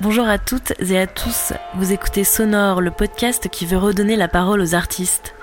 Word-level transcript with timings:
Bonjour 0.00 0.28
à 0.28 0.38
toutes 0.38 0.72
et 0.80 0.98
à 0.98 1.06
tous, 1.06 1.52
vous 1.76 1.92
écoutez 1.92 2.24
Sonore, 2.24 2.80
le 2.80 2.90
podcast 2.90 3.48
qui 3.48 3.64
veut 3.64 3.78
redonner 3.78 4.16
la 4.16 4.28
parole 4.28 4.60
aux 4.60 4.74
artistes. 4.74 5.33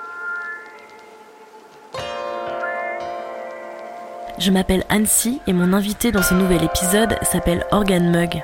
Je 4.41 4.49
m'appelle 4.49 4.83
Annecy 4.89 5.39
et 5.45 5.53
mon 5.53 5.71
invité 5.71 6.11
dans 6.11 6.23
ce 6.23 6.33
nouvel 6.33 6.63
épisode 6.63 7.15
s'appelle 7.21 7.63
Organ 7.69 8.09
Mug. 8.09 8.41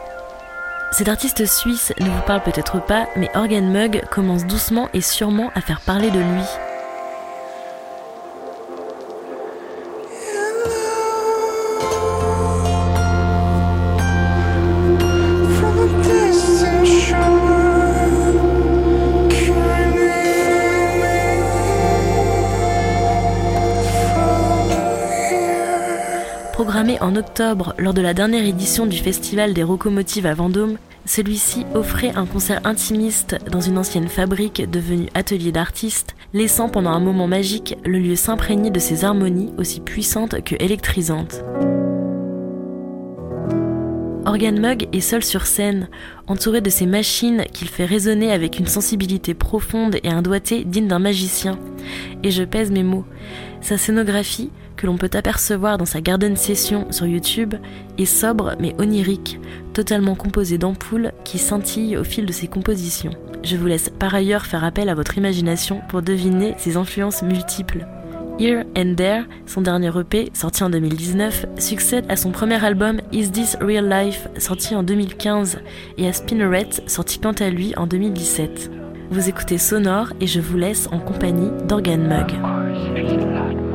Cet 0.92 1.08
artiste 1.08 1.44
suisse 1.48 1.92
ne 2.00 2.06
vous 2.06 2.22
parle 2.28 2.44
peut-être 2.44 2.86
pas, 2.86 3.08
mais 3.16 3.32
Organ 3.34 3.68
Mug 3.68 4.04
commence 4.12 4.46
doucement 4.46 4.90
et 4.94 5.02
sûrement 5.02 5.50
à 5.56 5.62
faire 5.62 5.82
parler 5.82 6.12
de 6.12 6.20
lui. 6.20 6.67
Octobre 27.28 27.74
lors 27.78 27.94
de 27.94 28.02
la 28.02 28.14
dernière 28.14 28.46
édition 28.46 28.86
du 28.86 28.98
Festival 28.98 29.54
des 29.54 29.62
Locomotives 29.62 30.26
à 30.26 30.34
Vendôme, 30.34 30.78
celui-ci 31.06 31.66
offrait 31.74 32.14
un 32.16 32.26
concert 32.26 32.62
intimiste 32.64 33.38
dans 33.52 33.60
une 33.60 33.78
ancienne 33.78 34.08
fabrique 34.08 34.70
devenue 34.70 35.10
atelier 35.14 35.52
d'artistes, 35.52 36.16
laissant 36.34 36.70
pendant 36.70 36.92
un 36.92 37.02
moment 37.02 37.28
magique 37.28 37.76
le 37.86 38.00
lieu 38.00 38.16
s'imprégner 38.16 38.70
de 38.70 38.80
ses 38.80 39.04
harmonies 39.04 39.52
aussi 39.58 39.82
puissantes 39.82 40.42
que 40.42 40.56
électrisantes. 40.60 41.44
Organ 44.26 44.60
Mug 44.60 44.88
est 44.94 45.02
seul 45.02 45.24
sur 45.24 45.48
scène, 45.48 45.90
entouré 46.28 46.62
de 46.62 46.70
ses 46.70 46.86
machines 46.86 47.44
qu'il 47.52 47.68
fait 47.68 47.86
résonner 47.86 48.32
avec 48.32 48.58
une 48.58 48.68
sensibilité 48.68 49.34
profonde 49.34 49.98
et 50.04 50.10
un 50.10 50.22
doigté 50.22 50.64
digne 50.64 50.88
d'un 50.88 51.00
magicien. 51.00 51.60
Et 52.24 52.32
je 52.32 52.44
pèse 52.44 52.72
mes 52.72 52.84
mots. 52.84 53.06
Sa 53.62 53.78
scénographie, 53.78 54.50
que 54.78 54.88
l'on 54.88 54.98
peut 54.98 55.10
apercevoir 55.14 55.78
dans 55.78 55.86
sa 55.86 56.00
Garden 56.00 56.36
Session 56.36 56.92
sur 56.92 57.06
YouTube, 57.06 57.56
est 57.98 58.06
sobre 58.06 58.56
mais 58.60 58.76
onirique, 58.80 59.40
totalement 59.74 60.16
composée 60.16 60.58
d'ampoules 60.58 61.12
qui 61.26 61.38
scintillent 61.40 61.98
au 61.98 62.04
fil 62.04 62.26
de 62.26 62.32
ses 62.32 62.48
compositions. 62.48 63.12
Je 63.44 63.58
vous 63.58 63.68
laisse 63.68 63.90
par 63.90 64.16
ailleurs 64.16 64.46
faire 64.46 64.64
appel 64.64 64.90
à 64.90 64.96
votre 64.96 65.18
imagination 65.18 65.82
pour 65.90 66.02
deviner 66.02 66.56
ses 66.58 66.78
influences 66.78 67.24
multiples. 67.24 67.86
Here 68.40 68.66
and 68.78 68.94
There, 68.96 69.24
son 69.48 69.62
dernier 69.62 69.92
EP, 69.98 70.30
sorti 70.34 70.64
en 70.64 70.70
2019, 70.70 71.48
succède 71.58 72.06
à 72.08 72.16
son 72.16 72.32
premier 72.32 72.64
album 72.64 73.02
Is 73.12 73.32
This 73.32 73.58
Real 73.60 73.90
Life, 73.90 74.28
sorti 74.38 74.76
en 74.76 74.84
2015, 74.84 75.58
et 75.98 76.08
à 76.08 76.14
Spinneret, 76.14 76.70
sorti 76.86 77.20
quant 77.20 77.32
à 77.32 77.50
lui 77.50 77.74
en 77.78 77.88
2017. 77.88 78.72
Vous 79.10 79.30
écoutez 79.30 79.58
Sonore 79.58 80.14
et 80.22 80.28
je 80.28 80.40
vous 80.40 80.58
laisse 80.58 80.88
en 80.92 81.00
compagnie 81.00 81.50
d'Organ 81.68 81.98
Mug. 81.98 83.67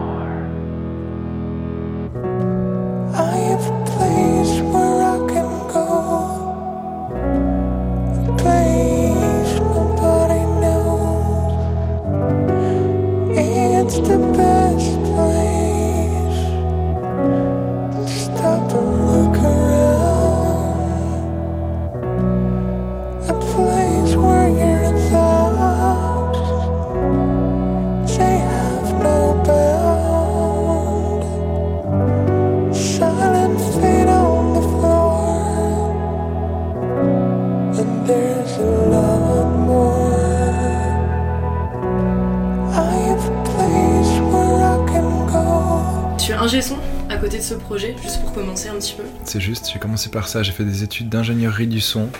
C'est 49.32 49.40
juste, 49.40 49.70
j'ai 49.72 49.78
commencé 49.78 50.10
par 50.10 50.28
ça, 50.28 50.42
j'ai 50.42 50.52
fait 50.52 50.62
des 50.62 50.82
études 50.82 51.08
d'ingénierie 51.08 51.66
du 51.66 51.80
son 51.80 52.10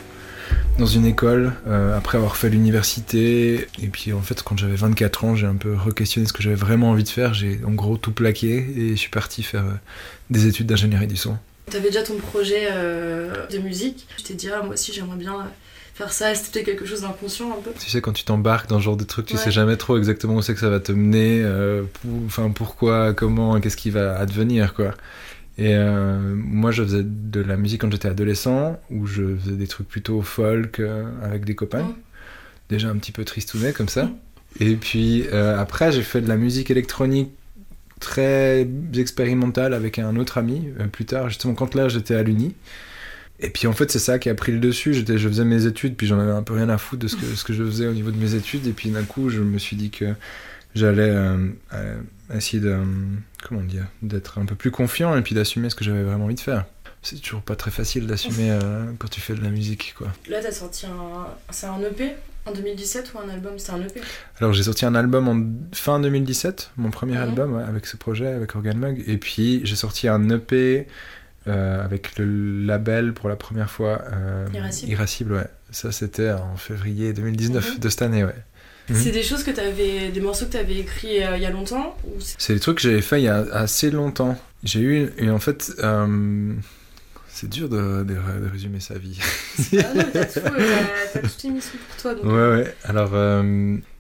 dans 0.79 0.87
une 0.87 1.05
école, 1.05 1.53
euh, 1.67 1.95
après 1.95 2.17
avoir 2.17 2.39
fait 2.39 2.49
l'université, 2.49 3.69
et 3.83 3.89
puis 3.89 4.15
en 4.15 4.23
fait 4.23 4.43
quand 4.43 4.57
j'avais 4.57 4.77
24 4.77 5.25
ans, 5.27 5.37
j'ai 5.37 5.47
un 5.47 5.57
peu 5.57 5.75
re-questionné 5.75 6.27
ce 6.27 6.33
que 6.33 6.43
j'avais 6.43 6.57
vraiment 6.57 6.89
envie 6.89 7.05
de 7.05 7.11
faire, 7.11 7.35
j'ai 7.35 7.61
en 7.67 7.73
gros 7.73 7.99
tout 7.99 8.13
plaqué 8.13 8.67
et 8.77 8.91
je 8.93 8.97
suis 8.97 9.11
parti 9.11 9.43
faire 9.43 9.61
euh, 9.61 9.75
des 10.31 10.47
études 10.47 10.69
d'ingénierie 10.69 11.07
du 11.07 11.19
son. 11.19 11.37
T'avais 11.71 11.89
déjà 11.89 12.03
ton 12.03 12.17
projet 12.17 12.69
euh, 12.73 13.47
de 13.49 13.59
musique, 13.59 14.07
je 14.17 14.23
t'ai 14.23 14.33
dit 14.33 14.49
ah, 14.49 14.63
moi 14.63 14.73
aussi 14.73 14.95
j'aimerais 14.95 15.19
bien 15.19 15.51
faire 15.93 16.15
ça. 16.15 16.35
C'était 16.35 16.63
quelque 16.63 16.87
chose 16.87 17.03
d'inconscient 17.03 17.51
un 17.51 17.61
peu? 17.61 17.73
Tu 17.79 17.91
sais, 17.91 18.01
quand 18.01 18.15
tu 18.15 18.25
t'embarques 18.25 18.71
dans 18.71 18.79
ce 18.79 18.85
genre 18.85 18.97
de 18.97 19.05
truc, 19.05 19.27
tu 19.27 19.37
sais 19.37 19.51
jamais 19.51 19.77
trop 19.77 19.99
exactement 19.99 20.37
où 20.37 20.41
c'est 20.41 20.55
que 20.55 20.61
ça 20.61 20.71
va 20.71 20.81
te 20.81 20.93
mener, 20.93 21.45
enfin 22.25 22.49
pourquoi, 22.49 23.13
comment, 23.13 23.61
qu'est-ce 23.61 23.77
qui 23.77 23.91
va 23.91 24.17
advenir, 24.17 24.73
quoi. 24.73 24.95
Et 25.59 25.75
euh, 25.75 26.19
moi, 26.35 26.71
je 26.71 26.83
faisais 26.83 27.03
de 27.05 27.41
la 27.41 27.57
musique 27.57 27.83
quand 27.83 27.93
j'étais 27.93 28.09
adolescent, 28.09 28.81
où 28.91 29.07
je 29.07 29.37
faisais 29.37 29.57
des 29.57 29.67
trucs 29.67 29.89
plutôt 29.89 30.23
folk 30.23 30.81
euh, 30.81 31.05
avec 31.23 31.45
des 31.45 31.55
copains. 31.55 31.83
Mm. 31.83 31.95
Déjà 32.71 32.89
un 32.89 32.97
petit 32.97 33.13
peu 33.13 33.25
tristounet 33.25 33.73
comme 33.73 33.89
ça. 33.89 34.05
Mm. 34.05 34.15
Et 34.61 34.77
puis 34.77 35.25
euh, 35.33 35.59
après, 35.59 35.93
j'ai 35.93 36.03
fait 36.03 36.21
de 36.21 36.29
la 36.29 36.37
musique 36.37 36.71
électronique 36.71 37.31
très 38.01 38.67
expérimentale 38.97 39.75
avec 39.75 39.99
un 39.99 40.17
autre 40.17 40.39
ami, 40.39 40.71
plus 40.91 41.05
tard, 41.05 41.29
justement 41.29 41.55
quand 41.55 41.77
là 41.77 41.89
j'étais 41.89 42.17
à 42.17 42.23
l'Uni. 42.25 42.53
Et 43.39 43.49
puis 43.49 43.69
en 43.69 43.73
fait, 43.73 43.93
c'est 43.93 44.01
ça 44.01 44.19
qui 44.19 44.29
a 44.29 44.35
pris 44.35 44.51
le 44.51 44.59
dessus. 44.59 44.93
J'étais, 44.93 45.19
je 45.19 45.29
faisais 45.29 45.45
mes 45.45 45.67
études, 45.67 45.95
puis 45.95 46.09
j'en 46.09 46.19
avais 46.19 46.33
un 46.33 46.43
peu 46.43 46.55
rien 46.55 46.69
à 46.69 46.79
foutre 46.79 47.03
de 47.03 47.09
ce 47.09 47.15
que, 47.15 47.25
ce 47.25 47.45
que 47.45 47.53
je 47.53 47.63
faisais 47.63 47.87
au 47.87 47.93
niveau 47.93 48.11
de 48.11 48.17
mes 48.17 48.35
études. 48.35 48.67
Et 48.67 48.73
puis 48.73 48.91
d'un 48.91 49.05
coup, 49.05 49.31
je 49.31 49.41
me 49.41 49.57
suis 49.59 49.77
dit 49.77 49.91
que 49.91 50.15
j'allais 50.75 51.15
essayer 52.35 52.61
de 52.61 52.77
comment 53.47 53.63
dire, 53.63 53.87
d'être 54.03 54.39
un 54.39 54.47
peu 54.47 54.55
plus 54.55 54.71
confiant 54.71 55.17
et 55.17 55.23
puis 55.23 55.35
d'assumer 55.35 55.71
ce 55.71 55.75
que 55.75 55.85
j'avais 55.85 56.03
vraiment 56.03 56.25
envie 56.25 56.35
de 56.35 56.41
faire. 56.41 56.65
C'est 57.03 57.21
toujours 57.21 57.43
pas 57.43 57.57
très 57.57 57.73
facile 57.73 58.07
d'assumer 58.07 58.51
euh, 58.53 58.85
quand 58.99 59.09
tu 59.09 59.21
fais 59.21 59.35
de 59.35 59.43
la 59.43 59.51
musique, 59.51 59.95
quoi. 59.99 60.09
Là, 60.29 60.39
t'as 60.41 60.53
sorti 60.53 60.87
un... 60.87 61.27
C'est 61.51 61.67
un 61.67 61.81
EP 61.81 62.13
en 62.47 62.53
2017 62.53 63.13
ou 63.15 63.19
un 63.19 63.29
album? 63.29 63.59
C'était 63.59 63.73
un 63.73 63.83
EP 63.83 64.01
Alors, 64.39 64.53
j'ai 64.53 64.63
sorti 64.63 64.87
un 64.87 64.95
album 64.95 65.29
en 65.29 65.75
fin 65.75 65.99
2017, 65.99 66.71
mon 66.77 66.91
premier 66.91 67.17
album, 67.17 67.57
avec 67.57 67.87
ce 67.87 67.97
projet, 67.97 68.29
avec 68.29 68.55
Organ 68.55 68.79
Mug. 68.79 69.03
Et 69.09 69.19
puis, 69.19 69.61
j'ai 69.65 69.75
sorti 69.75 70.07
un 70.07 70.29
EP 70.31 70.87
euh, 71.49 71.85
avec 71.85 72.19
le 72.19 72.65
label 72.65 73.15
pour 73.15 73.29
la 73.29 73.35
première 73.35 73.69
fois. 73.69 74.03
Euh, 74.13 74.47
Irascible. 74.87 75.33
ouais. 75.33 75.47
Ça, 75.73 75.91
c'était 75.91 76.31
en 76.31 76.57
février 76.57 77.13
2019 77.13 77.75
mhm. 77.75 77.79
de 77.81 77.89
cette 77.89 78.03
année, 78.03 78.25
ouais. 78.25 78.35
Mhm. 78.89 78.97
C'est 78.97 79.13
des 79.13 79.23
choses 79.23 79.45
que 79.45 79.51
tu 79.51 79.61
avais, 79.61 80.11
des 80.11 80.21
morceaux 80.21 80.47
que 80.47 80.53
tu 80.53 80.57
avais 80.57 80.77
écrits 80.77 81.23
euh, 81.23 81.37
il 81.37 81.43
y 81.43 81.47
a 81.47 81.51
longtemps 81.51 81.97
C'est 82.19 82.55
des 82.55 82.61
trucs 82.61 82.77
que 82.77 82.83
j'avais 82.83 83.03
fait 83.03 83.21
il 83.21 83.25
y 83.25 83.29
a 83.29 83.45
assez 83.53 83.91
longtemps. 83.91 84.39
J'ai 84.65 84.81
eu, 84.81 85.11
et 85.19 85.31
en 85.31 85.39
fait, 85.39 85.73
euh, 85.81 86.53
c'est 87.29 87.49
dur 87.49 87.69
de, 87.69 88.05
de, 88.05 88.17
résumer 88.53 88.81
sa 88.81 88.99
vie. 88.99 89.19
ah 89.73 89.95
non, 89.95 90.05
t'as 90.13 90.25
tout, 90.25 90.41
euh, 90.41 91.21
toute 91.23 91.45
émission 91.45 91.79
pour 91.89 92.03
toi. 92.03 92.15
Donc... 92.15 92.25
Ouais, 92.25 92.49
ouais. 92.51 92.75
Alors, 92.85 93.11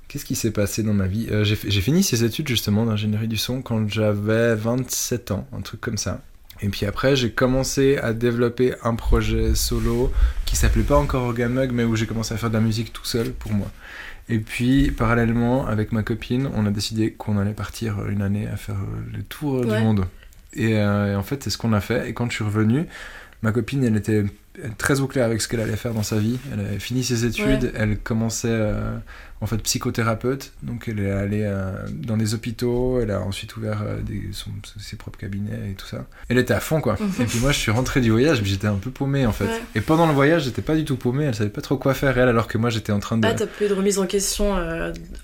qu'est-ce 0.08 0.24
qui 0.24 0.36
s'est 0.36 0.52
passé 0.52 0.82
dans 0.82 0.94
ma 0.94 1.06
vie? 1.06 1.28
J'ai 1.42 1.80
fini 1.80 2.02
ces 2.02 2.24
études 2.24 2.48
justement 2.48 2.86
d'ingénierie 2.86 3.28
du 3.28 3.36
son 3.36 3.62
quand 3.62 3.88
j'avais 3.88 4.54
27 4.54 5.32
ans, 5.32 5.48
un 5.52 5.60
truc 5.60 5.80
comme 5.80 5.98
ça. 5.98 6.20
Et 6.62 6.68
puis 6.68 6.86
après, 6.86 7.16
j'ai 7.16 7.32
commencé 7.32 7.98
à 7.98 8.12
développer 8.12 8.74
un 8.84 8.94
projet 8.94 9.54
solo 9.56 10.12
qui 10.44 10.54
s'appelait 10.54 10.84
pas 10.84 10.96
encore 10.96 11.24
Orgamug, 11.24 11.72
mais 11.72 11.82
où 11.82 11.96
j'ai 11.96 12.06
commencé 12.06 12.34
à 12.34 12.36
faire 12.36 12.50
de 12.50 12.54
la 12.54 12.60
musique 12.60 12.92
tout 12.92 13.04
seul 13.04 13.32
pour 13.32 13.52
moi. 13.52 13.68
Et 14.28 14.38
puis, 14.38 14.90
parallèlement, 14.90 15.66
avec 15.66 15.92
ma 15.92 16.02
copine, 16.02 16.48
on 16.54 16.66
a 16.66 16.70
décidé 16.70 17.12
qu'on 17.12 17.38
allait 17.38 17.52
partir 17.52 18.08
une 18.08 18.22
année 18.22 18.46
à 18.46 18.56
faire 18.56 18.76
euh, 18.76 19.16
le 19.16 19.22
tour 19.22 19.62
du 19.62 19.68
monde. 19.68 20.06
Euh, 20.58 21.12
et, 21.12 21.16
en 21.16 21.22
fait, 21.22 21.42
c'est 21.42 21.50
ce 21.50 21.58
qu'on 21.58 21.72
a 21.72 21.80
fait. 21.80 22.08
Et 22.08 22.14
quand 22.14 22.30
je 22.30 22.36
suis 22.36 22.44
revenu, 22.44 22.86
ma 23.42 23.52
copine, 23.52 23.84
elle 23.84 23.96
était 23.96 24.24
très 24.78 25.00
au 25.00 25.06
clair 25.06 25.24
avec 25.26 25.40
ce 25.40 25.48
qu'elle 25.48 25.60
allait 25.60 25.76
faire 25.76 25.94
dans 25.94 26.02
sa 26.02 26.18
vie. 26.18 26.38
Elle 26.52 26.60
avait 26.60 26.78
fini 26.78 27.02
ses 27.04 27.24
études, 27.24 27.72
elle 27.74 27.98
commençait 27.98 28.48
euh, 28.50 28.96
en 29.40 29.46
fait 29.46 29.56
psychothérapeute. 29.58 30.52
Donc 30.62 30.88
elle 30.88 31.00
est 31.00 31.10
allée 31.10 31.42
euh, 31.44 31.72
dans 31.92 32.16
des 32.16 32.34
hôpitaux, 32.34 33.00
elle 33.00 33.10
a 33.10 33.20
ensuite 33.20 33.56
ouvert 33.56 33.82
euh, 33.82 34.00
des, 34.02 34.28
son- 34.32 34.50
ses 34.78 34.96
propres 34.96 35.18
cabinets 35.18 35.70
et 35.70 35.74
tout 35.74 35.86
ça. 35.86 36.04
Elle 36.28 36.38
était 36.38 36.54
à 36.54 36.60
fond 36.60 36.80
quoi. 36.80 36.96
et 37.20 37.24
puis 37.24 37.38
moi 37.40 37.50
je 37.52 37.58
suis 37.58 37.70
rentré 37.70 38.00
du 38.00 38.10
voyage, 38.10 38.40
mais 38.42 38.48
j'étais 38.48 38.66
un 38.66 38.74
peu 38.76 38.90
paumé 38.90 39.24
en 39.26 39.32
fait. 39.32 39.44
Ouais. 39.44 39.60
Et 39.74 39.80
pendant 39.80 40.06
le 40.06 40.12
voyage, 40.12 40.44
j'étais 40.44 40.62
pas 40.62 40.76
du 40.76 40.84
tout 40.84 40.96
paumé, 40.96 41.24
elle 41.24 41.34
savait 41.34 41.50
pas 41.50 41.62
trop 41.62 41.76
quoi 41.76 41.94
faire 41.94 42.16
elle, 42.18 42.28
alors 42.28 42.46
que 42.46 42.58
moi 42.58 42.68
j'étais 42.70 42.92
en 42.92 43.00
train 43.00 43.16
de. 43.18 43.26
Ah, 43.26 43.34
t'as 43.34 43.46
pas 43.46 43.64
eu 43.64 43.68
de 43.68 43.74
remise 43.74 43.98
en 43.98 44.06
question 44.06 44.54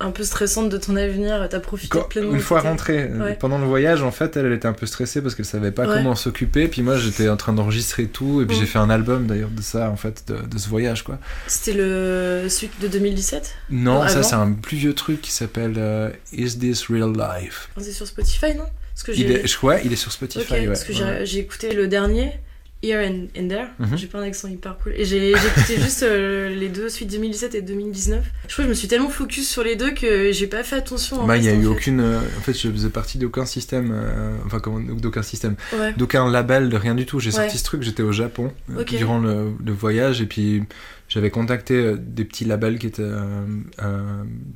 un 0.01 0.11
peu 0.11 0.25
stressante 0.25 0.71
de 0.71 0.79
ton 0.79 0.97
avenir, 0.97 1.47
t'as 1.51 1.61
profité 1.61 1.99
Quand- 1.99 2.09
pleinement. 2.09 2.33
une 2.33 2.41
fois 2.41 2.61
rentrée, 2.61 3.11
Ouais. 3.13 3.37
pendant 3.39 3.59
le 3.59 3.67
voyage, 3.67 4.03
en 4.03 4.11
fait, 4.11 4.37
elle, 4.37 4.47
elle 4.47 4.53
était 4.53 4.69
un 4.69 4.73
peu 4.73 4.87
stressée 4.87 5.21
parce 5.23 5.35
qu'elle 5.35 5.45
savait 5.45 5.71
pas 5.73 5.87
comment 5.87 6.15
s'occuper. 6.15 6.69
Puis 6.69 6.83
moi, 6.83 6.97
j'étais 6.97 7.29
en 7.29 7.37
train 7.37 7.53
d'enregistrer 7.53 8.07
tout. 8.07 8.41
Et 8.43 8.47
puis 8.47 8.57
Mm. 8.57 8.61
j'ai 8.61 8.67
fait 8.67 8.79
un 8.79 8.91
album 8.91 9.18
d'ailleurs 9.27 9.51
de 9.51 9.63
ça, 9.63 9.91
en 9.91 9.97
fait, 9.97 10.25
de, 10.29 10.47
de 10.47 10.59
ce 10.59 10.69
voyage, 10.69 11.03
quoi. 11.03 11.19
C'était 11.47 11.73
le 11.73 12.47
celui 12.49 12.71
de 12.81 12.89
2017 12.89 13.55
Non, 13.71 14.03
Non, 14.03 14.09
ça, 14.09 14.23
c'est 14.23 14.35
un 14.35 14.53
plus 14.53 14.77
vieux 14.77 14.95
truc 14.95 15.21
qui 15.21 15.31
s'appelle 15.31 15.75
euh, 15.77 16.11
Is 16.33 16.59
This 16.59 16.87
Real 16.89 17.13
Life? 17.13 17.69
C'est 17.79 17.93
sur 17.93 18.07
Spotify, 18.07 18.55
non? 18.55 18.67
Parce 18.95 19.03
que 19.05 19.13
il 19.13 19.31
est, 19.31 19.47
je 19.47 19.57
crois, 19.57 19.81
il 19.81 19.93
est 19.93 19.97
sur 19.97 20.11
Spotify. 20.13 20.53
Ouais, 20.53 20.67
parce 20.67 20.85
que 20.85 20.93
ouais. 20.93 21.25
j'ai 21.25 21.39
écouté 21.39 21.73
le 21.73 21.87
dernier, 21.87 22.33
Here 22.81 23.05
and, 23.05 23.27
and 23.37 23.49
There. 23.49 23.67
Mhm. 23.81 23.97
J'ai 23.97 24.07
pas 24.07 24.19
un 24.21 24.23
accent 24.23 24.47
hyper 24.47 24.79
cool. 24.79 24.93
Et 24.97 25.05
j'ai 25.05 25.31
écouté 25.33 25.77
juste 25.83 26.05
euh, 26.05 26.49
les 26.55 26.69
deux, 26.69 26.87
de 26.89 27.05
2017 27.11 27.55
et 27.57 27.63
2019. 27.63 28.25
Je 28.47 28.53
crois 28.53 28.57
que 28.57 28.63
je 28.65 28.69
me 28.69 28.75
suis 28.75 28.87
tellement 28.87 29.09
focus 29.09 29.49
sur 29.49 29.65
les 29.65 29.75
deux 29.75 29.91
que 29.91 30.31
j'ai 30.31 30.47
pas 30.47 30.63
fait 30.63 30.77
attention. 30.77 31.21
en 31.23 31.27
Bah, 31.27 31.37
il 31.37 31.45
y 31.45 31.49
a 31.49 31.55
eu 31.55 31.63
fait. 31.63 31.67
aucune. 31.67 31.99
euh, 32.01 32.21
en 32.39 32.41
fait, 32.41 32.53
je 32.53 32.71
faisais 32.71 32.89
partie 32.91 33.19
d'aucun 33.19 33.47
système. 33.47 33.91
euh, 33.93 34.37
enfin, 34.47 34.61
comment 34.61 34.79
d'aucun 34.79 35.23
système. 35.23 35.57
Ouais. 35.77 35.93
D'aucun 35.95 36.31
label, 36.31 36.69
de 36.69 36.77
rien 36.77 36.95
du 36.95 37.05
tout. 37.05 37.19
J'ai 37.19 37.31
Ouais. 37.31 37.35
sorti 37.37 37.59
ce 37.59 37.65
truc, 37.65 37.83
j'étais 37.83 38.05
au 38.05 38.13
Japon 38.13 38.53
euh, 38.71 38.85
durant 38.85 39.19
le, 39.19 39.51
le 39.65 39.73
voyage. 39.73 40.21
Et 40.21 40.27
puis, 40.27 40.63
j'avais 41.09 41.31
contacté 41.31 41.95
des 41.99 42.25
petits 42.25 42.45
labels 42.45 42.79
qui 42.79 42.87
étaient 42.87 43.03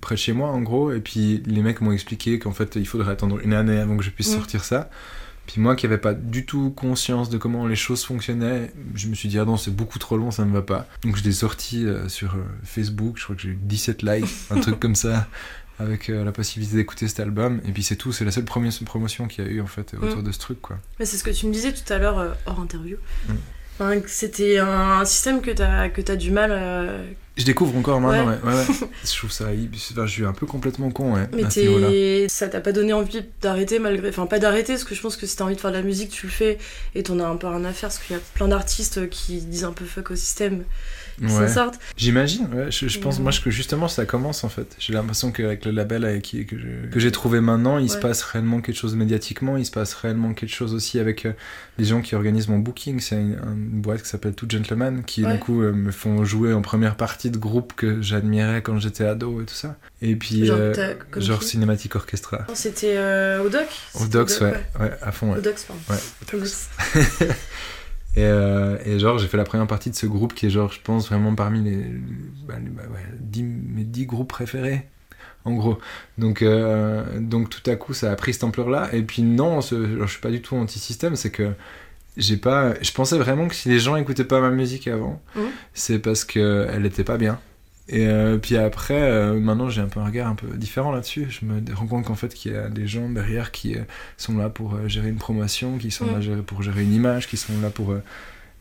près 0.01 0.15
de 0.15 0.21
chez 0.21 0.33
moi, 0.33 0.51
en 0.51 0.61
gros. 0.63 0.93
Et 0.93 1.01
puis, 1.01 1.43
les 1.47 1.63
mecs 1.63 1.81
m'ont 1.81 1.93
expliqué 1.93 2.39
qu'en 2.39 2.53
fait, 2.53 2.77
il 2.77 2.87
faudrait 2.87 3.11
attendre 3.13 3.41
une 3.43 3.53
année 3.55 3.79
avant 3.79 3.97
que 3.97 4.05
je 4.05 4.11
puisse 4.11 4.31
Mm. 4.31 4.35
sortir 4.37 4.65
ça. 4.65 4.91
Puis 5.47 5.61
moi 5.61 5.75
qui 5.77 5.87
n'avais 5.87 5.99
pas 5.99 6.15
du 6.15 6.47
tout 6.47 6.71
conscience 6.71 7.29
de 7.29 7.37
comment 7.37 7.67
les 7.67 7.77
choses 7.77 8.05
fonctionnaient, 8.05 8.73
je 8.95 9.09
me 9.09 9.15
suis 9.15 9.29
dit, 9.29 9.39
ah 9.39 9.45
non, 9.45 9.57
c'est 9.57 9.75
beaucoup 9.75 9.99
trop 9.99 10.17
long, 10.17 10.31
ça 10.31 10.45
ne 10.45 10.53
va 10.53 10.63
pas. 10.63 10.87
Donc 11.03 11.17
je 11.17 11.25
l'ai 11.25 11.33
sorti 11.33 11.85
euh, 11.85 12.09
sur 12.09 12.35
euh, 12.37 12.45
Facebook, 12.65 13.19
je 13.19 13.25
crois 13.25 13.37
que 13.37 13.43
j'ai 13.43 13.49
eu 13.51 13.59
17 13.61 14.03
likes, 14.03 14.27
un 14.51 14.61
truc 14.61 14.79
comme 14.79 14.95
ça, 14.95 15.29
avec 15.79 16.09
euh, 16.11 16.25
la 16.25 16.31
possibilité 16.33 16.77
d'écouter 16.77 17.09
cet 17.09 17.21
album. 17.21 17.61
Et 17.67 17.73
puis 17.73 17.83
c'est 17.83 17.97
tout, 17.97 18.13
c'est 18.13 18.25
la 18.25 18.31
seule 18.31 18.45
première 18.45 18.73
promotion 18.85 19.27
qu'il 19.27 19.45
y 19.45 19.49
a 19.49 19.51
eu 19.51 19.61
en 19.61 19.67
fait 19.67 19.95
autour 19.95 20.19
Mm. 20.19 20.23
de 20.23 20.33
ce 20.33 20.39
truc, 20.39 20.61
quoi. 20.61 20.79
Mais 21.01 21.07
c'est 21.07 21.17
ce 21.17 21.25
que 21.25 21.31
tu 21.31 21.47
me 21.47 21.53
disais 21.53 21.73
tout 21.73 21.93
à 21.93 21.99
l'heure 21.99 22.19
euh, 22.19 22.31
hors 22.47 22.61
interview. 22.61 22.97
Mm. 23.29 23.33
Enfin, 23.79 24.01
C'était 24.07 24.59
un 24.59 25.05
système 25.05 25.41
que 25.41 25.51
t'as 25.51 25.89
que 25.89 26.01
t'as 26.01 26.17
du 26.17 26.31
mal. 26.31 26.51
euh, 26.53 27.05
Je 27.37 27.45
découvre 27.45 27.77
encore 27.77 28.01
maintenant, 28.01 28.27
Ouais. 28.31 28.39
ouais. 28.45 28.53
ouais, 28.53 28.67
ouais. 28.69 28.89
je 29.05 29.17
trouve 29.17 29.31
ça, 29.33 29.47
enfin, 29.47 30.07
je 30.07 30.11
suis 30.13 30.25
un 30.27 30.33
peu 30.35 30.45
complètement 30.47 30.91
con, 30.91 31.15
ouais, 31.15 31.27
Mais 31.35 31.45
à 31.45 31.51
ce 31.51 31.61
niveau-là. 31.61 31.89
t'es- 31.89 32.27
ça 32.29 32.49
t'a 32.49 32.61
pas 32.61 32.73
donné 32.73 32.93
envie 32.93 33.23
d'arrêter 33.41 33.79
malgré. 33.79 34.11
Enfin, 34.11 34.27
pas 34.27 34.39
d'arrêter, 34.39 34.75
parce 34.75 34.85
que 34.85 34.95
je 34.95 35.01
pense 35.01 35.17
que 35.17 35.27
si 35.27 35.37
t'as 35.37 35.45
envie 35.45 35.57
de 35.57 35.61
faire 35.61 35.71
de 35.73 35.77
la 35.77 35.83
musique, 35.83 36.11
tu 36.11 36.27
le 36.27 36.33
fais 36.33 36.59
et 36.95 37.03
t'en 37.03 37.19
as 37.19 37.25
un 37.27 37.37
peu 37.37 37.47
rien 37.49 37.65
à 37.65 37.73
faire, 37.73 37.89
parce 37.89 37.99
qu'il 37.99 38.15
y 38.15 38.19
a 38.19 38.23
plein 38.35 38.49
d'artistes 38.49 39.09
qui 39.09 39.41
disent 39.41 39.65
un 39.65 39.73
peu 39.73 39.87
fuck 39.87 40.11
au 40.11 40.17
système, 40.17 40.65
s'en 41.29 41.41
Ouais. 41.41 41.49
sortent. 41.49 41.79
J'imagine, 41.97 42.47
ouais, 42.55 42.71
je, 42.71 42.89
je 42.89 42.99
pense 42.99 43.17
Ouais. 43.17 43.23
moi 43.23 43.33
que 43.33 43.51
justement 43.51 43.89
ça 43.89 44.05
commence 44.07 44.45
en 44.45 44.49
fait. 44.49 44.75
J'ai 44.79 44.93
l'impression 44.93 45.31
qu'avec 45.33 45.65
le 45.65 45.71
label 45.73 46.05
avec 46.05 46.23
qui, 46.23 46.45
que 46.47 46.57
je- 46.59 46.89
que 46.91 47.01
j'ai 47.01 47.13
trouvé 47.13 47.41
maintenant, 47.41 47.79
il 47.79 47.89
se 47.91 47.97
passe 47.99 48.23
réellement 48.23 48.61
quelque 48.61 48.77
chose 48.77 48.95
médiatiquement, 48.97 49.57
il 49.57 49.65
se 49.67 49.71
passe 49.71 49.95
réellement 49.95 50.35
quelque 50.35 50.53
chose 50.55 50.75
aussi 50.75 50.99
avec 50.99 51.27
euh, 51.27 51.33
les 51.79 51.85
gens 51.85 52.01
qui 52.01 52.15
organisent 52.15 52.49
mon 52.49 52.59
booking. 52.59 53.01
C'est 53.01 53.17
une, 53.17 53.39
une 53.45 53.81
boîte 53.81 54.03
qui 54.03 54.09
s'appelle 54.09 54.35
Tout 54.35 54.47
Gentleman 54.49 55.03
qui 55.05 55.25
du 55.25 55.39
coup 55.39 55.63
euh, 55.63 55.73
me 55.73 55.91
font 55.93 56.25
jouer 56.25 56.53
en 56.53 56.63
première 56.63 56.97
partie 56.97 57.31
de 57.31 57.39
groupes 57.39 57.73
que 57.75 58.01
j'admirais 58.03 58.63
quand 58.63 58.79
j'étais 58.79 59.05
ado 59.05 59.41
et 59.43 59.45
tout 59.45 59.55
ça. 59.55 59.77
Et 60.01 60.17
puis 60.17 60.47
Genre, 60.47 60.57
euh, 60.59 61.41
Cinématique 61.41 61.95
Orchestra. 61.97 62.47
C'était 62.55 62.97
euh, 62.97 63.43
au 63.45 63.49
doc 63.49 63.67
Au 64.01 64.07
Docs, 64.07 64.31
ouais, 64.41 64.53
ouais, 64.81 64.91
à 65.01 65.13
fond, 65.13 65.33
ouais. 65.33 65.39
Au 65.39 65.41
doc, 65.41 65.55
pardon. 65.67 65.83
Ouais, 65.91 65.97
Au 66.35 66.39
doc. 66.39 66.49
Et, 68.15 68.25
euh, 68.25 68.77
et 68.85 68.99
genre, 68.99 69.19
j'ai 69.19 69.27
fait 69.27 69.37
la 69.39 69.45
première 69.45 69.67
partie 69.67 69.89
de 69.91 69.95
ce 69.95 70.07
groupe 70.07 70.35
qui 70.35 70.47
est, 70.47 70.51
genre, 70.51 70.71
je 70.73 70.81
pense, 70.83 71.09
vraiment 71.09 71.35
parmi 71.35 71.63
les, 71.63 71.77
bah, 72.47 72.55
bah, 72.61 72.83
ouais, 72.93 73.43
mes 73.43 73.85
10 73.85 74.05
groupes 74.07 74.29
préférés, 74.29 74.87
en 75.47 75.55
gros. 75.55 75.79
Donc, 76.19 76.43
euh, 76.43 77.05
donc 77.21 77.49
tout 77.49 77.69
à 77.71 77.77
coup, 77.77 77.95
ça 77.95 78.13
a 78.13 78.17
pris 78.17 78.35
cette 78.35 78.45
ampleur-là. 78.45 78.91
Et 78.93 79.03
puis, 79.03 79.23
non, 79.23 79.61
ce- 79.63 79.97
genre, 79.97 80.07
je 80.07 80.13
suis 80.13 80.21
pas 80.21 80.31
du 80.31 80.43
tout 80.43 80.55
anti-système, 80.57 81.17
c'est 81.17 81.31
que 81.31 81.53
j'ai 82.19 82.37
pas. 82.37 82.75
Je 82.83 82.93
pensais 82.93 83.17
vraiment 83.17 83.49
que 83.49 83.55
si 83.55 83.71
les 83.71 83.79
gens 83.79 83.97
écoutaient 83.97 84.25
pas 84.25 84.41
ma 84.41 84.51
musique 84.51 84.89
avant, 84.89 85.23
Mhm. 85.35 85.43
c'est 85.73 85.99
parce 85.99 86.25
qu'elle 86.25 86.85
était 86.85 87.05
pas 87.05 87.17
bien. 87.17 87.41
Et 87.89 88.07
euh, 88.07 88.39
puis 88.39 88.57
après, 88.57 88.95
euh, 89.03 89.39
maintenant 89.41 89.69
j'ai 89.69 89.81
un 89.81 89.87
peu 89.89 90.01
un 90.01 90.07
regard 90.07 90.29
un 90.29 90.35
peu 90.37 90.47
différent 90.57 90.93
là-dessus. 90.93 91.27
Je 91.31 91.45
me 91.45 91.61
rends 91.75 91.87
compte 91.87 92.05
qu'en 92.05 92.15
fait 92.15 92.33
qu'il 92.33 92.53
y 92.53 92.57
a 92.57 92.69
des 92.69 92.87
gens 92.87 93.09
derrière 93.11 93.51
qui 93.51 93.75
euh, 93.77 93.81
sont 94.17 94.37
là 94.39 94.49
pour 94.49 94.75
euh, 94.75 94.87
gérer 94.89 95.09
une 95.09 95.17
promotion, 95.17 95.79
qui 95.79 95.91
sont 95.91 96.07
là 96.07 96.21
gérer- 96.21 96.43
pour 96.43 96.63
gérer 96.63 96.83
une 96.83 96.95
image, 96.95 97.27
qui 97.29 97.37
sont 97.37 97.53
là 97.63 97.71
pour... 97.71 97.91
euh, 97.91 98.03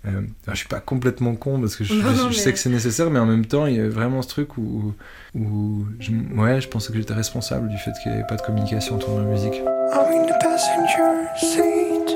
euh, 0.08 0.22
enfin, 0.42 0.54
je 0.54 0.58
suis 0.58 0.68
pas 0.68 0.80
complètement 0.80 1.36
con 1.36 1.60
parce 1.60 1.76
que 1.76 1.84
je, 1.84 1.94
Non, 1.94 2.02
je- 2.02 2.06
non, 2.18 2.24
je 2.24 2.28
mais- 2.30 2.34
sais 2.34 2.52
que 2.52 2.58
c'est 2.58 2.70
nécessaire, 2.72 3.12
mais 3.12 3.20
en 3.20 3.28
même 3.28 3.46
temps 3.46 3.68
il 3.68 3.76
y 3.76 3.80
a 3.80 3.88
vraiment 3.88 4.24
ce 4.24 4.28
truc 4.30 4.58
où, 4.58 4.94
où 5.36 5.86
je, 6.00 6.12
ouais, 6.36 6.60
je 6.60 6.68
pensais 6.68 6.92
que 6.92 6.98
j'étais 6.98 7.14
responsable 7.14 7.70
du 7.70 7.78
fait 7.78 7.92
qu'il 8.02 8.12
n'y 8.12 8.18
avait 8.18 8.28
pas 8.28 8.38
de 8.38 8.42
communication 8.42 8.96
autour 8.96 9.18
de 9.20 9.22
ma 9.24 9.30
musique. 9.30 9.54
I'm 9.94 10.12
in 10.12 10.26
the 10.26 10.40
passenger 10.42 11.28
seat? 11.38 12.11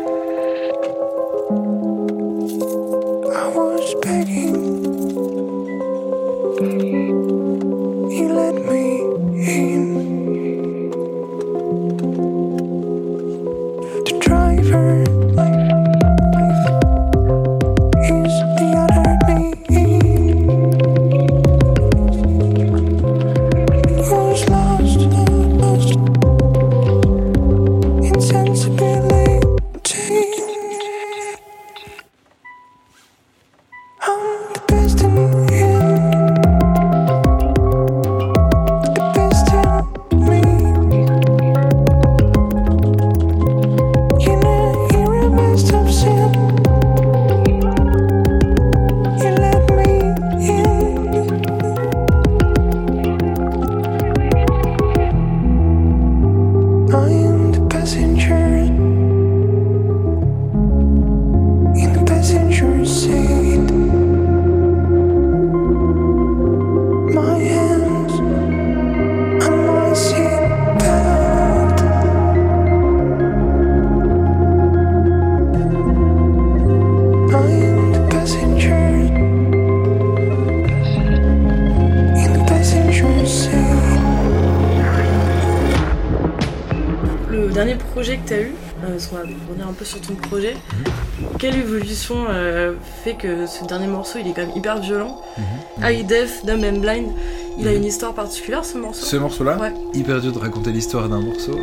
Sur 89.96 90.02
ton 90.08 90.16
projet, 90.16 90.56
quelle 91.40 91.56
évolution 91.56 92.16
euh, 92.30 92.74
fait 93.04 93.14
que 93.16 93.46
ce 93.48 93.64
dernier 93.66 93.88
morceau 93.88 94.20
il 94.20 94.28
est 94.30 94.34
quand 94.34 94.46
même 94.46 94.56
hyper 94.56 94.80
violent? 94.80 95.22
Mhm. 95.38 95.84
High 95.86 96.06
Def, 96.06 96.46
Dumb 96.46 96.64
and 96.64 96.80
Blind, 96.80 97.08
il 97.58 97.68
a 97.68 97.72
Mhm. 97.72 97.78
une 97.78 97.86
histoire 97.86 98.14
particulière 98.14 98.66
ce 98.66 98.78
morceau? 98.78 99.06
Ce 99.06 99.16
morceau-là, 99.16 99.58
Ouais. 99.58 99.74
hyper 99.94 100.22
dur 100.22 100.32
de 100.34 100.40
raconter 100.40 100.72
l'histoire 100.72 101.08
d'un 101.10 101.22
morceau. 101.22 101.58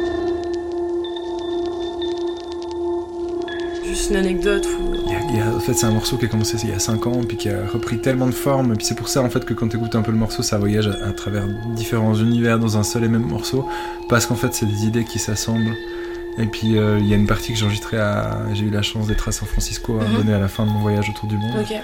Juste 3.85 4.09
une 4.11 4.17
anecdote 4.17 4.67
ou. 4.81 4.95
Il 5.07 5.13
y 5.13 5.15
a- 5.15 5.21
il 5.31 5.37
y 5.37 5.41
a- 5.41 5.55
en 5.55 5.61
fait, 5.61 5.75
c'est 5.75 5.85
un 5.85 5.91
morceau 5.91 6.17
qui 6.17 6.25
a 6.25 6.29
commencé 6.29 6.57
il 6.63 6.71
y 6.71 6.73
a 6.73 6.79
5 6.79 7.07
ans, 7.07 7.21
puis 7.29 7.37
qui 7.37 7.51
a 7.51 7.67
repris 7.71 7.99
tellement 8.01 8.27
de 8.27 8.33
formes. 8.33 8.75
Puis 8.77 8.87
c'est 8.87 8.95
pour 8.95 9.09
ça 9.09 9.21
en 9.23 9.29
fait 9.29 9.45
que 9.45 9.53
quand 9.53 9.69
tu 9.69 9.77
écoutes 9.77 9.95
un 9.95 10.01
peu 10.03 10.13
le 10.13 10.17
morceau, 10.19 10.43
ça 10.43 10.57
voyage 10.57 10.87
à, 10.89 11.09
à 11.09 11.13
travers 11.13 11.47
différents 11.77 12.15
univers 12.15 12.59
dans 12.59 12.79
un 12.79 12.83
seul 12.85 13.05
et 13.05 13.09
même 13.09 13.27
morceau, 13.27 13.67
parce 14.09 14.25
qu'en 14.25 14.35
fait 14.37 14.55
c'est 14.55 14.65
des 14.67 14.87
idées 14.87 15.05
qui 15.05 15.19
s'assemblent. 15.19 15.75
Et 16.39 16.47
puis 16.47 16.79
euh, 16.79 16.99
il 16.99 17.07
y 17.07 17.13
a 17.13 17.17
une 17.17 17.27
partie 17.27 17.53
que 17.53 17.59
j'ai 17.59 17.65
enregistrée 17.65 17.99
à. 17.99 18.39
J'ai 18.55 18.65
eu 18.65 18.71
la 18.71 18.83
chance 18.83 19.07
d'être 19.07 19.29
à 19.29 19.33
San 19.33 19.47
Francisco, 19.49 19.99
à 20.01 20.05
Mhm. 20.05 20.17
donner 20.17 20.33
à 20.35 20.39
la 20.39 20.49
fin 20.49 20.65
de 20.65 20.71
mon 20.71 20.81
voyage 20.81 21.09
autour 21.11 21.29
du 21.29 21.37
monde. 21.37 21.59
Ok. 21.61 21.77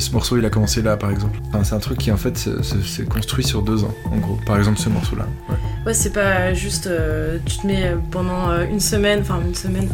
ce 0.00 0.12
morceau 0.12 0.36
il 0.36 0.44
a 0.44 0.50
commencé 0.50 0.82
là 0.82 0.96
par 0.96 1.10
exemple. 1.10 1.38
Enfin, 1.48 1.64
c'est 1.64 1.74
un 1.74 1.78
truc 1.78 1.98
qui 1.98 2.12
en 2.12 2.16
fait 2.16 2.36
se- 2.38 2.62
se- 2.62 2.82
s'est 2.82 3.04
construit 3.04 3.42
sur 3.44 3.62
deux 3.62 3.84
ans 3.84 3.94
en 4.10 4.16
gros. 4.18 4.38
Par 4.46 4.56
exemple 4.58 4.78
ce 4.78 4.88
morceau 4.88 5.16
là. 5.16 5.26
Ouais. 5.48 5.56
Ouais, 5.86 5.94
c'est 5.94 6.12
pas 6.12 6.52
juste 6.54 6.86
euh, 6.86 7.38
tu 7.44 7.58
te 7.58 7.66
mets 7.66 7.86
euh, 7.86 7.96
pendant 8.10 8.50
euh, 8.50 8.64
une 8.70 8.80
semaine, 8.80 9.20
enfin 9.22 9.40
une 9.44 9.54
semaine, 9.54 9.88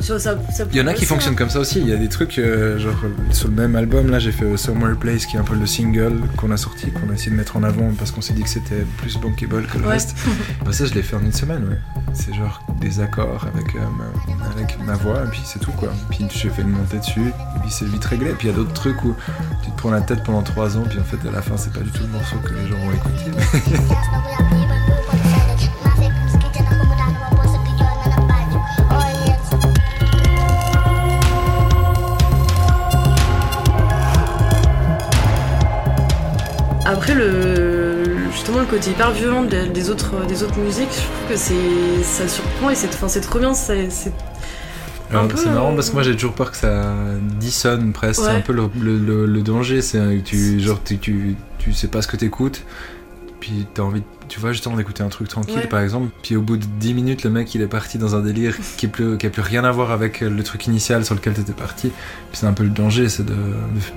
ça, 0.00 0.18
ça 0.18 0.36
Il 0.70 0.76
y 0.76 0.80
en 0.80 0.86
a 0.86 0.92
qui 0.92 0.98
aussi, 0.98 1.06
fonctionnent 1.06 1.34
hein. 1.34 1.36
comme 1.36 1.50
ça 1.50 1.60
aussi. 1.60 1.80
Il 1.80 1.88
y 1.88 1.92
a 1.92 1.96
des 1.96 2.08
trucs, 2.08 2.38
euh, 2.38 2.78
genre 2.78 2.94
sur 3.32 3.48
le 3.48 3.54
même 3.54 3.74
album, 3.76 4.10
là 4.10 4.18
j'ai 4.18 4.32
fait 4.32 4.56
Somewhere 4.56 4.96
Place 4.96 5.26
qui 5.26 5.36
est 5.36 5.40
un 5.40 5.44
peu 5.44 5.54
le 5.54 5.66
single 5.66 6.20
qu'on 6.36 6.50
a 6.50 6.56
sorti, 6.56 6.90
qu'on 6.90 7.10
a 7.10 7.14
essayé 7.14 7.30
de 7.32 7.36
mettre 7.36 7.56
en 7.56 7.62
avant 7.62 7.92
parce 7.98 8.10
qu'on 8.10 8.20
s'est 8.20 8.32
dit 8.34 8.42
que 8.42 8.48
c'était 8.48 8.84
plus 8.98 9.16
bankable 9.18 9.66
que 9.66 9.78
le 9.78 9.84
Ouais. 9.84 9.94
reste. 9.94 10.16
Bah, 10.64 10.72
ça 10.72 10.84
je 10.86 10.94
l'ai 10.94 11.02
fait 11.02 11.16
en 11.16 11.20
une 11.20 11.32
semaine, 11.32 11.64
ouais. 11.68 11.78
C'est 12.12 12.34
genre 12.34 12.62
des 12.80 13.00
accords 13.00 13.46
avec, 13.54 13.74
euh, 13.74 13.78
ma, 13.98 14.50
avec 14.52 14.78
ma 14.84 14.94
voix 14.94 15.24
et 15.24 15.28
puis 15.30 15.40
c'est 15.44 15.58
tout 15.58 15.72
quoi. 15.72 15.90
Puis 16.10 16.26
j'ai 16.30 16.50
fait 16.50 16.62
une 16.62 16.70
montée 16.70 16.98
dessus 16.98 17.28
et 17.28 17.60
puis 17.60 17.70
c'est 17.70 17.86
vite 17.86 18.04
réglé. 18.04 18.30
Puis 18.38 18.48
il 18.48 18.50
y 18.50 18.54
a 18.54 18.56
d'autres 18.56 18.72
trucs 18.72 19.02
où 19.04 19.14
tu 19.64 19.70
te 19.70 19.76
prends 19.76 19.90
la 19.90 20.00
tête 20.00 20.22
pendant 20.24 20.42
trois 20.42 20.76
ans 20.76 20.84
puis 20.88 20.98
en 20.98 21.04
fait 21.04 21.26
à 21.28 21.32
la 21.32 21.42
fin 21.42 21.56
c'est 21.56 21.72
pas 21.72 21.80
du 21.80 21.90
tout 21.90 22.02
le 22.02 22.08
morceau 22.08 22.36
que 22.44 22.52
les 22.54 22.68
gens 22.68 22.76
vont 22.78 22.92
écouter. 22.92 23.30
Après 36.90 37.14
le 37.14 38.02
justement 38.32 38.58
le 38.60 38.64
côté 38.66 38.90
hyper 38.90 39.10
violent 39.12 39.42
des, 39.44 39.68
des 39.68 39.90
autres 39.90 40.26
des 40.26 40.42
autres 40.42 40.58
musiques, 40.58 40.88
je 40.92 40.96
trouve 41.00 41.28
que 41.30 41.36
c'est 41.36 42.02
ça 42.02 42.26
surprend 42.28 42.70
et 42.70 42.74
c'est 42.74 42.88
enfin 42.88 43.08
c'est 43.08 43.20
trop 43.20 43.38
bien, 43.38 43.54
c'est 43.54 43.90
c'est 43.90 44.12
Un 45.10 45.16
Alors, 45.18 45.28
peu, 45.28 45.36
c'est 45.36 45.50
marrant 45.50 45.72
euh, 45.72 45.74
parce 45.76 45.90
que 45.90 45.94
moi 45.94 46.02
j'ai 46.02 46.14
toujours 46.14 46.34
peur 46.34 46.50
que 46.50 46.56
ça 46.56 46.92
dissonne 47.38 47.92
presque. 47.92 48.22
C'est 48.22 48.30
un 48.30 48.40
peu 48.40 48.52
le, 48.52 48.68
le- 48.80 48.98
le- 48.98 49.26
le 49.26 49.42
danger, 49.42 49.82
c'est 49.82 49.98
euh, 49.98 50.18
tu, 50.24 50.60
genre, 50.60 50.80
tu, 50.84 50.98
tu, 50.98 51.36
tu 51.58 51.72
sais 51.72 51.88
pas 51.88 52.02
ce 52.02 52.08
que 52.08 52.16
t'écoutes, 52.16 52.62
puis 53.40 53.66
t'as 53.74 53.82
envie, 53.82 54.02
tu 54.28 54.38
vois, 54.38 54.52
justement 54.52 54.76
d'écouter 54.76 55.02
un 55.02 55.08
truc 55.08 55.26
tranquille 55.28 55.56
Ouais. 55.56 55.66
par 55.66 55.80
exemple, 55.80 56.10
puis 56.22 56.36
au 56.36 56.42
bout 56.42 56.56
de 56.58 56.64
10 56.78 56.94
minutes, 56.94 57.24
le 57.24 57.30
mec 57.30 57.54
il 57.54 57.62
est 57.62 57.66
parti 57.66 57.98
dans 57.98 58.14
un 58.14 58.20
délire 58.20 58.56
qui, 58.76 58.86
est 58.86 58.88
plus, 58.88 59.16
qui 59.18 59.26
a 59.26 59.30
plus 59.30 59.42
rien 59.42 59.64
à 59.64 59.70
voir 59.72 59.90
avec 59.90 60.20
le 60.20 60.42
truc 60.42 60.66
initial 60.66 61.04
sur 61.04 61.14
lequel 61.14 61.32
t'étais 61.32 61.52
parti. 61.52 61.88
Puis 61.88 62.38
c'est 62.38 62.46
un 62.46 62.52
peu 62.52 62.62
le 62.64 62.70
danger, 62.70 63.08
c'est 63.08 63.24
de, 63.26 63.34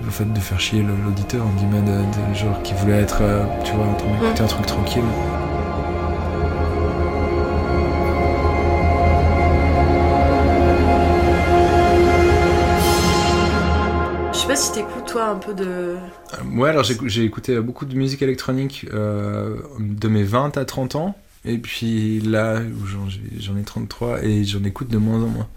fait, 0.10 0.32
de 0.32 0.40
faire 0.40 0.60
chier 0.60 0.84
l'auditeur, 1.06 1.46
en 1.46 1.50
guillemets, 1.60 1.82
de, 1.82 1.98
de- 2.32 2.36
genre 2.36 2.62
qui 2.64 2.74
voulait 2.74 3.02
être, 3.02 3.20
euh, 3.22 3.44
tu 3.66 3.74
vois, 3.74 3.86
en 3.86 3.94
train 3.96 4.12
d'écouter 4.12 4.42
un 4.44 4.48
truc 4.48 4.66
tranquille. 4.66 5.04
Un 15.34 15.40
peu 15.40 15.54
de 15.54 15.64
Euh, 15.66 15.96
Ouais, 16.56 16.70
alors 16.70 16.84
j'ai 16.84 17.24
écouté 17.24 17.60
beaucoup 17.60 17.86
de 17.86 17.96
musique 17.96 18.22
électronique 18.22 18.86
euh, 18.94 19.58
de 19.80 20.08
mes 20.08 20.24
20 20.24 20.58
à 20.58 20.66
30 20.66 20.96
ans. 20.96 21.18
Et 21.46 21.58
puis 21.58 22.22
là, 22.22 22.62
j'en 23.40 23.58
ai 23.58 23.64
33 23.64 24.24
et 24.24 24.46
j'en 24.46 24.64
écoute 24.64 24.88
de 24.90 24.98
moins 24.98 25.22
en 25.22 25.28
moins. 25.28 25.48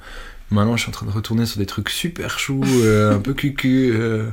Maintenant, 0.50 0.76
je 0.76 0.82
suis 0.82 0.90
en 0.90 0.92
train 0.92 1.06
de 1.06 1.12
retourner 1.12 1.46
sur 1.46 1.58
des 1.58 1.66
trucs 1.66 1.90
super 1.90 2.38
choux, 2.38 2.62
euh, 2.82 3.14
un 3.16 3.20
peu 3.20 3.34
cucu. 3.34 3.92
euh, 3.94 4.26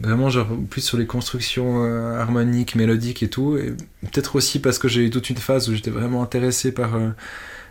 vraiment, 0.00 0.30
genre, 0.30 0.48
plus 0.70 0.80
sur 0.82 0.96
les 0.98 1.06
constructions 1.06 1.84
euh, 1.84 2.18
harmoniques, 2.20 2.76
mélodiques 2.76 3.22
et 3.24 3.28
tout. 3.30 3.56
Et 3.56 3.74
peut-être 4.02 4.36
aussi 4.36 4.60
parce 4.60 4.78
que 4.78 4.86
j'ai 4.88 5.04
eu 5.04 5.10
toute 5.10 5.30
une 5.30 5.36
phase 5.36 5.68
où 5.68 5.74
j'étais 5.74 5.90
vraiment 5.90 6.22
intéressé 6.22 6.72
par 6.72 6.90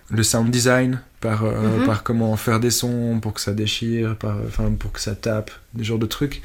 le 0.10 0.24
sound 0.24 0.50
design, 0.50 1.02
par, 1.20 1.44
euh, 1.44 1.80
Mhm. 1.80 1.86
par 1.86 2.04
comment 2.04 2.36
faire 2.38 2.60
des 2.60 2.70
sons 2.72 3.20
pour 3.22 3.34
que 3.34 3.42
ça 3.42 3.54
déchire, 3.54 4.16
par, 4.18 4.38
enfin, 4.48 4.72
pour 4.78 4.92
que 4.92 5.02
ça 5.02 5.16
tape, 5.16 5.52
des 5.74 5.84
genres 5.84 6.00
de 6.00 6.06
trucs. 6.06 6.42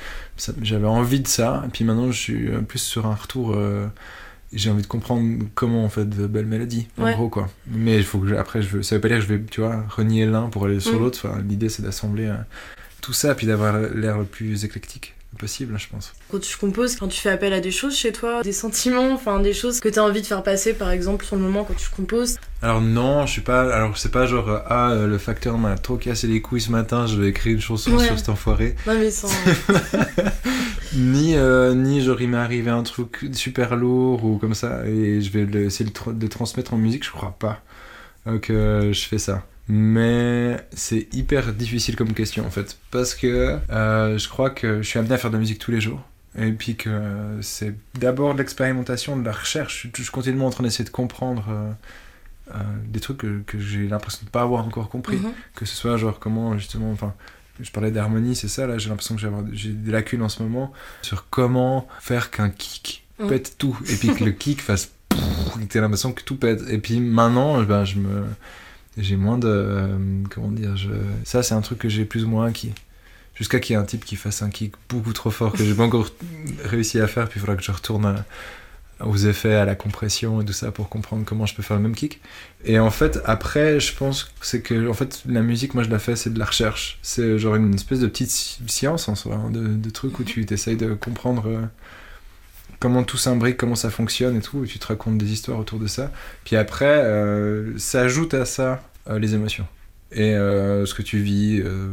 J'avais 0.63 0.87
envie 0.87 1.21
de 1.21 1.29
ça, 1.29 1.63
et 1.67 1.69
puis 1.69 1.85
maintenant 1.85 2.11
je 2.11 2.19
suis 2.19 2.49
euh, 2.49 2.61
plus 2.61 2.81
sur 2.81 3.07
un 3.07 3.15
retour. 3.15 3.55
euh, 3.55 3.87
j'ai 4.55 4.69
envie 4.71 4.83
de 4.83 4.87
comprendre 4.87 5.45
comment 5.55 5.85
on 5.85 5.89
fait 5.89 6.05
de 6.05 6.27
belles 6.27 6.45
mélodies, 6.47 6.87
en 6.99 7.05
Ouais. 7.05 7.15
gros 7.15 7.29
quoi. 7.31 7.49
Mais 7.69 7.97
il 7.97 8.05
faut 8.05 8.19
que 8.19 8.27
je- 8.29 8.35
après, 8.35 8.61
je 8.61 8.69
veux, 8.69 8.83
ça 8.83 8.97
veut 8.97 9.01
pas 9.01 9.09
dire 9.09 9.19
que 9.19 9.25
je 9.25 9.29
vais, 9.33 9.43
tu 9.51 9.61
vois, 9.63 9.83
renier 9.89 10.27
l'un 10.27 10.49
pour 10.51 10.67
aller 10.67 10.79
sur 10.81 10.99
Mm. 10.99 11.03
l'autre. 11.05 11.21
Enfin, 11.27 11.41
L'idée 11.49 11.69
c'est 11.71 11.83
d'assembler 11.83 12.27
euh, 12.27 12.35
tout 13.01 13.13
ça, 13.15 13.35
puis 13.35 13.47
d'avoir 13.47 13.79
l'air 13.79 14.19
le 14.19 14.25
plus 14.25 14.65
éclectique 14.65 15.15
possible, 15.39 15.79
je 15.79 15.89
pense. 15.89 16.13
quand 16.31 16.41
tu 16.41 16.57
composes, 16.57 16.97
quand 16.97 17.09
tu 17.09 17.21
fais 17.21 17.31
appel 17.31 17.53
à 17.53 17.61
des 17.61 17.71
choses 17.71 17.97
chez 17.97 18.13
toi, 18.13 18.43
des 18.43 18.53
sentiments, 18.53 19.13
enfin 19.13 19.41
des 19.41 19.53
choses 19.55 19.81
que 19.81 19.89
t'as 19.89 20.03
envie 20.03 20.23
de 20.23 20.27
faire 20.27 20.43
passer 20.43 20.73
par 20.75 20.91
exemple 20.91 21.25
sur 21.25 21.37
le 21.37 21.43
moment 21.43 21.65
quand 21.65 21.75
tu 21.77 21.89
composes. 21.91 22.39
Alors 22.63 22.81
non, 22.81 23.27
je 23.27 23.33
suis 23.33 23.41
pas. 23.41 23.75
Alors 23.75 23.97
c'est 23.99 24.11
pas 24.13 24.27
genre 24.27 24.49
euh, 24.49 24.59
ah 24.67 24.91
euh, 24.93 25.07
le 25.07 25.19
facteur 25.19 25.59
m'a 25.59 25.77
trop 25.77 25.97
cassé 25.97 26.27
les 26.27 26.41
couilles 26.41 26.61
ce 26.61 26.71
matin, 26.71 27.07
je 27.07 27.17
vais 27.21 27.29
écrire 27.29 27.55
une 27.55 27.61
chanson 27.61 27.93
Ouais. 27.97 28.07
sur 28.07 28.19
cet 28.19 28.29
enfoiré. 28.29 28.77
Non 28.87 28.95
mais 28.95 29.11
sans 29.11 29.29
Ni 30.95 31.35
euh, 31.37 31.75
ni 31.75 32.03
genre 32.03 32.21
il 32.21 32.29
m'est 32.29 32.37
arrivé 32.37 32.71
un 32.71 32.83
truc 32.83 33.27
super 33.33 33.77
lourd 33.77 34.25
ou 34.25 34.37
comme 34.37 34.55
ça 34.55 34.87
et 34.87 35.21
je 35.23 35.31
vais 35.31 35.47
le- 35.47 35.65
essayer 35.65 35.89
de, 35.89 36.13
de 36.13 36.27
transmettre 36.27 36.75
en 36.75 36.77
musique. 36.77 37.05
Je 37.05 37.11
crois 37.11 37.35
pas 37.39 37.63
euh, 38.27 38.39
que 38.39 38.91
je 38.93 39.01
fais 39.07 39.19
ça. 39.19 39.43
Mais 39.75 40.63
c'est 40.75 41.09
hyper 41.15 41.55
difficile 41.55 41.97
comme 41.97 42.13
question 42.13 42.45
en 42.45 42.51
fait 42.51 42.77
parce 42.91 43.15
que 43.15 43.59
euh, 43.71 44.19
je 44.19 44.29
crois 44.29 44.51
que 44.51 44.83
je 44.83 44.87
suis 44.87 44.99
amené 44.99 45.15
à 45.15 45.17
faire 45.17 45.31
de 45.31 45.37
la 45.37 45.41
musique 45.41 45.59
tous 45.59 45.71
les 45.71 45.81
jours. 45.81 46.03
Et 46.37 46.53
puis 46.53 46.77
que 46.77 47.39
c'est 47.41 47.75
d'abord 47.95 48.35
de 48.35 48.39
l'expérimentation, 48.39 49.17
de 49.17 49.25
la 49.25 49.33
recherche. 49.33 49.89
Je 49.97 50.03
suis 50.03 50.13
continuellement 50.13 50.47
en 50.47 50.51
train 50.51 50.63
d'essayer 50.63 50.85
de 50.85 50.91
comprendre 50.91 51.47
euh, 51.49 51.73
euh, 52.55 52.59
des 52.87 53.01
trucs 53.01 53.17
que, 53.17 53.41
que 53.47 53.59
j'ai 53.59 53.89
l'impression 53.89 54.27
de 54.27 54.31
pas 54.31 54.43
avoir 54.43 54.67
encore 54.67 54.91
compris. 54.91 55.17
Mhm. 55.17 55.33
Que 55.55 55.65
ce 55.65 55.75
soit 55.75 55.97
genre 55.97 56.19
comment 56.19 56.59
justement, 56.59 56.93
enfin, 56.93 57.15
je 57.59 57.71
parlais 57.71 57.91
d'harmonie, 57.91 58.37
c'est 58.37 58.49
ça 58.49 58.67
là, 58.67 58.77
j'ai 58.77 58.91
l'impression 58.91 59.17
que 59.17 59.23
j'ai 59.55 59.71
des 59.71 59.91
lacunes 59.91 60.23
en 60.23 60.29
ce 60.29 60.43
moment 60.43 60.71
sur 61.01 61.31
comment 61.31 61.89
faire 61.99 62.31
qu'un 62.31 62.51
kick 62.51 63.07
pète 63.27 63.57
tout 63.57 63.79
et 63.89 63.97
puis 63.97 64.15
que 64.15 64.25
le 64.25 64.33
kick 64.33 64.61
fasse 64.61 64.91
t'as 65.69 65.81
l'impression 65.81 66.13
que 66.13 66.23
tout 66.23 66.37
pète. 66.37 66.63
Et 66.69 66.79
puis 66.79 67.01
maintenant, 67.01 67.63
ben, 67.63 67.85
je 67.85 67.99
me. 67.99 68.25
J'ai 68.99 69.17
moins 69.17 69.39
de. 69.39 69.49
euh, 69.49 69.97
comment 70.31 70.51
dire. 70.51 70.75
Ça, 71.25 71.43
c'est 71.43 71.55
un 71.55 71.61
truc 71.63 71.79
que 71.79 71.89
j'ai 71.89 72.05
plus 72.05 72.25
ou 72.25 72.29
moins 72.29 72.47
acquis. 72.47 72.73
Jusqu'à 73.35 73.61
qu'il 73.61 73.75
y 73.75 73.79
ait 73.79 73.83
un 73.83 73.85
type 73.87 74.05
qui 74.05 74.17
fasse 74.17 74.43
un 74.43 74.51
kick 74.51 74.75
beaucoup 74.91 75.15
trop 75.15 75.31
fort 75.31 75.53
que 75.53 75.65
j'ai 75.65 75.75
pas 75.75 75.85
encore 75.85 76.09
réussi 76.65 77.01
à 77.01 77.07
faire, 77.07 77.29
puis 77.29 77.39
il 77.39 77.41
faudra 77.41 77.57
que 77.57 77.63
je 77.63 77.73
retourne 77.73 78.05
à- 78.05 78.25
aux 79.07 79.17
effets, 79.17 79.55
à 79.55 79.65
la 79.65 79.75
compression 79.75 80.43
et 80.43 80.45
tout 80.45 80.53
ça 80.53 80.71
pour 80.71 80.89
comprendre 80.89 81.25
comment 81.27 81.45
je 81.47 81.55
peux 81.55 81.63
faire 81.63 81.77
le 81.79 81.83
même 81.83 81.95
kick. 81.95 82.21
Et 82.65 82.79
en 82.79 82.91
fait, 82.91 83.21
après, 83.25 83.81
je 83.81 83.95
pense 83.97 84.31
c'est 84.43 84.61
que 84.61 84.87
en 84.89 84.93
fait, 84.95 85.23
la 85.27 85.41
musique, 85.43 85.75
moi 85.75 85.83
je 85.83 85.89
la 85.91 85.99
fais, 85.99 86.15
c'est 86.15 86.31
de 86.33 86.39
la 86.39 86.45
recherche. 86.45 86.99
C'est 87.03 87.39
genre 87.39 87.57
une 87.57 87.75
espèce 87.75 88.01
de 88.01 88.07
petite 88.07 88.31
sci- 88.31 88.61
science 88.69 89.09
en 89.09 89.15
soi, 89.17 89.37
hein, 89.37 89.51
de, 89.51 89.67
de 89.67 89.91
trucs 89.91 90.19
où 90.21 90.25
tu 90.25 90.45
essayes 90.53 90.77
de 90.77 90.95
comprendre 90.95 91.49
euh, 91.49 91.63
comment 92.83 93.05
tout 93.05 93.17
s'imbrique, 93.17 93.57
comment 93.57 93.77
ça 93.77 93.91
fonctionne 93.91 94.37
et 94.37 94.41
tout, 94.41 94.65
et 94.65 94.67
tu 94.67 94.79
te 94.79 94.87
racontes 94.89 95.17
des 95.19 95.33
histoires 95.33 95.59
autour 95.59 95.79
de 95.79 95.87
ça. 95.87 96.11
Puis 96.45 96.57
après, 96.57 96.85
euh, 97.05 97.73
ça 97.79 98.01
ajoute 98.03 98.35
à 98.35 98.45
ça 98.45 98.83
euh, 99.09 99.19
les 99.21 99.35
émotions. 99.35 99.67
Et 100.15 100.35
euh, 100.35 100.85
ce 100.85 100.93
que 100.93 101.01
tu 101.01 101.21
vis, 101.21 101.63
euh, 101.65 101.87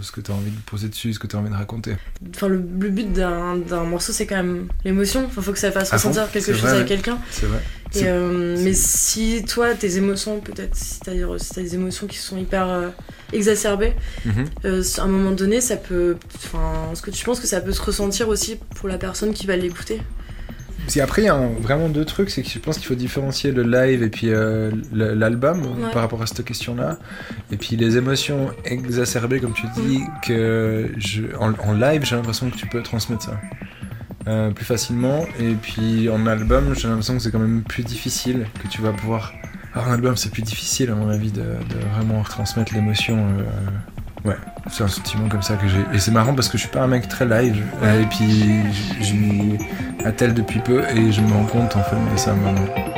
ce 0.00 0.12
que 0.12 0.20
tu 0.20 0.30
as 0.30 0.34
envie 0.34 0.52
de 0.52 0.60
poser 0.66 0.86
dessus, 0.88 1.12
ce 1.14 1.18
que 1.18 1.26
tu 1.26 1.34
as 1.34 1.40
envie 1.40 1.50
de 1.50 1.54
raconter. 1.56 1.96
Enfin 2.32 2.46
le, 2.46 2.56
le 2.58 2.90
but 2.90 3.12
d'un 3.12 3.56
morceau 3.84 4.12
c'est 4.12 4.24
quand 4.26 4.36
même 4.36 4.68
l'émotion. 4.84 5.24
Enfin 5.26 5.42
faut 5.42 5.52
que 5.52 5.58
ça 5.58 5.72
fasse 5.72 5.88
fond, 5.88 5.96
ressentir 5.96 6.30
quelque 6.30 6.52
chose 6.52 6.60
vrai, 6.60 6.82
à 6.82 6.84
quelqu'un. 6.84 7.18
C'est 7.32 7.46
vrai. 7.46 7.58
Et, 7.96 8.62
mais 8.62 8.72
si 8.72 9.42
toi, 9.48 9.74
tes 9.74 9.96
émotions, 9.96 10.38
peut-être, 10.38 10.76
si 10.76 11.00
t'as 11.00 11.12
si 11.38 11.50
t'as 11.54 11.60
des 11.62 11.74
émotions 11.74 12.06
qui 12.06 12.18
sont 12.18 12.36
hyper 12.36 12.92
exacerbées, 13.32 13.94
Mhm. 14.24 14.44
euh, 14.64 14.82
à 14.98 15.02
un 15.02 15.08
moment 15.08 15.32
donné, 15.32 15.60
ça 15.60 15.76
peut. 15.76 16.16
Enfin, 16.36 16.90
est-ce 16.92 17.02
que 17.02 17.10
tu 17.10 17.24
penses 17.24 17.40
que 17.40 17.46
ça 17.48 17.60
peut 17.60 17.72
se 17.72 17.82
ressentir 17.82 18.28
aussi 18.28 18.58
pour 18.76 18.88
la 18.88 18.98
personne 18.98 19.32
qui 19.32 19.46
va 19.46 19.56
l'écouter 19.56 20.00
Si 20.88 21.00
après, 21.00 21.22
il 21.22 21.24
y 21.24 21.28
a 21.28 21.34
un- 21.34 21.48
vraiment 21.60 21.88
deux 21.88 22.04
trucs, 22.04 22.30
c'est 22.30 22.42
que 22.42 22.48
je 22.48 22.58
pense 22.58 22.78
qu'il 22.78 22.86
faut 22.86 22.94
différencier 22.94 23.50
le 23.52 23.62
live 23.64 24.02
et 24.02 24.08
puis 24.08 24.28
euh, 24.30 24.70
l'album 24.92 25.60
Ouais. 25.62 25.90
par 25.92 26.02
rapport 26.02 26.22
à 26.22 26.26
cette 26.26 26.44
question-là. 26.44 26.98
Et 27.50 27.56
puis 27.56 27.76
les 27.76 27.96
émotions 27.96 28.50
exacerbées, 28.64 29.40
comme 29.40 29.52
tu 29.52 29.66
dis, 29.76 30.00
que 30.22 30.90
je, 30.96 31.22
en, 31.40 31.52
en 31.68 31.72
live, 31.72 32.04
j'ai 32.04 32.14
l'impression 32.16 32.48
que 32.50 32.56
tu 32.56 32.66
peux 32.66 32.82
transmettre 32.82 33.24
ça 33.24 33.40
euh, 34.28 34.50
plus 34.50 34.64
facilement. 34.64 35.24
Et 35.40 35.54
puis 35.54 36.08
en 36.08 36.24
album, 36.26 36.74
j'ai 36.76 36.88
l'impression 36.88 37.14
que 37.14 37.20
c'est 37.22 37.30
quand 37.32 37.38
même 37.40 37.62
plus 37.62 37.82
difficile, 37.82 38.46
que 38.62 38.68
tu 38.68 38.80
vas 38.80 38.92
pouvoir. 38.92 39.32
Alors 39.74 39.88
en 39.88 39.92
album, 39.92 40.16
c'est 40.16 40.30
plus 40.30 40.42
difficile, 40.42 40.90
à 40.90 40.94
mon 40.94 41.08
avis, 41.10 41.30
de, 41.32 41.42
de 41.42 41.78
vraiment 41.94 42.22
retransmettre 42.22 42.72
l'émotion. 42.74 43.16
euh, 43.18 43.42
ouais, 44.26 44.36
c'est 44.70 44.84
un 44.84 44.88
sentiment 44.88 45.28
comme 45.28 45.42
ça 45.42 45.56
que 45.56 45.68
j'ai. 45.68 45.84
Et 45.94 45.98
c'est 45.98 46.10
marrant 46.10 46.34
parce 46.34 46.48
que 46.48 46.58
je 46.58 46.62
suis 46.62 46.70
pas 46.70 46.82
un 46.82 46.86
mec 46.86 47.08
très 47.08 47.26
live. 47.26 47.64
euh, 47.82 48.02
et 48.02 48.06
puis 48.06 48.62
je, 49.00 49.14
m'y 49.14 49.58
attelle 50.04 50.34
depuis 50.34 50.60
peu 50.60 50.82
et 50.94 51.12
je 51.12 51.20
me 51.20 51.32
rends 51.32 51.44
compte 51.44 51.76
en 51.76 51.82
fait 51.82 51.96
de 52.12 52.16
ça 52.16 52.34
maintenant. 52.34 52.95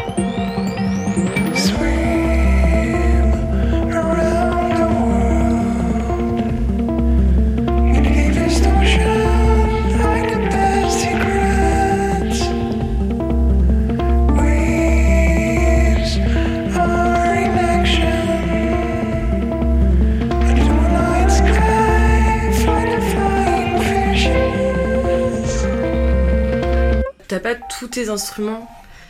Instruments? 28.11 28.69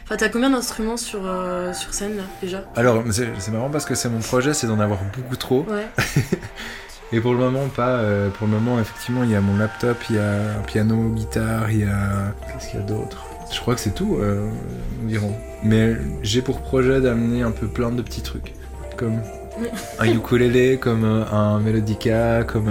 Enfin, 0.08 0.16
t'as 0.16 0.30
combien 0.30 0.48
d'instruments 0.48 0.96
sur, 0.96 1.20
euh, 1.26 1.74
sur 1.74 1.92
scène 1.92 2.16
là 2.16 2.22
déjà? 2.40 2.64
Alors, 2.76 3.04
c'est 3.10 3.50
marrant 3.50 3.68
parce 3.68 3.84
que 3.84 3.94
c'est 3.94 4.08
mon 4.08 4.20
projet, 4.20 4.54
c'est 4.54 4.66
d'en 4.66 4.80
avoir 4.80 5.00
beaucoup 5.14 5.36
trop. 5.36 5.66
Ouais. 5.68 5.86
Et 7.12 7.20
pour 7.20 7.32
le 7.32 7.38
moment, 7.38 7.68
pas. 7.68 7.98
euh, 7.98 8.30
pour 8.30 8.46
le 8.46 8.54
moment, 8.54 8.80
effectivement, 8.80 9.22
il 9.22 9.30
y 9.30 9.34
a 9.34 9.42
mon 9.42 9.58
laptop, 9.58 9.98
il 10.08 10.16
y 10.16 10.18
a 10.18 10.58
un 10.58 10.62
piano, 10.62 11.10
guitare, 11.10 11.70
il 11.70 11.80
y 11.80 11.84
a. 11.84 12.34
Qu'est-ce 12.46 12.70
qu'il 12.70 12.80
y 12.80 12.82
a 12.82 12.86
d'autre? 12.86 13.22
Je 13.52 13.60
crois 13.60 13.74
que 13.74 13.80
c'est 13.82 13.94
tout, 13.94 14.16
euh, 14.18 14.48
environ. 15.04 15.34
Mais 15.62 15.94
j'ai 16.22 16.40
pour 16.40 16.62
projet 16.62 17.02
d'amener 17.02 17.42
un 17.42 17.50
peu 17.50 17.66
plein 17.66 17.90
de 17.90 18.00
petits 18.00 18.22
trucs. 18.22 18.54
Comme 18.96 19.20
un 19.98 20.06
ukulélé, 20.06 20.78
comme 20.78 21.04
un 21.04 21.60
melodica, 21.60 22.44
comme. 22.44 22.70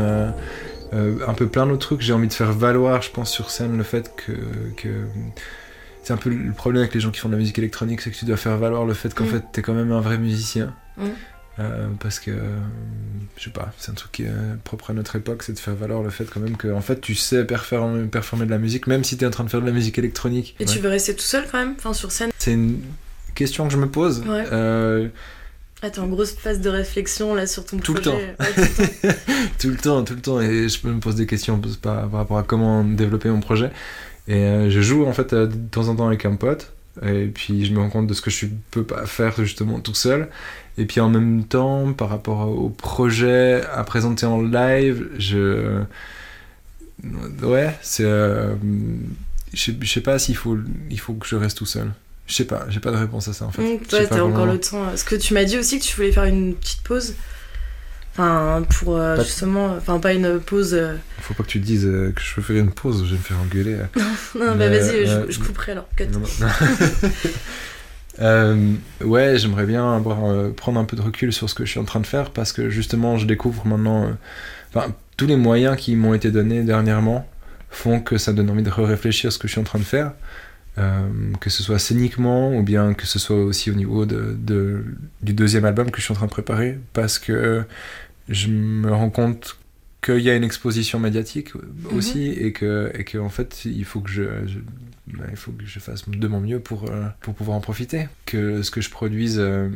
un 0.92 1.34
peu 1.36 1.46
plein 1.46 1.68
d'autres 1.68 1.86
trucs. 1.86 2.02
J'ai 2.02 2.14
envie 2.14 2.28
de 2.28 2.34
faire 2.34 2.52
valoir, 2.52 3.04
je 3.04 3.12
pense, 3.12 3.30
sur 3.30 3.52
scène 3.52 3.78
le 3.78 3.84
fait 3.84 4.12
que. 4.16 4.32
que 4.76 4.90
c'est 6.08 6.14
un 6.14 6.18
peu 6.18 6.30
le 6.30 6.54
problème 6.54 6.82
avec 6.84 6.94
les 6.94 7.02
gens 7.02 7.12
qui 7.12 7.20
font 7.20 7.28
de 7.28 7.34
la 7.34 7.40
musique 7.40 7.58
électronique, 7.60 8.00
c'est 8.00 8.12
que 8.12 8.16
tu 8.16 8.24
dois 8.24 8.38
faire 8.38 8.58
valoir 8.58 8.86
le 8.86 8.94
fait 8.94 9.14
qu'en 9.14 9.26
Mm. 9.26 9.28
fait 9.28 9.44
t'es 9.52 9.62
quand 9.62 9.74
même 9.74 9.92
un 9.92 10.00
vrai 10.00 10.18
musicien. 10.18 10.74
Mm. 10.98 11.04
Euh, 11.60 11.88
parce 12.00 12.20
que, 12.20 12.32
euh, 12.32 12.58
je 13.36 13.46
sais 13.46 13.50
pas, 13.50 13.74
c'est 13.80 13.92
un 13.92 13.96
truc 13.96 14.12
qui 14.14 14.24
est 14.24 14.32
propre 14.64 14.92
à 14.92 14.94
notre 14.94 15.16
époque, 15.18 15.44
c'est 15.44 15.54
de 15.54 15.60
faire 15.60 15.74
valoir 15.76 16.04
le 16.04 16.10
fait 16.12 16.24
quand 16.32 16.40
même 16.40 16.56
que 16.56 16.72
en 16.72 16.82
fait 16.82 17.02
tu 17.02 17.14
sais 17.16 17.44
performer, 17.46 18.04
performer 18.08 18.46
de 18.46 18.52
la 18.52 18.58
musique, 18.60 18.88
même 18.88 19.04
si 19.04 19.18
t'es 19.18 19.26
en 19.26 19.32
train 19.32 19.44
de 19.44 19.50
faire 19.50 19.62
de 19.62 19.66
la 19.66 19.72
musique 19.74 19.98
électronique. 19.98 20.56
Et 20.60 20.66
Ouais. 20.66 20.72
tu 20.72 20.80
veux 20.80 20.90
rester 20.90 21.14
tout 21.16 21.24
seul 21.24 21.44
quand 21.52 21.58
même 21.58 21.74
Enfin, 21.78 21.94
sur 21.94 22.12
scène? 22.12 22.30
C'est 22.38 22.54
une 22.54 22.80
question 23.36 23.68
que 23.68 23.74
je 23.74 23.78
me 23.78 23.90
pose. 23.90 24.20
Ouais. 24.28 24.46
Euh, 24.52 25.08
Ah, 25.84 25.90
t'es 25.92 26.00
en 26.00 26.08
grosse 26.08 26.34
phase 26.34 26.60
de 26.62 26.70
réflexion 26.70 27.36
là 27.36 27.46
sur 27.46 27.64
ton 27.66 27.78
Tout 27.78 27.94
le 27.96 28.02
projet. 28.02 28.36
Ouais, 28.40 28.48
tout 28.48 28.62
le 28.62 28.78
temps. 28.78 29.14
tout 29.60 29.70
le 29.70 29.78
temps, 29.78 30.04
tout 30.04 30.14
le 30.16 30.22
temps, 30.22 30.42
et 30.42 30.70
je 30.70 30.88
me 30.88 31.00
pose 31.00 31.14
des 31.16 31.26
questions 31.28 31.60
par 31.82 32.12
rapport 32.12 32.38
à 32.40 32.44
comment 32.44 32.84
développer 32.84 33.30
mon 33.30 33.42
projet. 33.42 33.70
Et 34.28 34.36
euh, 34.44 34.70
je 34.70 34.82
joue 34.82 35.06
en 35.06 35.14
fait 35.14 35.34
euh, 35.34 35.48
de 35.48 35.56
temps 35.72 35.88
en 35.88 35.96
temps 35.96 36.08
avec 36.08 36.26
un 36.26 36.36
pote, 36.36 36.74
et 37.06 37.26
puis 37.28 37.66
je 37.66 37.74
me 37.74 37.80
rends 37.80 37.90
compte 37.90 38.08
de 38.08 38.14
ce 38.14 38.22
que 38.22 38.30
je 38.30 38.48
peux 38.72 38.84
pas 38.84 39.06
faire 39.06 39.34
justement 39.38 39.80
tout 39.80 39.94
seul. 39.96 40.28
Et 40.78 40.86
puis 40.86 41.00
en 41.00 41.10
même 41.10 41.44
temps, 41.46 41.94
par 41.94 42.10
rapport 42.10 42.48
au 42.50 42.70
projet 42.70 43.62
à 43.74 43.84
présenter 43.84 44.26
en 44.26 44.42
live, 44.42 45.08
je. 45.18 45.82
Ouais, 47.44 47.76
c'est. 47.82 48.04
euh, 48.06 48.56
Je 49.54 49.72
sais- 49.86 50.02
pas 50.02 50.20
s'il 50.20 50.36
faut, 50.36 50.58
il 50.90 51.00
faut 51.00 51.14
que 51.14 51.26
je 51.28 51.36
reste 51.36 51.58
tout 51.58 51.66
seul. 51.66 51.92
Je 52.28 52.34
sais 52.34 52.44
pas, 52.46 52.66
j'ai 52.70 52.82
pas 52.82 52.92
de 52.92 52.98
réponse 52.98 53.28
à 53.30 53.34
ça 53.34 53.46
en 53.46 53.52
fait. 53.52 53.64
Donc, 53.64 53.88
toi, 53.88 54.00
t'as 54.06 54.22
encore 54.22 54.46
le 54.46 54.60
temps. 54.60 54.84
Parce 54.86 55.04
que 55.04 55.16
tu 55.16 55.34
m'as 55.34 55.46
dit 55.46 55.58
aussi 55.58 55.80
que 55.80 55.86
tu 55.86 55.96
voulais 55.96 56.12
faire 56.12 56.26
une 56.26 56.54
petite 56.56 56.82
pause. 56.82 57.16
Enfin, 58.20 58.64
pour 58.80 58.98
euh, 58.98 59.16
justement. 59.24 59.76
Enfin, 59.78 60.00
pas 60.00 60.14
une 60.14 60.40
pause. 60.40 60.74
euh, 60.74 60.96
Faut 61.22 61.34
pas 61.36 61.44
que 61.44 61.50
tu 61.50 61.60
dises 61.60 61.86
euh, 61.86 62.12
que 62.16 62.22
je 62.22 62.42
faire 62.42 62.56
une 62.58 62.72
pause, 62.72 63.04
je 63.06 63.12
vais 63.12 63.18
me 63.18 63.24
faire 63.24 63.38
engueuler. 63.40 63.78
Non, 64.36 64.56
Mais, 64.56 64.70
bah 64.70 64.70
vas-y, 64.70 65.08
euh, 65.08 65.26
je, 65.28 65.34
je 65.34 65.40
couperai 65.40 65.74
alors. 65.74 65.88
Cut. 65.96 66.08
Non, 66.12 66.20
non. 66.20 66.48
Euh, 68.20 68.74
ouais, 69.04 69.38
j'aimerais 69.38 69.68
bien 69.68 69.96
avoir, 69.96 70.26
euh, 70.26 70.50
prendre 70.50 70.80
un 70.80 70.86
peu 70.86 70.98
de 70.98 71.02
recul 71.04 71.32
sur 71.32 71.50
ce 71.50 71.54
que 71.56 71.66
je 71.66 71.70
suis 71.72 71.80
en 71.80 71.84
train 71.84 72.00
de 72.00 72.08
faire 72.08 72.32
parce 72.32 72.52
que 72.52 72.70
justement, 72.70 73.18
je 73.18 73.28
découvre 73.28 73.66
maintenant. 73.68 74.06
euh, 74.06 74.12
Enfin, 74.74 74.94
tous 75.18 75.28
les 75.28 75.36
moyens 75.38 75.78
qui 75.78 75.96
m'ont 75.96 76.14
été 76.14 76.32
donnés 76.32 76.64
dernièrement 76.64 77.28
font 77.70 78.00
que 78.00 78.18
ça 78.18 78.34
donne 78.34 78.50
envie 78.50 78.64
de 78.64 78.70
réfléchir 78.72 79.32
ce 79.32 79.38
que 79.38 79.48
je 79.48 79.52
suis 79.54 79.62
en 79.62 79.66
train 79.66 79.80
de 79.80 79.84
faire. 79.84 80.14
Euh, 80.80 81.00
que 81.40 81.50
ce 81.50 81.64
soit 81.64 81.80
scéniquement 81.80 82.56
ou 82.56 82.62
bien 82.64 82.94
que 82.94 83.06
ce 83.08 83.18
soit 83.18 83.36
aussi 83.44 83.72
au 83.72 83.74
niveau 83.76 84.06
de, 84.06 84.36
de- 84.38 84.84
du 85.24 85.34
deuxième 85.34 85.66
album 85.66 85.90
que 85.90 85.98
je 86.00 86.04
suis 86.04 86.12
en 86.12 86.16
train 86.16 86.26
de 86.28 86.32
préparer 86.32 86.78
parce 86.94 87.18
que 87.18 87.64
je 88.30 88.48
me 88.50 88.92
rends 88.92 89.10
compte 89.10 89.58
qu'il 90.04 90.20
y 90.20 90.30
a 90.30 90.36
une 90.36 90.44
exposition 90.44 91.00
médiatique 91.00 91.54
aussi 91.92 92.28
et 92.30 92.52
que 92.54 92.92
et 92.94 93.04
que 93.04 93.18
en 93.18 93.30
fait 93.30 93.66
il 93.66 93.84
faut 93.86 94.00
que 94.02 94.10
je, 94.10 94.24
je- 94.46 94.60
bah, 95.18 95.26
il 95.30 95.36
faut 95.38 95.52
que 95.52 95.66
je 95.66 95.80
fasse 95.80 96.08
de 96.08 96.28
mon 96.28 96.40
mieux 96.42 96.60
pour 96.60 96.90
euh, 96.90 97.06
pour 97.22 97.34
pouvoir 97.34 97.58
en 97.58 97.62
profiter 97.62 98.08
que 98.26 98.62
ce 98.62 98.72
que 98.72 98.82
je 98.82 98.90
produise 98.90 99.38
euh, 99.40 99.70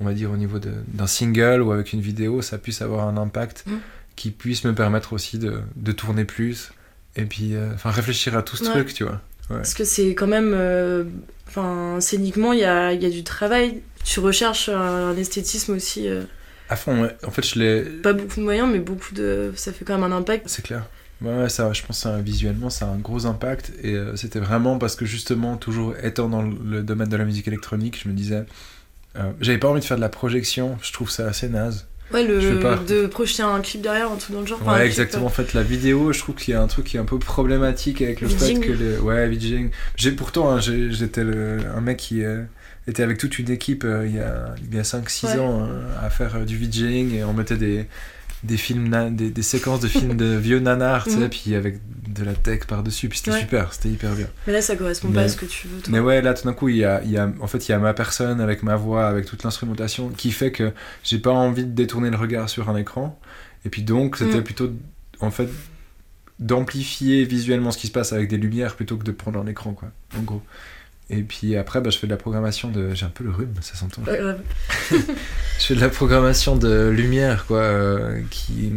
on 0.00 0.04
va 0.04 0.12
dire 0.14 0.30
au 0.30 0.36
niveau 0.36 0.58
d'un 0.58 1.06
single 1.06 1.62
ou 1.62 1.70
avec 1.72 1.92
une 1.92 2.00
vidéo 2.00 2.42
ça 2.42 2.58
puisse 2.58 2.82
avoir 2.82 3.06
un 3.08 3.16
impact 3.16 3.64
Mhm. 3.66 3.78
qui 4.16 4.30
puisse 4.30 4.64
me 4.64 4.74
permettre 4.74 5.12
aussi 5.12 5.38
de, 5.38 5.60
de 5.76 5.92
tourner 5.92 6.24
plus 6.24 6.72
et 7.16 7.24
puis 7.24 7.54
euh, 7.54 7.72
enfin 7.74 7.90
réfléchir 7.90 8.36
à 8.36 8.42
tout 8.42 8.56
ce 8.56 8.64
Ouais. 8.64 8.70
truc 8.70 8.94
tu 8.94 9.04
vois 9.04 9.20
Parce 9.48 9.74
que 9.74 9.84
c'est 9.84 10.14
quand 10.14 10.26
même. 10.26 10.54
Enfin, 11.46 12.00
scéniquement, 12.00 12.52
il 12.52 12.60
y 12.60 12.64
a, 12.64 12.92
il 12.94 13.02
y 13.02 13.06
a 13.06 13.10
du 13.10 13.22
travail. 13.22 13.82
Tu 14.02 14.18
recherches 14.18 14.68
un, 14.70 15.10
un 15.10 15.16
esthétisme 15.16 15.74
aussi. 15.74 16.08
Euh, 16.70 16.72
à 16.72 16.76
fond 16.76 17.02
ouais. 17.02 17.16
en 17.26 17.30
fait 17.30 17.44
je 17.46 17.58
l'ai 17.58 17.82
pas 17.82 18.12
beaucoup 18.12 18.36
de 18.40 18.44
moyens, 18.44 18.68
mais 18.70 18.78
beaucoup 18.78 19.14
de. 19.14 19.52
Ça 19.56 19.72
fait 19.72 19.84
quand 19.84 19.98
même 19.98 20.12
un 20.12 20.16
impact. 20.16 20.44
C'est 20.48 20.62
clair. 20.62 20.84
Ouais, 21.22 21.48
ça, 21.48 21.72
je 21.72 21.82
pense 21.82 22.02
que 22.04 22.20
visuellement, 22.20 22.68
ça 22.70 22.86
a 22.86 22.88
un 22.88 22.96
gros 22.98 23.24
impact. 23.24 23.72
Et 23.82 23.94
euh, 23.94 24.16
c'était 24.16 24.40
vraiment 24.40 24.78
parce 24.78 24.96
que, 24.96 25.06
justement, 25.06 25.56
toujours 25.56 25.94
étant 26.02 26.28
dans 26.28 26.42
le 26.42 26.82
domaine 26.82 27.08
de 27.08 27.16
la 27.16 27.24
musique 27.24 27.48
électronique, 27.48 27.98
je 28.02 28.08
me 28.08 28.14
disais. 28.14 28.44
euh, 29.16 29.30
J'avais 29.40 29.58
pas 29.58 29.68
envie 29.68 29.80
de 29.80 29.84
faire 29.84 29.96
de 29.96 30.02
la 30.02 30.08
projection, 30.08 30.76
je 30.82 30.92
trouve 30.92 31.10
ça 31.10 31.26
assez 31.28 31.48
naze. 31.48 31.86
Ouais, 32.12 32.24
le, 32.24 32.40
de 32.86 33.06
projeter 33.06 33.42
un 33.42 33.60
clip 33.60 33.80
derrière, 33.80 34.10
un 34.12 34.16
truc 34.16 34.34
dans 34.34 34.42
le 34.42 34.46
genre. 34.46 34.60
Ouais, 34.66 34.74
clip, 34.74 34.86
exactement. 34.86 35.26
En 35.26 35.30
fait, 35.30 35.54
la 35.54 35.62
vidéo, 35.62 36.12
je 36.12 36.18
trouve 36.18 36.34
qu'il 36.34 36.52
y 36.52 36.56
a 36.56 36.60
un 36.60 36.66
truc 36.66 36.84
qui 36.86 36.96
est 36.98 37.00
un 37.00 37.04
peu 37.06 37.18
problématique 37.18 38.02
avec 38.02 38.20
le 38.20 38.28
fait 38.28 38.54
que 38.60 38.72
les. 38.72 38.98
Ouais, 38.98 39.26
VJing. 39.28 39.70
J'ai 39.96 40.12
pourtant, 40.12 40.50
hein, 40.50 40.60
j'étais 40.60 41.24
le- 41.24 41.60
un 41.74 41.80
mec 41.80 41.96
qui 41.96 42.22
euh, 42.22 42.42
était 42.86 43.02
avec 43.02 43.18
toute 43.18 43.38
une 43.38 43.50
équipe 43.50 43.84
euh, 43.84 44.06
il 44.06 44.14
y 44.16 44.20
a, 44.20 44.54
il 44.62 44.74
y 44.74 44.78
a 44.78 44.82
5-6 44.82 45.26
Ouais. 45.26 45.38
ans 45.38 45.66
euh, 45.68 46.06
à 46.06 46.10
faire 46.10 46.36
euh, 46.36 46.44
du 46.44 46.56
VJing 46.58 47.14
et 47.14 47.24
on 47.24 47.32
mettait 47.32 47.56
des, 47.56 47.86
des 48.42 48.56
films, 48.58 49.14
des, 49.16 49.30
des 49.30 49.42
séquences 49.42 49.80
de 49.80 49.88
films 49.88 50.16
de 50.16 50.36
vieux 50.36 50.58
nanars, 50.60 51.04
tu 51.04 51.10
sais, 51.12 51.16
Mhm. 51.18 51.28
puis 51.30 51.54
avec 51.54 51.78
de 52.08 52.22
la 52.24 52.34
tech 52.34 52.66
par-dessus, 52.68 53.08
puis 53.08 53.18
c'était 53.18 53.32
Ouais. 53.32 53.40
super, 53.40 53.72
c'était 53.72 53.88
hyper 53.88 54.14
bien. 54.14 54.26
Mais 54.46 54.52
là, 54.52 54.60
ça 54.62 54.76
correspond 54.76 55.08
Mais- 55.08 55.14
pas 55.14 55.20
à 55.22 55.28
ce 55.28 55.36
que 55.36 55.46
tu 55.46 55.66
veux, 55.66 55.80
toi. 55.80 55.90
Mais 55.92 55.98
ouais, 55.98 56.20
là 56.22 56.34
tout 56.34 56.44
d'un 56.44 56.52
coup, 56.52 56.68
il 56.68 56.76
y 56.76 56.84
a, 56.84 57.02
il 57.02 57.10
y 57.10 57.16
a, 57.18 57.32
en 57.40 57.46
fait, 57.46 57.66
il 57.68 57.72
y 57.72 57.74
a 57.74 57.78
ma 57.78 57.94
personne 57.94 58.40
avec 58.40 58.62
ma 58.62 58.76
voix, 58.76 59.08
avec 59.08 59.24
toute 59.24 59.42
l'instrumentation, 59.44 60.10
qui 60.10 60.30
fait 60.30 60.52
que 60.52 60.72
j'ai 61.02 61.18
pas 61.18 61.32
envie 61.32 61.64
de 61.64 61.70
détourner 61.72 62.10
le 62.10 62.16
regard 62.16 62.48
sur 62.50 62.68
un 62.68 62.76
écran. 62.76 63.18
Et 63.64 63.70
puis 63.70 63.82
donc, 63.82 64.16
c'était 64.18 64.40
Mm. 64.40 64.44
plutôt, 64.44 64.70
en 65.20 65.30
fait, 65.30 65.48
d'amplifier 66.38 67.24
visuellement 67.24 67.70
ce 67.70 67.78
qui 67.78 67.86
se 67.86 67.92
passe 67.92 68.12
avec 68.12 68.28
des 68.28 68.36
lumières 68.36 68.74
plutôt 68.76 68.96
que 68.96 69.04
de 69.04 69.12
prendre 69.12 69.40
un 69.40 69.46
écran, 69.46 69.72
quoi, 69.72 69.90
en 70.18 70.22
gros. 70.22 70.42
Et 71.10 71.22
puis 71.22 71.56
après, 71.56 71.80
bah, 71.80 71.90
je 71.90 71.98
fais 71.98 72.06
de 72.06 72.12
la 72.12 72.16
programmation 72.16 72.70
de. 72.70 72.94
J'ai 72.94 73.04
un 73.04 73.10
peu 73.10 73.24
le 73.24 73.30
rhume, 73.30 73.54
ça 73.60 73.74
s'entend. 73.74 74.02
Pas 74.02 74.16
grave. 74.16 74.40
Je 74.90 75.66
fais 75.66 75.74
de 75.74 75.80
la 75.80 75.88
programmation 75.88 76.56
de 76.56 76.88
lumière, 76.88 77.46
quoi, 77.46 77.60
euh, 77.60 78.22
qui, 78.30 78.72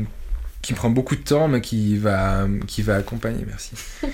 qui 0.62 0.74
prend 0.74 0.90
beaucoup 0.90 1.16
de 1.16 1.22
temps, 1.22 1.48
mais 1.48 1.62
qui 1.62 1.98
va, 1.98 2.48
qui 2.68 2.82
va 2.82 2.96
accompagner, 2.96 3.46
merci. 3.48 3.72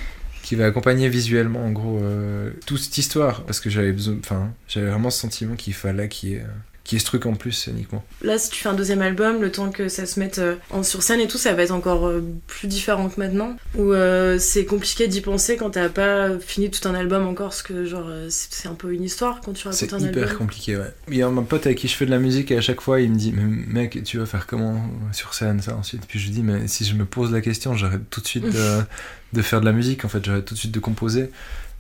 qui 0.44 0.56
va 0.56 0.66
accompagner 0.66 1.10
visuellement, 1.10 1.66
en 1.66 1.72
gros, 1.72 2.00
euh, 2.02 2.52
toute 2.66 2.80
cette 2.80 2.98
histoire. 2.98 3.44
Parce 3.44 3.60
que 3.60 3.70
j'avais 3.70 3.92
besoin, 3.92 4.16
enfin, 4.20 4.54
j'avais 4.68 4.90
vraiment 4.90 5.10
ce 5.10 5.20
sentiment 5.20 5.56
qu'il 5.56 5.74
fallait 5.74 6.08
qu'il 6.08 6.30
y 6.30 6.34
ait, 6.36 6.46
y 6.92 6.96
ait 6.98 7.00
ce 7.00 7.06
truc 7.06 7.26
en 7.26 7.34
plus, 7.34 7.54
scéniquement. 7.54 8.04
Là, 8.22 8.38
si 8.38 8.50
tu 8.50 8.62
fais 8.62 8.68
un 8.70 8.74
deuxième 8.74 9.02
album, 9.02 9.42
le 9.42 9.52
temps 9.52 9.72
que 9.72 9.88
ça 9.88 10.06
se 10.06 10.20
mette 10.20 10.40
euh, 10.40 10.56
en 10.70 10.84
sur 10.84 11.02
scène 11.02 11.22
et 11.22 11.28
tout, 11.28 11.38
ça 11.38 11.54
va 11.54 11.64
être 11.64 11.72
encore 11.72 12.08
euh, 12.08 12.22
plus 12.48 12.68
différent 12.68 13.08
que 13.10 13.20
maintenant. 13.20 13.56
Ou 13.78 13.94
euh, 13.94 14.38
c'est 14.38 14.66
compliqué 14.66 15.08
d'y 15.08 15.22
penser 15.22 15.56
quand 15.56 15.70
t'as 15.72 15.88
pas 15.88 16.38
fini 16.40 16.70
tout 16.70 16.86
un 16.88 16.94
album 16.94 17.26
encore, 17.26 17.48
parce 17.50 17.62
que 17.64 17.86
genre 17.86 18.08
euh, 18.10 18.28
c'est 18.30 18.54
c'est 18.54 18.68
un 18.68 18.74
peu 18.76 18.94
une 18.94 19.04
histoire 19.04 19.40
quand 19.42 19.54
tu 19.54 19.68
C'est 19.72 19.86
racontes 19.92 19.94
un 19.94 20.10
hyper 20.10 20.24
album. 20.24 20.38
compliqué, 20.40 20.76
ouais. 20.76 20.92
Il 21.10 21.16
y 21.16 21.22
a 21.22 21.28
un 21.28 21.44
pote 21.44 21.66
avec 21.66 21.78
qui 21.78 21.88
je 21.88 21.96
fais 21.96 22.06
de 22.06 22.12
la 22.12 22.20
musique 22.20 22.52
et 22.52 22.58
à 22.58 22.62
chaque 22.62 22.82
fois 22.82 23.00
il 23.00 23.12
me 23.12 23.18
dit 23.18 23.32
Mais 23.32 23.44
mec, 23.82 24.04
tu 24.04 24.18
vas 24.18 24.26
faire 24.26 24.46
comment 24.46 24.84
sur 25.14 25.34
scène 25.34 25.62
ça 25.62 25.76
ensuite? 25.78 26.06
Puis 26.06 26.20
je 26.20 26.26
lui 26.26 26.32
dis 26.34 26.44
Mais 26.44 26.68
si 26.68 26.84
je 26.86 26.96
me 26.96 27.06
pose 27.06 27.32
la 27.32 27.40
question, 27.42 27.76
j'arrête 27.76 28.10
tout 28.10 28.20
de 28.22 28.28
suite 28.28 28.44
de, 28.46 28.82
de 29.34 29.42
faire 29.42 29.62
de 29.62 29.66
la 29.66 29.72
musique 29.72 30.04
en 30.06 30.10
fait, 30.10 30.24
j'arrête 30.24 30.46
tout 30.46 30.54
de 30.54 30.60
suite 30.60 30.72
de 30.74 30.80
composer. 30.80 31.30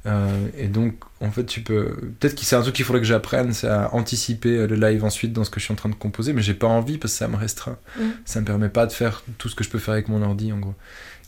Euh, 0.06 0.48
et 0.58 0.68
donc 0.68 0.96
en 1.22 1.32
fait, 1.32 1.46
tu 1.46 1.62
peux. 1.62 1.96
Peut-être 2.20 2.36
que 2.36 2.42
c'est 2.44 2.56
un 2.58 2.62
truc 2.62 2.76
qu'il 2.76 2.84
faudrait 2.86 3.02
que 3.02 3.08
j'apprenne, 3.08 3.54
c'est 3.54 3.70
à 3.70 3.94
anticiper 3.94 4.58
euh, 4.58 4.68
le 4.68 4.76
live 4.76 5.04
ensuite 5.06 5.32
dans 5.32 5.44
ce 5.46 5.50
que 5.50 5.60
je 5.60 5.66
suis 5.66 5.72
en 5.74 5.78
train 5.78 5.90
de 5.90 5.96
composer, 5.96 6.34
mais 6.34 6.42
j'ai 6.42 6.54
pas 6.54 6.68
envie 6.68 6.98
parce 6.98 7.14
que 7.14 7.20
ça 7.20 7.28
me 7.30 7.38
restreint. 7.38 7.78
Mhm. 7.98 8.12
Ça 8.26 8.42
me 8.42 8.46
permet 8.46 8.70
pas 8.70 8.86
de 8.86 8.92
faire 8.92 9.24
tout 9.38 9.48
ce 9.50 9.56
que 9.56 9.64
je 9.64 9.70
peux 9.70 9.80
faire 9.80 9.94
avec 9.94 10.10
mon 10.10 10.22
ordi 10.22 10.52
en 10.52 10.60
gros. 10.60 10.76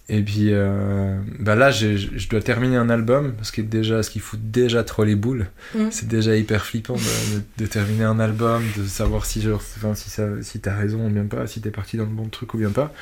Et 0.07 0.21
puis 0.21 0.49
euh, 0.51 1.17
bah 1.39 1.55
là, 1.55 1.71
je 1.71 2.27
dois 2.29 2.41
terminer 2.41 2.75
un 2.75 2.89
album, 2.91 3.33
ce 3.41 3.51
qui 3.51 3.61
est 3.61 3.63
déjà, 3.63 4.03
ce 4.03 4.09
qui 4.11 4.19
fout 4.19 4.39
déjà 4.51 4.83
trop 4.83 5.03
les 5.03 5.15
boules. 5.15 5.47
Mhm. 5.73 5.87
C'est 5.91 6.07
déjà 6.07 6.35
hyper 6.35 6.63
flippant 6.65 6.93
de, 6.95 6.99
de- 6.99 7.43
de 7.57 7.65
terminer 7.65 8.03
un 8.03 8.19
album, 8.19 8.61
de 8.77 8.83
savoir 8.85 9.25
si, 9.25 9.41
genre, 9.41 9.61
enfin, 9.77 9.95
si, 9.95 10.09
ça, 10.11 10.27
si 10.43 10.59
t'as 10.59 10.75
raison 10.75 11.07
ou 11.07 11.09
bien 11.09 11.23
pas, 11.25 11.47
si 11.47 11.59
t'es 11.61 11.71
parti 11.71 11.97
dans 11.97 12.03
le 12.03 12.09
bon 12.11 12.27
truc 12.27 12.53
ou 12.53 12.57
bien 12.57 12.69
pas. 12.71 12.93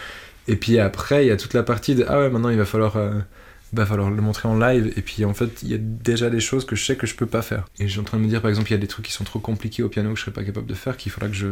Et 0.48 0.56
puis 0.56 0.80
après, 0.80 1.26
il 1.26 1.28
y 1.28 1.32
a 1.32 1.36
toute 1.38 1.54
la 1.56 1.64
partie 1.64 1.96
de 1.96 2.06
ah 2.08 2.20
ouais, 2.20 2.30
maintenant 2.30 2.50
il 2.50 2.58
va 2.58 2.66
falloir, 2.66 2.96
euh, 2.96 3.20
va 3.74 3.86
falloir 3.86 4.10
le 4.12 4.22
montrer 4.22 4.48
en 4.48 4.58
live. 4.58 4.94
Et 4.96 5.02
puis 5.02 5.26
en 5.26 5.34
fait, 5.34 5.62
il 5.64 5.70
y 5.70 5.74
a 5.74 5.78
déjà 5.80 6.30
des 6.30 6.40
choses 6.40 6.66
que 6.66 6.76
je 6.76 6.86
sais 6.86 6.96
que 6.96 7.08
je 7.08 7.16
peux 7.16 7.26
pas 7.26 7.42
faire. 7.42 7.66
Et 7.80 7.88
suis 7.88 8.00
en 8.00 8.04
train 8.04 8.18
de 8.18 8.24
me 8.24 8.28
dire, 8.30 8.42
par 8.42 8.50
exemple, 8.50 8.70
il 8.70 8.74
y 8.74 8.78
a 8.78 8.80
des 8.80 8.88
trucs 8.88 9.06
qui 9.06 9.12
sont 9.14 9.24
trop 9.24 9.40
compliqués 9.40 9.84
au 9.84 9.90
piano 9.90 10.12
que 10.12 10.16
je 10.18 10.22
serais 10.22 10.32
pas 10.34 10.44
capable 10.44 10.68
de 10.68 10.74
faire, 10.76 10.96
qu'il 10.98 11.12
faudra 11.12 11.28
que 11.30 11.36
je, 11.36 11.48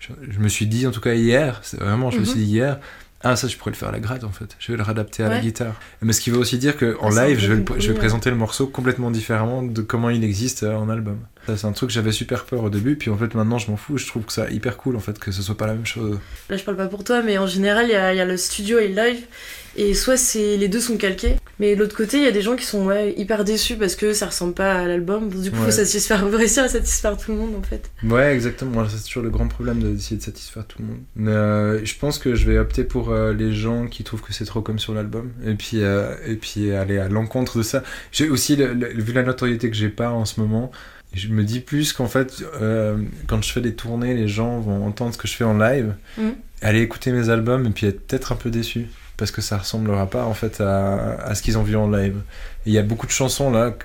je. 0.00 0.08
je 0.30 0.38
me 0.38 0.48
suis 0.48 0.66
dit, 0.66 0.86
en 0.86 0.90
tout 0.90 1.00
cas 1.00 1.14
hier, 1.14 1.60
c'est 1.62 1.78
vraiment, 1.80 2.10
je 2.10 2.16
me 2.16 2.20
Mhm. 2.22 2.26
suis 2.26 2.38
dit 2.40 2.44
hier. 2.52 2.78
Ah 3.22 3.34
ça 3.34 3.48
je 3.48 3.56
pourrais 3.56 3.70
le 3.70 3.76
faire 3.76 3.88
à 3.88 3.92
la 3.92 3.98
gratte 3.98 4.24
en 4.24 4.30
fait, 4.30 4.54
je 4.60 4.70
vais 4.70 4.76
le 4.76 4.84
réadapter 4.84 5.22
à 5.22 5.30
la 5.30 5.40
guitare. 5.40 5.74
Mais 6.02 6.12
ce 6.12 6.20
qui 6.20 6.28
veut 6.30 6.36
aussi 6.36 6.58
dire 6.58 6.76
qu'en 6.76 7.16
Ah, 7.16 7.26
live 7.26 7.38
je 7.40 7.50
vais, 7.50 7.56
le- 7.56 7.64
je 7.80 7.86
vais 7.88 7.92
ouais. 7.94 7.98
présenter 7.98 8.28
le 8.28 8.36
morceau 8.36 8.66
complètement 8.66 9.10
différemment 9.10 9.62
de 9.62 9.80
comment 9.80 10.10
il 10.10 10.22
existe 10.22 10.64
euh, 10.64 10.74
en 10.76 10.90
album. 10.90 11.18
Ça 11.46 11.56
c'est 11.56 11.66
un 11.66 11.72
truc 11.72 11.88
que 11.88 11.94
j'avais 11.94 12.12
super 12.12 12.44
peur 12.44 12.62
au 12.62 12.68
début, 12.70 12.94
puis 12.96 13.10
en 13.10 13.16
fait 13.16 13.34
maintenant 13.34 13.56
je 13.58 13.70
m'en 13.70 13.78
fous, 13.78 13.96
je 13.96 14.06
trouve 14.06 14.24
que 14.24 14.32
ça 14.34 14.50
hyper 14.50 14.76
cool 14.76 14.96
en 14.96 15.00
fait 15.00 15.18
que 15.18 15.32
ce 15.32 15.40
soit 15.42 15.56
pas 15.56 15.66
la 15.66 15.72
même 15.72 15.86
chose. 15.86 16.20
Là, 16.50 16.58
je 16.58 16.62
parle 16.62 16.76
pas 16.76 16.88
pour 16.88 17.04
toi, 17.04 17.22
mais 17.22 17.38
en 17.38 17.46
général, 17.46 17.86
il 17.88 17.92
y 17.92 17.96
a, 17.96 18.12
il 18.12 18.18
y 18.18 18.20
a 18.20 18.26
le 18.26 18.36
studio 18.36 18.78
et 18.78 18.88
le 18.88 18.94
live. 19.02 19.24
Et 19.76 19.94
soit 19.94 20.18
c'est 20.18 20.58
les 20.58 20.68
deux 20.68 20.80
sont 20.80 20.98
calqués, 20.98 21.36
Mais 21.58 21.74
de 21.74 21.80
l'autre 21.80 21.96
côté, 21.96 22.18
il 22.18 22.22
y 22.24 22.26
a 22.26 22.32
des 22.32 22.42
gens 22.42 22.54
qui 22.54 22.64
sont 22.66 22.84
ouais, 22.86 23.14
hyper 23.16 23.42
déçus 23.44 23.76
parce 23.76 23.96
que 23.96 24.12
ça 24.12 24.26
ressemble 24.26 24.52
pas 24.52 24.74
à 24.74 24.86
l'album. 24.86 25.30
Du 25.30 25.50
coup, 25.50 25.56
Ouais. 25.58 25.64
faut 25.66 25.70
satisfaire, 25.70 26.26
réussir 26.30 26.64
à 26.64 26.68
satisfaire 26.68 27.16
tout 27.16 27.32
le 27.32 27.38
monde 27.38 27.54
en 27.56 27.62
fait. 27.62 27.90
Ouais, 28.04 28.34
exactement. 28.34 28.86
C'est 28.88 29.02
toujours 29.04 29.22
le 29.22 29.30
grand 29.30 29.48
problème 29.48 29.80
de- 29.80 29.92
d'essayer 29.92 30.16
de 30.18 30.22
satisfaire 30.22 30.66
tout 30.66 30.80
le 30.82 30.88
monde. 30.88 30.98
Mais 31.14 31.30
euh, 31.30 31.84
je 31.84 31.94
pense 31.98 32.18
que 32.18 32.34
je 32.34 32.46
vais 32.46 32.58
opter 32.58 32.84
pour 32.84 33.10
euh, 33.10 33.32
les 33.32 33.52
gens 33.54 33.86
qui 33.86 34.04
trouvent 34.04 34.20
que 34.22 34.34
c'est 34.34 34.44
trop 34.44 34.60
comme 34.60 34.78
sur 34.78 34.92
l'album. 34.92 35.30
Et 35.46 35.54
puis, 35.54 35.82
euh, 35.82 36.14
et 36.26 36.34
puis 36.36 36.72
aller 36.72 36.98
à 36.98 37.08
l'encontre 37.08 37.58
de 37.58 37.62
ça. 37.62 37.82
J'ai 38.12 38.28
aussi, 38.28 38.56
le- 38.56 38.74
le- 38.74 38.88
vu 39.02 39.12
la 39.14 39.22
notoriété 39.22 39.70
que 39.70 39.76
j'ai 39.76 39.88
pas 39.88 40.10
en 40.10 40.24
ce 40.26 40.40
moment, 40.40 40.70
je 41.14 41.28
me 41.28 41.42
dis 41.44 41.60
plus 41.60 41.94
qu'en 41.94 42.08
fait, 42.08 42.44
quand 43.26 43.40
je 43.42 43.50
fais 43.52 43.60
des 43.62 43.74
tournées, 43.74 44.12
les 44.14 44.28
gens 44.28 44.58
vont 44.60 44.84
entendre 44.84 45.14
ce 45.14 45.18
que 45.18 45.26
je 45.26 45.34
fais 45.34 45.44
en 45.44 45.56
live, 45.56 45.94
Mhm. 46.18 46.34
aller 46.60 46.80
écouter 46.82 47.12
mes 47.12 47.30
albums 47.30 47.64
et 47.66 47.70
puis 47.70 47.86
être 47.86 48.06
peut-être 48.06 48.32
un 48.32 48.36
peu 48.36 48.50
déçus. 48.50 48.86
Parce 49.16 49.30
que 49.30 49.40
ça 49.40 49.56
ressemblera 49.58 50.08
pas 50.10 50.24
en 50.24 50.34
fait 50.34 50.60
à, 50.60 51.14
à 51.22 51.34
ce 51.34 51.42
qu'ils 51.42 51.56
ont 51.58 51.62
vu 51.62 51.76
en 51.76 51.90
live. 51.90 52.16
Il 52.66 52.72
y 52.72 52.78
a 52.78 52.82
beaucoup 52.82 53.06
de 53.06 53.12
chansons 53.12 53.50
là 53.50 53.70
que, 53.72 53.84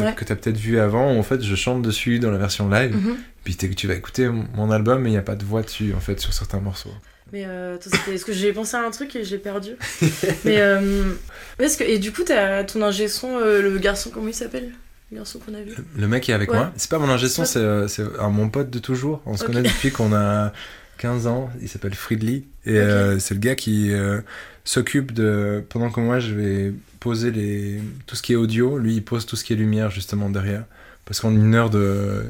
Ouais. 0.00 0.14
que 0.14 0.24
tu 0.24 0.32
as 0.32 0.36
peut-être 0.36 0.58
vu 0.58 0.78
avant 0.78 1.14
où 1.14 1.18
en 1.18 1.22
fait 1.22 1.42
je 1.42 1.54
chante 1.54 1.80
dessus 1.80 2.18
dans 2.18 2.30
la 2.30 2.36
version 2.38 2.68
live. 2.68 2.94
Mhm. 2.94 3.16
Puis 3.44 3.54
t'es- 3.56 3.70
tu 3.70 3.86
vas 3.86 3.94
écouter 3.94 4.28
mon 4.28 4.70
album, 4.70 5.00
mais 5.02 5.08
il 5.10 5.12
n'y 5.12 5.18
a 5.18 5.22
pas 5.22 5.36
de 5.36 5.44
voix 5.44 5.62
dessus, 5.62 5.94
en 5.96 6.00
fait, 6.00 6.18
sur 6.20 6.32
certains 6.34 6.58
morceaux. 6.60 6.92
Mais 7.32 7.44
euh, 7.46 7.76
est-ce 8.12 8.24
que 8.24 8.32
j'ai 8.32 8.52
pensé 8.52 8.76
à 8.76 8.80
un 8.84 8.90
truc 8.90 9.14
et 9.16 9.24
j'ai 9.24 9.38
perdu? 9.38 9.70
Mais 10.44 10.60
euh, 10.60 11.12
est-ce 11.58 11.76
que 11.78 11.84
et 11.84 11.98
du 11.98 12.12
coup, 12.12 12.22
t'as 12.24 12.64
ton 12.64 12.82
ingé 12.82 13.08
son, 13.08 13.36
euh, 13.38 13.62
le 13.62 13.78
garçon, 13.78 14.10
comment 14.12 14.28
il 14.28 14.34
s'appelle? 14.34 14.72
Le 15.12 15.18
garçon 15.18 15.38
qu'on 15.38 15.54
a 15.54 15.60
vu. 15.62 15.72
Le, 15.96 16.08
mec 16.08 16.24
qui 16.24 16.32
est 16.32 16.34
avec 16.34 16.50
Ouais. 16.50 16.56
moi, 16.56 16.72
c'est 16.76 16.90
pas 16.90 16.98
mon 16.98 17.08
ingé 17.08 17.28
son, 17.28 17.44
c'est 17.44 17.58
euh, 17.60 17.86
mon 18.30 18.48
pote 18.48 18.70
de 18.70 18.78
toujours. 18.80 19.22
On 19.26 19.36
se 19.36 19.42
Ok. 19.44 19.52
connaît 19.52 19.62
depuis 19.68 19.90
qu'on 19.92 20.12
a 20.12 20.52
15 20.98 21.26
ans. 21.26 21.50
Il 21.60 21.68
s'appelle 21.68 21.94
Friedli. 21.94 22.44
Et 22.64 22.78
euh, 22.78 23.18
c'est 23.18 23.34
le 23.34 23.40
gars 23.40 23.54
qui 23.54 23.92
euh, 23.92 24.20
s'occupe 24.64 25.12
de. 25.12 25.64
Pendant 25.68 25.90
que 25.90 26.00
moi, 26.00 26.18
je 26.18 26.34
vais 26.34 26.72
poser 27.00 27.30
les... 27.30 27.80
tout 28.06 28.16
ce 28.16 28.22
qui 28.22 28.32
est 28.32 28.36
audio, 28.36 28.78
lui, 28.78 28.94
il 28.94 29.04
pose 29.04 29.26
tout 29.26 29.36
ce 29.36 29.44
qui 29.44 29.52
est 29.52 29.56
lumière, 29.56 29.90
justement, 29.90 30.30
derrière. 30.30 30.64
Parce 31.04 31.20
qu'en 31.20 31.30
une 31.32 31.54
heure 31.54 31.70
de. 31.70 32.24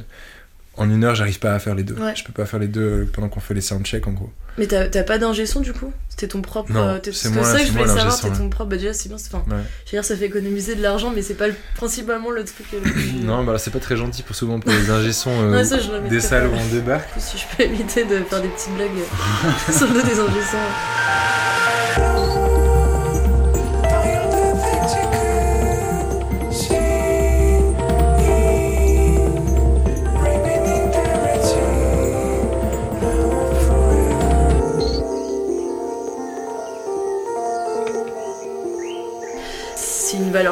En 0.78 0.90
une 0.90 1.04
heure, 1.04 1.14
j'arrive 1.14 1.38
pas 1.38 1.54
à 1.54 1.58
faire 1.58 1.74
les 1.74 1.84
deux. 1.84 1.94
Ouais. 1.94 2.14
Je 2.14 2.22
peux 2.24 2.32
pas 2.32 2.44
faire 2.44 2.58
les 2.60 2.68
deux 2.68 3.08
pendant 3.12 3.28
qu'on 3.28 3.40
fait 3.40 3.54
les 3.54 3.60
soundchecks, 3.62 4.06
en 4.06 4.12
gros. 4.12 4.30
Mais 4.58 4.66
t'as 4.66 4.88
t'as 4.88 5.02
pas 5.02 5.18
d'ingé 5.18 5.44
son 5.46 5.60
du 5.60 5.72
coup? 5.72 5.92
C'était 6.10 6.28
ton 6.28 6.40
propre. 6.42 6.72
Non, 6.72 6.80
euh, 6.80 6.98
c'est 7.12 7.28
moi- 7.30 7.44
ça 7.44 7.52
que 7.54 7.58
c'est 7.60 7.66
je 7.66 7.72
moi 7.72 7.82
voulais 7.86 7.94
savoir, 7.98 8.20
t'es 8.20 8.28
ton 8.30 8.48
propre. 8.48 8.70
Bah 8.70 8.76
déjà, 8.76 8.92
c'est 8.94 9.08
bien. 9.08 9.18
c'est- 9.18 9.34
Enfin, 9.34 9.44
Ouais. 9.50 9.56
je 9.84 9.90
veux 9.90 9.96
dire, 9.98 10.04
ça 10.04 10.16
fait 10.16 10.26
économiser 10.26 10.74
de 10.74 10.82
l'argent, 10.82 11.12
mais 11.14 11.20
c'est 11.22 11.34
pas 11.34 11.48
le- 11.48 11.54
principalement 11.76 12.30
le 12.30 12.44
truc. 12.44 12.66
euh, 12.74 12.78
le 12.84 13.24
Non, 13.26 13.44
bah 13.44 13.56
c'est 13.58 13.70
pas 13.70 13.80
très 13.80 13.96
gentil 13.96 14.22
pour 14.22 14.34
souvent 14.36 14.58
pour 14.60 14.70
les 14.72 14.90
ingé 14.90 15.12
sons 15.12 15.30
euh, 15.30 15.62
Ouais, 15.62 16.08
des 16.08 16.20
salles 16.20 16.46
où 16.48 16.52
on 16.54 16.66
débarque. 16.74 17.08
Si 17.18 17.36
je 17.38 17.44
peux 17.56 17.62
éviter 17.64 18.04
de 18.04 18.16
faire 18.24 18.40
des 18.42 18.48
petites 18.48 18.74
blagues 18.74 18.88
euh, 18.96 19.72
sur 19.76 19.86
le 19.88 19.94
dos 19.94 20.02
des 20.06 20.18
ingé 20.20 20.40
sons. 20.50 22.15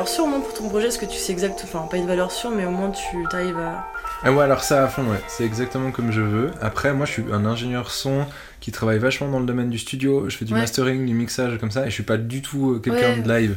Valeur 0.04 0.08
sûre 0.08 0.24
au 0.24 0.28
moins 0.28 0.40
pour 0.40 0.52
ton 0.54 0.68
projet, 0.68 0.88
est-ce 0.88 0.98
que 0.98 1.06
tu 1.06 1.16
sais 1.16 1.32
exact, 1.32 1.60
enfin 1.64 1.86
pas 1.90 1.96
une 1.96 2.06
valeur 2.06 2.30
sûre, 2.30 2.50
mais 2.50 2.64
au 2.66 2.70
moins 2.70 2.90
tu 2.90 3.16
t'arrives 3.30 3.58
à. 3.58 3.86
Ah 4.22 4.32
ouais, 4.32 4.44
alors 4.44 4.62
ça 4.62 4.84
à 4.84 4.88
fond, 4.88 5.02
ouais. 5.02 5.20
C'est 5.28 5.44
exactement 5.44 5.90
comme 5.90 6.10
je 6.12 6.20
veux. 6.20 6.50
Après, 6.62 6.92
moi, 6.94 7.04
je 7.06 7.12
suis 7.12 7.24
un 7.32 7.44
ingénieur 7.44 7.90
son 7.90 8.24
qui 8.60 8.70
travaille 8.72 8.98
vachement 8.98 9.28
dans 9.28 9.40
le 9.40 9.46
domaine 9.46 9.68
du 9.70 9.78
studio. 9.78 10.28
Je 10.30 10.36
fais 10.36 10.44
du 10.44 10.54
Ouais. 10.54 10.60
mastering, 10.60 11.04
du 11.06 11.12
mixage, 11.14 11.58
comme 11.58 11.70
ça. 11.70 11.82
Et 11.86 11.90
je 11.90 11.94
suis 11.94 12.02
pas 12.04 12.16
du 12.16 12.40
tout 12.40 12.72
euh, 12.72 12.78
quelqu'un 12.78 13.10
Ouais. 13.14 13.20
de 13.20 13.28
live. 13.32 13.56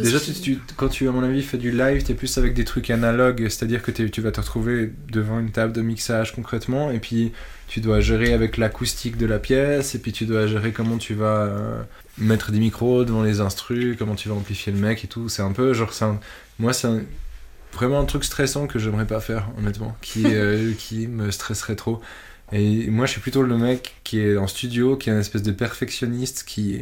Déjà, 0.00 0.18
sais- 0.18 0.32
tu, 0.32 0.40
tu- 0.40 0.60
quand 0.76 0.88
tu, 0.88 1.08
à 1.08 1.12
mon 1.12 1.22
avis, 1.22 1.42
fais 1.42 1.58
du 1.58 1.70
live, 1.70 2.02
t'es 2.02 2.14
plus 2.14 2.38
avec 2.38 2.54
des 2.54 2.64
trucs 2.64 2.90
analogues. 2.90 3.48
C'est-à-dire 3.48 3.82
que 3.82 3.90
tu 3.90 4.20
vas 4.20 4.32
te 4.32 4.40
retrouver 4.40 4.92
devant 5.10 5.38
une 5.40 5.50
table 5.50 5.72
de 5.72 5.82
mixage 5.82 6.32
concrètement. 6.34 6.90
Et 6.90 6.98
puis, 7.00 7.32
tu 7.68 7.80
dois 7.80 8.00
gérer 8.00 8.32
avec 8.32 8.56
l'acoustique 8.56 9.16
de 9.16 9.26
la 9.26 9.38
pièce. 9.38 9.94
Et 9.94 9.98
puis, 10.00 10.12
tu 10.12 10.24
dois 10.26 10.46
gérer 10.46 10.72
comment 10.72 10.98
tu 10.98 11.14
vas 11.14 11.42
euh, 11.46 11.82
mettre 12.18 12.52
des 12.52 12.58
micros 12.60 13.04
devant 13.04 13.22
les 13.22 13.40
instrus, 13.40 13.96
comment 13.98 14.14
tu 14.14 14.28
vas 14.28 14.34
amplifier 14.34 14.72
le 14.72 14.78
mec 14.78 15.04
et 15.04 15.08
tout. 15.08 15.28
C'est 15.28 15.42
un 15.42 15.52
peu 15.52 15.72
genre, 15.74 15.92
un- 16.02 16.20
moi, 16.58 16.72
c'est 16.72 16.88
vraiment 17.72 18.00
un 18.00 18.04
truc 18.04 18.24
stressant 18.24 18.66
que 18.66 18.78
j'aimerais 18.78 19.06
pas 19.06 19.20
faire, 19.20 19.48
honnêtement, 19.58 19.96
qui, 20.02 20.24
euh, 20.34 20.72
qui 20.74 21.06
me 21.08 21.30
stresserait 21.30 21.76
trop. 21.76 22.00
Et 22.52 22.90
moi, 22.90 23.06
je 23.06 23.12
suis 23.12 23.20
plutôt 23.20 23.42
le 23.42 23.56
mec 23.56 23.96
qui 24.04 24.20
est 24.20 24.36
en 24.36 24.46
studio, 24.46 24.96
qui 24.96 25.08
est 25.10 25.12
un 25.12 25.20
espèce 25.20 25.42
de 25.42 25.52
perfectionniste, 25.52 26.44
qui 26.46 26.80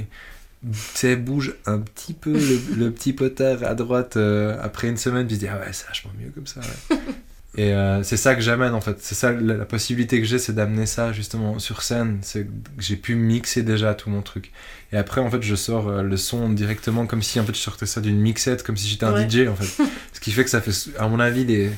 tu 0.95 1.17
bouge 1.17 1.55
un 1.67 1.79
petit 1.79 2.13
peu 2.13 2.33
le, 2.33 2.77
le 2.77 2.91
petit 2.91 3.13
potard 3.13 3.63
à 3.65 3.75
droite 3.75 4.17
euh, 4.17 4.57
après 4.63 4.89
une 4.89 4.97
semaine, 4.97 5.27
puis 5.27 5.37
se 5.37 5.41
dit 5.41 5.49
ah 5.49 5.59
ouais, 5.59 5.73
c'est 5.73 5.87
vachement 5.87 6.11
mieux 6.21 6.31
comme 6.31 6.47
ça. 6.47 6.61
ouais. 6.61 6.99
Et 7.57 7.73
euh, 7.75 8.05
c'est 8.05 8.17
ça 8.17 8.37
que 8.37 8.41
j'amène 8.43 8.75
en 8.75 8.81
fait. 8.81 8.99
C'est 9.01 9.17
ça 9.17 9.33
la, 9.33 9.55
la 9.57 9.65
possibilité 9.65 10.21
que 10.21 10.27
j'ai, 10.27 10.39
c'est 10.39 10.53
d'amener 10.53 10.87
ça 10.87 11.13
justement 11.13 11.59
sur 11.59 11.83
scène. 11.83 12.19
C'est 12.23 12.45
que 12.45 12.51
j'ai 12.79 12.95
pu 12.95 13.17
mixer 13.17 13.63
déjà 13.65 13.93
tout 13.95 14.09
mon 14.09 14.23
truc. 14.23 14.53
Et 14.93 14.97
après, 14.97 15.21
en 15.21 15.29
fait, 15.33 15.43
je 15.43 15.57
sors 15.57 15.89
euh, 15.89 16.03
le 16.03 16.17
son 16.17 16.49
directement 16.51 17.07
comme 17.07 17.23
si 17.23 17.41
en 17.41 17.45
fait 17.45 17.55
je 17.55 17.61
sortais 17.61 17.87
ça 17.87 18.01
d'une 18.01 18.21
mixette, 18.21 18.63
comme 18.63 18.77
si 18.77 18.87
j'étais 18.89 19.05
un 19.05 19.15
Ouais. 19.15 19.29
DJ 19.29 19.49
en 19.49 19.57
fait. 19.57 19.83
Ce 20.13 20.21
qui 20.21 20.31
fait 20.31 20.45
que 20.45 20.51
ça 20.51 20.61
fait, 20.61 20.97
à 20.97 21.09
mon 21.09 21.19
avis, 21.19 21.45
les... 21.45 21.71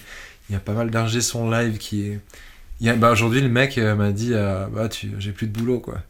il 0.51 0.53
y 0.53 0.57
a 0.57 0.61
pas 0.61 0.75
mal 0.75 0.91
d'ingé 0.91 1.23
son 1.23 1.51
live 1.51 1.79
qui 1.79 2.07
est. 2.83 2.89
a- 2.91 2.97
bah, 2.97 3.11
Aujourd'hui, 3.11 3.41
le 3.41 3.49
mec 3.49 3.79
m'a 3.79 4.13
dit 4.13 4.33
bah, 4.33 4.89
tu... 4.91 5.11
j'ai 5.21 5.33
plus 5.33 5.47
de 5.47 5.59
boulot 5.59 5.81
quoi. 5.81 6.03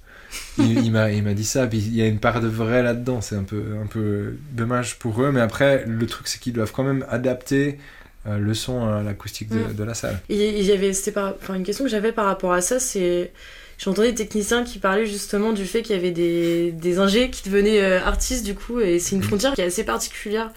Il, 0.58 0.84
il 0.84 0.90
m'a 0.92 1.10
il 1.10 1.22
m'a 1.22 1.34
dit 1.34 1.44
ça, 1.44 1.66
puis 1.66 1.78
il 1.78 1.94
y 1.94 2.02
a 2.02 2.06
une 2.06 2.18
part 2.20 2.40
de 2.40 2.48
vrai 2.48 2.82
là-dedans. 2.82 3.20
C'est 3.20 3.36
un 3.36 3.44
peu, 3.44 3.62
un 3.82 3.86
peu 3.86 4.34
dommage 4.52 4.98
pour 4.98 5.22
eux, 5.22 5.30
mais 5.32 5.40
après, 5.40 5.84
le 5.86 6.06
truc, 6.06 6.28
c'est 6.28 6.38
qu'ils 6.40 6.52
doivent 6.52 6.72
quand 6.72 6.84
même 6.84 7.04
adapter 7.08 7.78
euh, 8.26 8.38
le 8.38 8.54
son 8.54 8.84
à 8.86 9.02
l'acoustique 9.02 9.48
de, 9.48 9.58
Mm. 9.58 9.74
de 9.74 9.84
la 9.84 9.94
salle. 9.94 10.20
Il 10.28 10.38
y 10.62 10.72
avait, 10.72 10.92
c'était 10.92 11.12
par, 11.12 11.34
enfin, 11.42 11.54
une 11.54 11.64
question 11.64 11.84
que 11.84 11.90
j'avais 11.90 12.12
par 12.12 12.26
rapport 12.26 12.52
à 12.52 12.60
ça, 12.60 12.78
c'est. 12.78 13.32
J'entendais 13.78 14.10
des 14.12 14.14
techniciens 14.26 14.62
qui 14.62 14.78
parlaient 14.78 15.06
justement 15.06 15.52
du 15.52 15.64
fait 15.66 15.82
qu'il 15.82 15.96
y 15.96 15.98
avait 15.98 16.12
des, 16.12 16.70
des 16.70 16.98
ingés 17.00 17.30
qui 17.30 17.48
devenaient 17.48 17.82
euh, 17.82 18.00
artistes 18.04 18.44
du 18.44 18.54
coup, 18.54 18.78
et 18.80 19.00
c'est 19.00 19.16
une 19.16 19.22
Mhm. 19.22 19.26
frontière 19.28 19.54
qui 19.54 19.60
est 19.60 19.64
assez 19.64 19.82
particulière. 19.84 20.52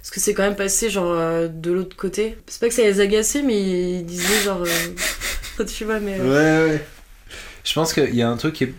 Parce 0.00 0.10
que 0.12 0.18
c'est 0.20 0.32
quand 0.32 0.44
même 0.44 0.56
passé 0.56 0.88
genre 0.88 1.12
euh, 1.12 1.46
de 1.48 1.70
l'autre 1.72 1.94
côté. 1.94 2.38
C'est 2.46 2.58
pas 2.58 2.68
que 2.68 2.74
ça 2.74 2.80
les 2.80 3.00
agaçait, 3.00 3.42
mais 3.42 3.98
ils 3.98 4.06
disaient 4.06 4.40
genre. 4.44 4.64
tu 5.76 5.84
vois, 5.84 6.00
mais. 6.00 6.18
Ouais, 6.18 6.26
ouais. 6.70 6.84
Je 7.64 7.74
pense 7.74 7.92
qu'il 7.92 8.14
y 8.14 8.22
a 8.22 8.30
un 8.30 8.36
truc 8.38 8.54
qui 8.54 8.64
est. 8.64 8.74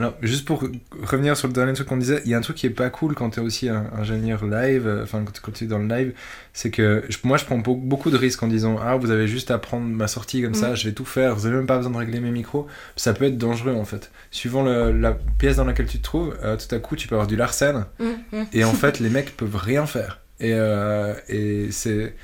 Alors, 0.00 0.14
juste 0.22 0.44
pour 0.44 0.64
revenir 1.02 1.36
sur 1.36 1.46
le 1.46 1.52
dernier 1.54 1.72
truc 1.72 1.86
qu'on 1.86 1.96
disait, 1.96 2.20
il 2.24 2.30
y 2.30 2.34
a 2.34 2.38
un 2.38 2.40
truc 2.40 2.56
qui 2.56 2.66
est 2.66 2.70
pas 2.70 2.90
cool 2.90 3.14
quand 3.14 3.30
t'es 3.30 3.40
aussi 3.40 3.68
un 3.68 3.86
ingénieur 3.96 4.44
live, 4.44 4.88
euh, 4.88 5.04
enfin, 5.04 5.22
quand, 5.24 5.38
quand 5.40 5.52
tu 5.52 5.64
es 5.64 5.66
dans 5.68 5.78
le 5.78 5.86
live, 5.86 6.12
c'est 6.52 6.70
que 6.70 7.04
je- 7.08 7.18
moi 7.22 7.36
je 7.36 7.44
prends 7.44 7.58
beau- 7.58 7.76
beaucoup 7.76 8.10
de 8.10 8.16
risques 8.16 8.42
en 8.42 8.48
disant 8.48 8.76
Ah, 8.82 8.96
vous 8.96 9.12
avez 9.12 9.28
juste 9.28 9.52
à 9.52 9.58
prendre 9.58 9.86
ma 9.86 10.08
sortie 10.08 10.42
comme 10.42 10.54
ça, 10.54 10.70
Mhm. 10.70 10.76
je 10.76 10.88
vais 10.88 10.94
tout 10.94 11.04
faire, 11.04 11.36
vous 11.36 11.46
avez 11.46 11.54
même 11.56 11.66
pas 11.66 11.76
besoin 11.76 11.92
de 11.92 11.96
régler 11.98 12.18
mes 12.18 12.32
micros. 12.32 12.66
Ça 12.96 13.12
peut 13.14 13.24
être 13.26 13.38
dangereux 13.38 13.74
en 13.74 13.84
fait. 13.84 14.10
Suivant 14.32 14.64
le- 14.64 14.90
la 14.90 15.12
pièce 15.38 15.56
dans 15.56 15.64
laquelle 15.64 15.86
tu 15.86 15.98
te 15.98 16.02
trouves, 16.02 16.36
euh, 16.42 16.56
tout 16.56 16.74
à 16.74 16.78
coup 16.80 16.96
tu 16.96 17.06
peux 17.06 17.14
avoir 17.14 17.28
du 17.28 17.36
larcène, 17.36 17.84
hum, 18.00 18.14
hum. 18.32 18.46
et 18.52 18.64
en 18.64 18.72
fait, 18.72 18.98
les 18.98 19.10
mecs 19.10 19.36
peuvent 19.36 19.54
rien 19.56 19.86
faire. 19.86 20.20
Et, 20.40 20.50
euh, 20.54 21.14
et 21.28 21.68
c'est. 21.70 22.16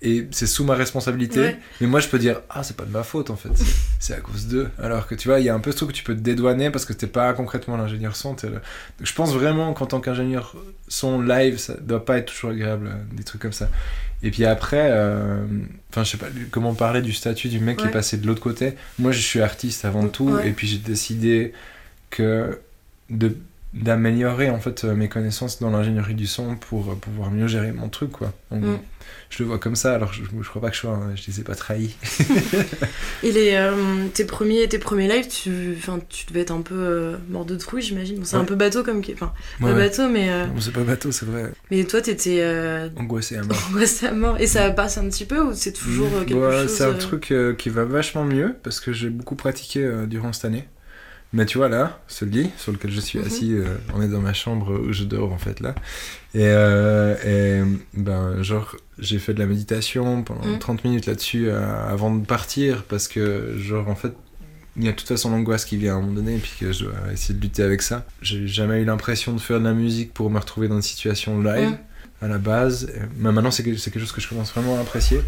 Et 0.00 0.28
c'est 0.30 0.46
sous 0.46 0.62
ma 0.64 0.74
responsabilité. 0.74 1.40
Ouais. 1.40 1.58
Mais 1.80 1.88
moi, 1.88 1.98
je 1.98 2.06
peux 2.06 2.20
dire, 2.20 2.40
ah, 2.50 2.62
c'est 2.62 2.76
pas 2.76 2.84
de 2.84 2.90
ma 2.92 3.02
faute 3.02 3.30
en 3.30 3.36
fait. 3.36 3.48
C'est- 3.98 4.14
à 4.14 4.20
cause 4.20 4.46
d'eux. 4.46 4.68
Alors 4.80 5.08
que 5.08 5.16
tu 5.16 5.26
vois, 5.26 5.40
il 5.40 5.46
y 5.46 5.48
a 5.48 5.54
un 5.54 5.58
peu 5.58 5.72
ce 5.72 5.76
truc 5.78 5.90
que 5.90 5.94
tu 5.96 6.04
peux 6.04 6.14
te 6.14 6.20
dédouaner 6.20 6.70
parce 6.70 6.84
que 6.84 6.92
t'es 6.92 7.08
pas 7.08 7.32
concrètement 7.32 7.76
l'ingénieur 7.76 8.14
son. 8.14 8.36
le- 8.44 8.50
Donc, 8.50 8.60
je 9.02 9.12
pense 9.12 9.32
vraiment 9.34 9.72
qu'en 9.74 9.86
tant 9.86 10.00
qu'ingénieur 10.00 10.54
son 10.86 11.20
live, 11.20 11.58
ça 11.58 11.74
doit 11.80 12.04
pas 12.04 12.18
être 12.18 12.26
toujours 12.32 12.50
agréable, 12.50 12.94
des 13.12 13.24
trucs 13.24 13.42
comme 13.42 13.52
ça. 13.52 13.68
Et 14.22 14.30
puis 14.30 14.44
après, 14.44 14.88
euh, 14.90 15.44
enfin, 15.90 16.04
je 16.04 16.10
sais 16.10 16.16
pas 16.16 16.26
comment 16.52 16.74
parler 16.74 17.02
du 17.02 17.12
statut 17.12 17.48
du 17.48 17.58
mec 17.58 17.78
qui 17.78 17.86
est 17.86 17.90
passé 17.90 18.16
de 18.18 18.26
l'autre 18.26 18.40
côté. 18.40 18.74
Moi, 19.00 19.10
je 19.12 19.20
suis 19.20 19.40
artiste 19.40 19.84
avant 19.84 20.06
tout. 20.08 20.30
Ouais. 20.30 20.48
Et 20.48 20.52
puis 20.52 20.66
j'ai 20.68 20.78
décidé 20.78 21.52
que 22.10 22.58
de 23.10 23.36
d'améliorer 23.74 24.48
en 24.50 24.58
fait 24.60 24.84
euh, 24.84 24.94
mes 24.94 25.08
connaissances 25.08 25.60
dans 25.60 25.70
l'ingénierie 25.70 26.14
du 26.14 26.26
son 26.26 26.56
pour 26.56 26.90
euh, 26.90 26.94
pouvoir 26.94 27.30
mieux 27.30 27.46
gérer 27.46 27.72
mon 27.72 27.88
truc 27.88 28.10
quoi. 28.12 28.32
Mm. 28.50 28.76
Je 29.30 29.42
le 29.42 29.48
vois 29.48 29.58
comme 29.58 29.76
ça 29.76 29.94
alors 29.94 30.12
je, 30.14 30.22
je 30.24 30.48
crois 30.48 30.62
pas 30.62 30.70
que 30.70 30.74
je 30.74 30.80
sois 30.80 30.92
un- 30.92 31.14
je 31.14 31.22
les 31.26 31.40
ai 31.40 31.42
pas 31.42 31.54
trahis. 31.54 31.94
Et 33.22 33.32
les, 33.32 33.52
euh, 33.54 34.06
tes, 34.14 34.24
premiers, 34.24 34.66
tes 34.68 34.78
premiers 34.78 35.08
lives, 35.08 35.28
tu, 35.28 35.74
enfin, 35.76 35.98
tu 36.08 36.24
devais 36.26 36.40
être 36.40 36.50
un 36.52 36.62
peu 36.62 36.74
euh, 36.74 37.16
mort 37.28 37.44
de 37.44 37.56
trouille, 37.56 37.82
j'imagine. 37.82 38.18
Bon, 38.18 38.24
c'est 38.24 38.36
un 38.36 38.44
peu 38.44 38.54
bateau 38.54 38.82
comme. 38.84 39.00
Enfin, 39.12 39.32
Ouais, 39.60 39.70
pas 39.72 39.76
ouais. 39.76 39.88
bateau, 39.88 40.08
mais. 40.08 40.30
euh, 40.30 40.46
c'est 40.60 40.72
pas 40.72 40.82
bateau, 40.84 41.10
c'est 41.12 41.26
vrai. 41.26 41.52
mais 41.70 41.84
toi, 41.84 42.00
t'étais. 42.00 42.42
Angoissé 42.96 43.36
à 43.36 43.42
mort. 43.42 43.68
angoissé 43.70 44.06
à 44.06 44.12
mort. 44.12 44.36
Et 44.40 44.46
ça 44.46 44.70
passe 44.70 44.98
un 44.98 45.08
petit 45.08 45.24
peu 45.24 45.40
ou 45.42 45.52
c'est 45.52 45.72
toujours 45.72 46.08
quelque 46.24 46.38
Ouais, 46.38 46.62
chose. 46.62 46.70
C'est 46.74 46.84
un 46.84 46.94
truc 46.94 47.34
qui 47.58 47.68
va 47.68 47.84
vachement 47.84 48.24
mieux 48.24 48.54
parce 48.62 48.80
que 48.80 48.92
j'ai 48.92 49.10
beaucoup 49.10 49.34
pratiqué 49.36 49.86
durant 50.06 50.32
cette 50.32 50.44
année. 50.46 50.64
Mais 51.34 51.44
tu 51.44 51.58
vois 51.58 51.68
là, 51.68 52.00
ce 52.08 52.24
lit 52.24 52.50
sur 52.56 52.72
lequel 52.72 52.90
je 52.90 53.00
suis 53.00 53.18
Mhm. 53.18 53.24
assis, 53.26 53.52
euh, 53.52 53.76
on 53.94 54.00
est 54.00 54.08
dans 54.08 54.20
ma 54.20 54.32
chambre 54.32 54.80
où 54.80 54.92
je 54.92 55.04
dors 55.04 55.30
en 55.32 55.36
fait 55.38 55.60
là. 55.60 55.74
Et, 56.34 56.40
euh, 56.42 57.14
et 57.24 57.62
ben 57.94 58.42
genre 58.42 58.76
j'ai 58.98 59.18
fait 59.18 59.34
de 59.34 59.38
la 59.38 59.46
méditation 59.46 60.22
pendant 60.22 60.46
Mhm. 60.46 60.58
30 60.58 60.84
minutes 60.84 61.06
là-dessus 61.06 61.48
euh, 61.48 61.60
avant 61.90 62.14
de 62.14 62.24
partir 62.24 62.84
parce 62.84 63.08
que 63.08 63.54
genre 63.58 63.88
en 63.88 63.94
fait 63.94 64.12
il 64.76 64.84
y 64.84 64.88
a 64.88 64.92
de 64.92 64.96
toute 64.96 65.08
façon 65.08 65.30
l'angoisse 65.30 65.64
qui 65.64 65.76
vient 65.76 65.94
à 65.94 65.96
un 65.98 66.00
moment 66.00 66.12
donné 66.14 66.36
et 66.36 66.38
puis 66.38 66.52
que 66.60 66.72
je 66.72 66.84
dois 66.84 66.94
essayer 67.12 67.34
de 67.34 67.40
lutter 67.42 67.62
avec 67.62 67.82
ça. 67.82 68.06
J'ai 68.22 68.46
jamais 68.46 68.80
eu 68.80 68.84
l'impression 68.84 69.32
de 69.34 69.40
faire 69.40 69.58
de 69.58 69.64
la 69.64 69.72
musique 69.74 70.14
pour 70.14 70.30
me 70.30 70.38
retrouver 70.38 70.68
dans 70.68 70.76
une 70.76 70.82
situation 70.82 71.42
live. 71.42 71.70
Mhm. 71.70 71.78
à 72.20 72.26
la 72.26 72.38
base. 72.38 72.90
Mais 73.16 73.30
maintenant, 73.30 73.52
c'est 73.52 73.62
quelque 73.62 73.78
chose 74.00 74.10
que 74.10 74.20
je 74.20 74.28
commence 74.28 74.50
vraiment 74.52 74.76
à 74.76 74.80
apprécier. 74.80 75.20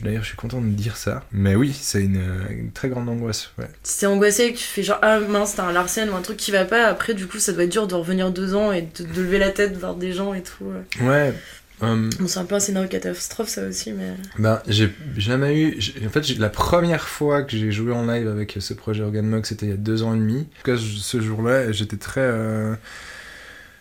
D'ailleurs, 0.00 0.22
je 0.22 0.28
suis 0.28 0.36
content 0.36 0.60
de 0.60 0.66
dire 0.68 0.96
ça. 0.96 1.24
Mais 1.32 1.54
oui, 1.54 1.72
c'est 1.78 2.02
une, 2.02 2.22
une 2.50 2.70
très 2.72 2.88
grande 2.88 3.08
angoisse. 3.08 3.50
Ouais. 3.58 3.68
Si 3.82 4.00
t'es 4.00 4.06
angoissé 4.06 4.44
et 4.44 4.52
que 4.52 4.58
tu 4.58 4.64
fais 4.64 4.82
genre 4.82 4.98
ah 5.02 5.20
mince 5.20 5.54
t'as 5.56 5.64
un 5.64 5.72
Larsen 5.72 6.08
ou 6.10 6.14
un 6.14 6.22
truc 6.22 6.36
qui 6.36 6.50
va 6.50 6.64
pas, 6.64 6.86
après 6.86 7.14
du 7.14 7.26
coup 7.26 7.38
ça 7.38 7.52
doit 7.52 7.64
être 7.64 7.72
dur 7.72 7.86
de 7.86 7.94
revenir 7.94 8.30
deux 8.30 8.54
ans 8.54 8.72
et 8.72 8.82
de, 8.82 9.04
de 9.04 9.22
lever 9.22 9.38
la 9.38 9.50
tête 9.50 9.76
voir 9.76 9.94
des 9.94 10.12
gens 10.12 10.34
et 10.34 10.42
tout. 10.42 10.64
ouais. 11.00 11.06
Ouais. 11.06 11.34
euh, 11.82 12.10
Bon 12.18 12.26
c'est 12.26 12.38
un 12.40 12.44
peu 12.44 12.54
un 12.54 12.60
scénario 12.60 12.88
catastrophe 12.88 13.48
ça 13.48 13.62
aussi 13.66 13.92
mais... 13.92 14.14
Ben, 14.38 14.60
j'ai 14.66 14.90
jamais 15.16 15.60
eu. 15.60 15.78
En 16.06 16.10
fait, 16.10 16.28
la 16.38 16.48
première 16.50 17.06
fois 17.08 17.42
que 17.42 17.56
j'ai 17.56 17.70
joué 17.72 17.92
en 17.92 18.06
live 18.06 18.28
avec 18.28 18.56
ce 18.60 18.74
projet 18.74 19.02
Organ 19.02 19.24
Mug, 19.26 19.44
c'était 19.46 19.66
il 19.66 19.70
y 19.70 19.72
a 19.72 19.76
deux 19.76 20.02
ans 20.02 20.14
et 20.14 20.18
demi. 20.18 20.38
En 20.40 20.42
tout 20.42 20.72
cas, 20.72 20.76
ce 20.76 21.20
jour-là, 21.20 21.72
j'étais 21.72 21.96
très. 21.96 22.20
euh, 22.22 22.74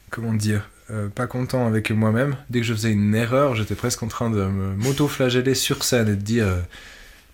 comment 0.09 0.33
dire 0.33 0.69
euh, 0.91 1.07
Pas 1.09 1.27
content 1.27 1.67
avec 1.67 1.91
moi-même. 1.91 2.35
Dès 2.49 2.61
que 2.61 2.65
je 2.65 2.73
faisais 2.73 2.91
une 2.91 3.15
erreur, 3.15 3.55
j'étais 3.55 3.75
presque 3.75 4.03
en 4.03 4.07
train 4.07 4.29
de 4.29 4.43
me 4.43 4.75
m'auto-flageller 4.75 5.55
sur 5.55 5.83
scène 5.83 6.09
et 6.09 6.15
de 6.15 6.21
dire. 6.21 6.47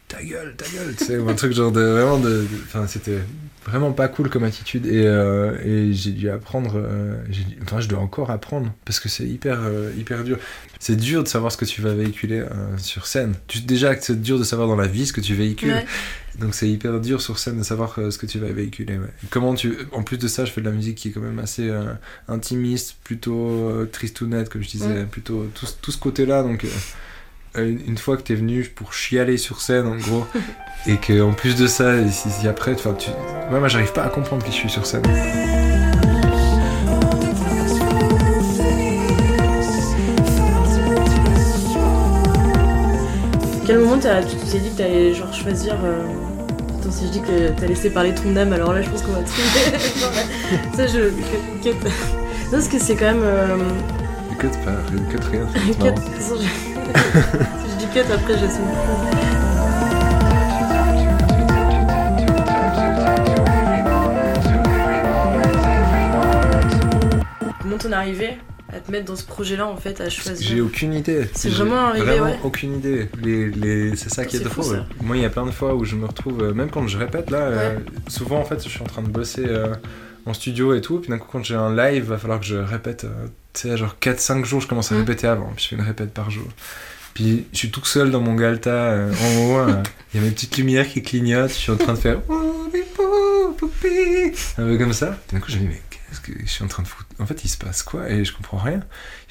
Ta 0.09 0.21
gueule, 0.21 0.53
ta 0.57 0.65
gueule, 0.65 0.93
tu 0.97 1.05
sais, 1.05 1.17
ou 1.17 1.29
un 1.29 1.35
truc 1.35 1.53
genre 1.53 1.71
de 1.71 1.79
vraiment 1.81 2.17
de. 2.19 2.45
Enfin, 2.65 2.85
c'était 2.87 3.19
vraiment 3.65 3.91
pas 3.91 4.07
cool 4.07 4.29
comme 4.29 4.43
attitude 4.43 4.85
et, 4.87 5.03
euh, 5.05 5.55
et 5.63 5.93
j'ai 5.93 6.11
dû 6.11 6.29
apprendre. 6.29 6.73
euh, 6.75 7.15
enfin, 7.63 7.79
je 7.79 7.87
dois 7.87 7.99
encore 7.99 8.31
apprendre 8.31 8.73
parce 8.85 8.99
que 8.99 9.07
c'est 9.07 9.25
hyper, 9.27 9.59
euh, 9.61 9.91
hyper 9.97 10.23
dur. 10.23 10.37
C'est 10.79 10.95
dur 10.95 11.23
de 11.23 11.27
savoir 11.27 11.51
ce 11.51 11.57
que 11.57 11.65
tu 11.65 11.81
vas 11.81 11.93
véhiculer 11.93 12.39
euh, 12.39 12.47
sur 12.77 13.05
scène. 13.05 13.35
Tu, 13.47 13.61
déjà 13.61 13.95
c'est 14.01 14.19
dur 14.19 14.39
de 14.39 14.43
savoir 14.43 14.67
dans 14.67 14.75
la 14.75 14.87
vie 14.87 15.05
ce 15.05 15.13
que 15.13 15.21
tu 15.21 15.35
véhicules. 15.35 15.71
Ouais. 15.73 15.85
Donc 16.39 16.55
c'est 16.55 16.69
hyper 16.69 16.99
dur 17.01 17.21
sur 17.21 17.37
scène 17.37 17.57
de 17.59 17.63
savoir 17.63 17.95
ce 17.95 18.17
que 18.17 18.25
tu 18.25 18.39
vas 18.39 18.47
véhiculer. 18.51 18.97
ouais. 18.97 19.09
Comment 19.29 19.53
tu... 19.53 19.77
En 19.91 20.03
plus 20.03 20.17
de 20.17 20.27
ça, 20.27 20.45
je 20.45 20.51
fais 20.51 20.61
de 20.61 20.65
la 20.69 20.71
musique 20.75 20.95
qui 20.95 21.09
est 21.09 21.11
quand 21.11 21.19
même 21.21 21.39
assez 21.39 21.69
euh, 21.69 21.83
intimiste, 22.29 22.95
plutôt 23.03 23.69
euh, 23.69 23.85
tristounette, 23.91 24.49
comme 24.49 24.63
je 24.63 24.69
disais, 24.69 25.05
plutôt 25.11 25.47
tout, 25.53 25.65
ce- 25.65 25.73
tout 25.81 25.91
ce 25.91 25.97
côté-là. 25.97 26.41
Donc 26.43 26.63
euh, 26.63 26.69
une, 27.57 27.79
une 27.87 27.97
fois 27.97 28.17
que 28.17 28.21
t'es 28.21 28.35
venu 28.35 28.63
pour 28.63 28.93
chialer 28.93 29.37
sur 29.37 29.61
scène, 29.61 29.87
en 29.87 29.95
gros, 29.95 30.25
et 30.87 30.97
que 30.97 31.21
en 31.21 31.33
plus 31.33 31.55
de 31.55 31.67
ça, 31.67 31.93
si, 32.09 32.29
si 32.29 32.47
après, 32.47 32.75
tu... 32.75 32.83
ouais, 33.51 33.59
moi 33.59 33.67
j'arrive 33.67 33.91
pas 33.93 34.03
à 34.03 34.09
comprendre 34.09 34.43
qui 34.43 34.51
je 34.51 34.55
suis 34.57 34.69
sur 34.69 34.85
scène. 34.85 35.03
Quel 43.65 43.79
moment 43.79 43.99
t'as- 43.99 44.23
tu 44.23 44.35
t'es 44.35 44.57
dit 44.59 44.69
que 44.71 44.77
t'allais 44.77 45.13
genre 45.13 45.33
choisir... 45.33 45.75
euh, 45.83 46.03
Attends 46.79 46.91
si 46.91 47.05
je 47.07 47.11
dis 47.11 47.21
que 47.21 47.49
t'as 47.59 47.67
laissé 47.67 47.89
parler 47.91 48.13
ton 48.15 48.35
âme 48.35 48.53
alors 48.53 48.73
là 48.73 48.81
je 48.81 48.89
pense 48.89 49.01
qu'on 49.03 49.11
va 49.11 49.21
trouver... 49.21 49.43
Ça 50.75 50.87
je... 50.87 51.09
Non 51.09 52.51
parce 52.51 52.67
que 52.67 52.79
c'est 52.79 52.95
quand 52.95 53.05
même... 53.13 53.21
euh, 53.23 53.57
de 54.41 54.47
pas, 54.63 54.71
de 54.91 55.29
rien. 55.29 55.45
Cut, 55.93 56.68
si 56.95 57.71
je 57.71 57.77
dis 57.77 57.87
cut 57.93 57.99
après 58.13 58.33
j'assume 58.33 58.65
plus. 58.65 59.29
Comment 67.61 67.77
t'en 67.77 67.89
es 67.91 67.93
arrivé 67.93 68.29
à 68.71 68.79
te 68.79 68.91
mettre 68.91 69.05
dans 69.05 69.15
ce 69.15 69.25
projet-là 69.25 69.65
en 69.67 69.75
fait, 69.77 69.99
à 69.99 70.09
J'ai 70.09 70.21
choisir 70.21 70.65
aucune 70.65 70.93
idée. 70.93 71.27
C'est 71.33 71.49
J'ai 71.49 71.55
vraiment 71.57 71.87
arrivé, 71.87 72.05
Vraiment 72.05 72.25
ouais. 72.25 72.39
aucune 72.43 72.75
idée. 72.77 73.09
Les, 73.21 73.49
les... 73.49 73.95
C'est 73.95 74.09
ça 74.09 74.25
qui 74.25 74.35
est 74.35 74.39
C'est 74.39 74.45
fou, 74.49 74.61
drôle. 74.61 74.75
ça. 74.77 74.85
Moi, 75.01 75.17
il 75.17 75.23
y 75.23 75.25
a 75.25 75.29
plein 75.29 75.45
de 75.45 75.51
fois 75.51 75.73
où 75.75 75.85
je 75.85 75.95
me 75.95 76.05
retrouve, 76.05 76.43
euh, 76.43 76.53
même 76.53 76.69
quand 76.69 76.87
je 76.87 76.97
répète 76.97 77.31
là, 77.31 77.37
euh, 77.39 77.79
souvent 78.07 78.39
en 78.39 78.45
fait, 78.45 78.63
je 78.63 78.69
suis 78.69 78.81
en 78.81 78.85
train 78.85 79.01
de 79.01 79.07
bosser 79.09 79.45
euh, 79.47 79.73
en 80.27 80.33
studio 80.35 80.75
et 80.75 80.81
tout, 80.81 80.99
puis 80.99 81.09
d'un 81.09 81.17
coup, 81.17 81.27
quand 81.31 81.43
j'ai 81.43 81.55
un 81.55 81.75
live, 81.75 82.05
va 82.05 82.17
falloir 82.19 82.39
que 82.39 82.45
je 82.45 82.55
répète, 82.57 83.07
tu 83.53 83.61
sais, 83.69 83.77
genre 83.77 83.95
4-5 84.01 84.45
jours, 84.45 84.61
je 84.61 84.67
commence 84.67 84.91
à 84.91 84.95
Mm. 84.95 84.99
répéter 84.99 85.27
avant, 85.27 85.51
puis 85.55 85.63
je 85.63 85.69
fais 85.69 85.75
une 85.75 85.81
répète 85.81 86.13
par 86.13 86.29
jour. 86.29 86.47
Puis 87.13 87.45
je 87.51 87.57
suis 87.57 87.71
tout 87.71 87.83
seul 87.85 88.11
dans 88.11 88.21
mon 88.21 88.35
galta 88.35 88.69
euh, 88.69 89.11
en 89.13 89.37
haut, 89.41 89.57
euh, 89.59 89.83
il 90.13 90.19
y 90.19 90.23
a 90.23 90.25
mes 90.25 90.31
petites 90.31 90.55
lumières 90.57 90.87
qui 90.87 91.01
clignotent, 91.01 91.49
je 91.49 91.55
suis 91.55 91.71
en 91.71 91.77
train 91.77 91.93
de 91.93 91.97
faire 91.99 92.19
un 94.57 94.65
peu 94.67 94.77
comme 94.77 94.93
ça. 94.93 95.17
D'un 95.33 95.39
coup, 95.39 95.49
je 95.51 95.55
me 95.57 95.61
dis, 95.61 95.67
mais 95.67 95.81
qu'est-ce 95.89 96.21
que 96.21 96.31
je 96.39 96.49
suis 96.49 96.63
en 96.63 96.67
train 96.67 96.83
de 96.83 96.87
foutre? 96.87 97.09
En 97.19 97.25
fait, 97.25 97.43
il 97.43 97.49
se 97.49 97.57
passe 97.57 97.83
quoi? 97.83 98.09
Et 98.09 98.23
je 98.25 98.33
comprends 98.33 98.57
rien. 98.57 98.81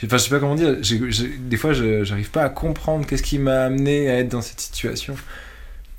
Enfin, 0.05 0.17
je 0.17 0.23
sais 0.25 0.31
pas 0.31 0.39
comment 0.41 0.55
dire. 0.55 0.77
Des 1.41 1.57
fois, 1.57 1.73
j'arrive 1.73 2.31
pas 2.31 2.43
à 2.43 2.49
comprendre 2.49 3.07
qu'est-ce 3.07 3.23
qui 3.23 3.39
m'a 3.39 3.63
amené 3.65 4.11
à 4.11 4.19
être 4.19 4.29
dans 4.29 4.43
cette 4.43 4.61
situation. 4.61 5.17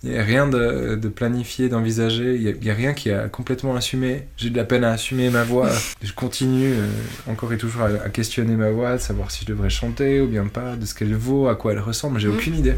Il 0.02 0.12
n'y 0.12 0.18
a 0.18 0.24
rien 0.24 0.48
de, 0.48 0.96
de 0.96 1.10
planifié, 1.10 1.68
d'envisagé. 1.68 2.36
Il 2.36 2.58
n'y 2.62 2.70
a, 2.70 2.74
rien 2.74 2.94
qui 2.94 3.12
a 3.12 3.28
complètement 3.28 3.76
assumé. 3.76 4.24
J'ai 4.38 4.50
de 4.50 4.56
la 4.56 4.64
peine 4.64 4.86
à 4.86 4.92
assumer 4.94 5.30
ma 5.30 5.44
voix. 5.44 5.70
Je 6.02 6.14
continue 6.14 6.72
euh, 6.72 6.86
encore 7.28 7.52
et 7.52 7.58
toujours 7.58 7.82
à, 7.82 7.88
à 8.06 8.10
questionner 8.10 8.56
ma 8.56 8.70
voix, 8.70 8.94
de 8.94 9.02
savoir 9.02 9.30
si 9.30 9.42
je 9.44 9.48
devrais 9.52 9.70
chanter 9.70 10.22
ou 10.22 10.28
bien 10.28 10.46
pas, 10.48 10.78
de 10.78 10.86
ce 10.86 10.96
qu'elle 10.96 11.14
vaut, 11.16 11.50
à 11.50 11.56
quoi 11.56 11.74
elle 11.74 11.80
ressemble. 11.80 12.18
J'ai 12.18 12.30
Mhm. 12.30 12.34
aucune 12.36 12.56
idée. 12.56 12.76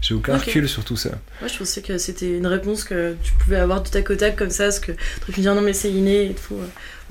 J'ai 0.00 0.14
aucun 0.14 0.38
recul 0.38 0.66
sur 0.66 0.84
tout 0.84 0.96
ça. 0.96 1.10
Moi 1.40 1.48
je 1.52 1.58
pensais 1.58 1.82
que 1.82 1.98
c'était 1.98 2.34
une 2.38 2.46
réponse 2.46 2.84
que 2.84 3.14
tu 3.22 3.32
pouvais 3.34 3.56
avoir 3.56 3.82
du 3.82 3.90
tac 3.90 4.08
au 4.08 4.14
tac 4.14 4.34
comme 4.34 4.48
ça, 4.50 4.64
parce 4.64 4.80
que 4.80 4.92
tu 4.92 5.32
me 5.32 5.42
dire 5.42 5.54
non 5.54 5.60
mais 5.60 5.74
c'est 5.74 5.90
inné 5.90 6.30
et 6.30 6.34
tout. 6.34 6.56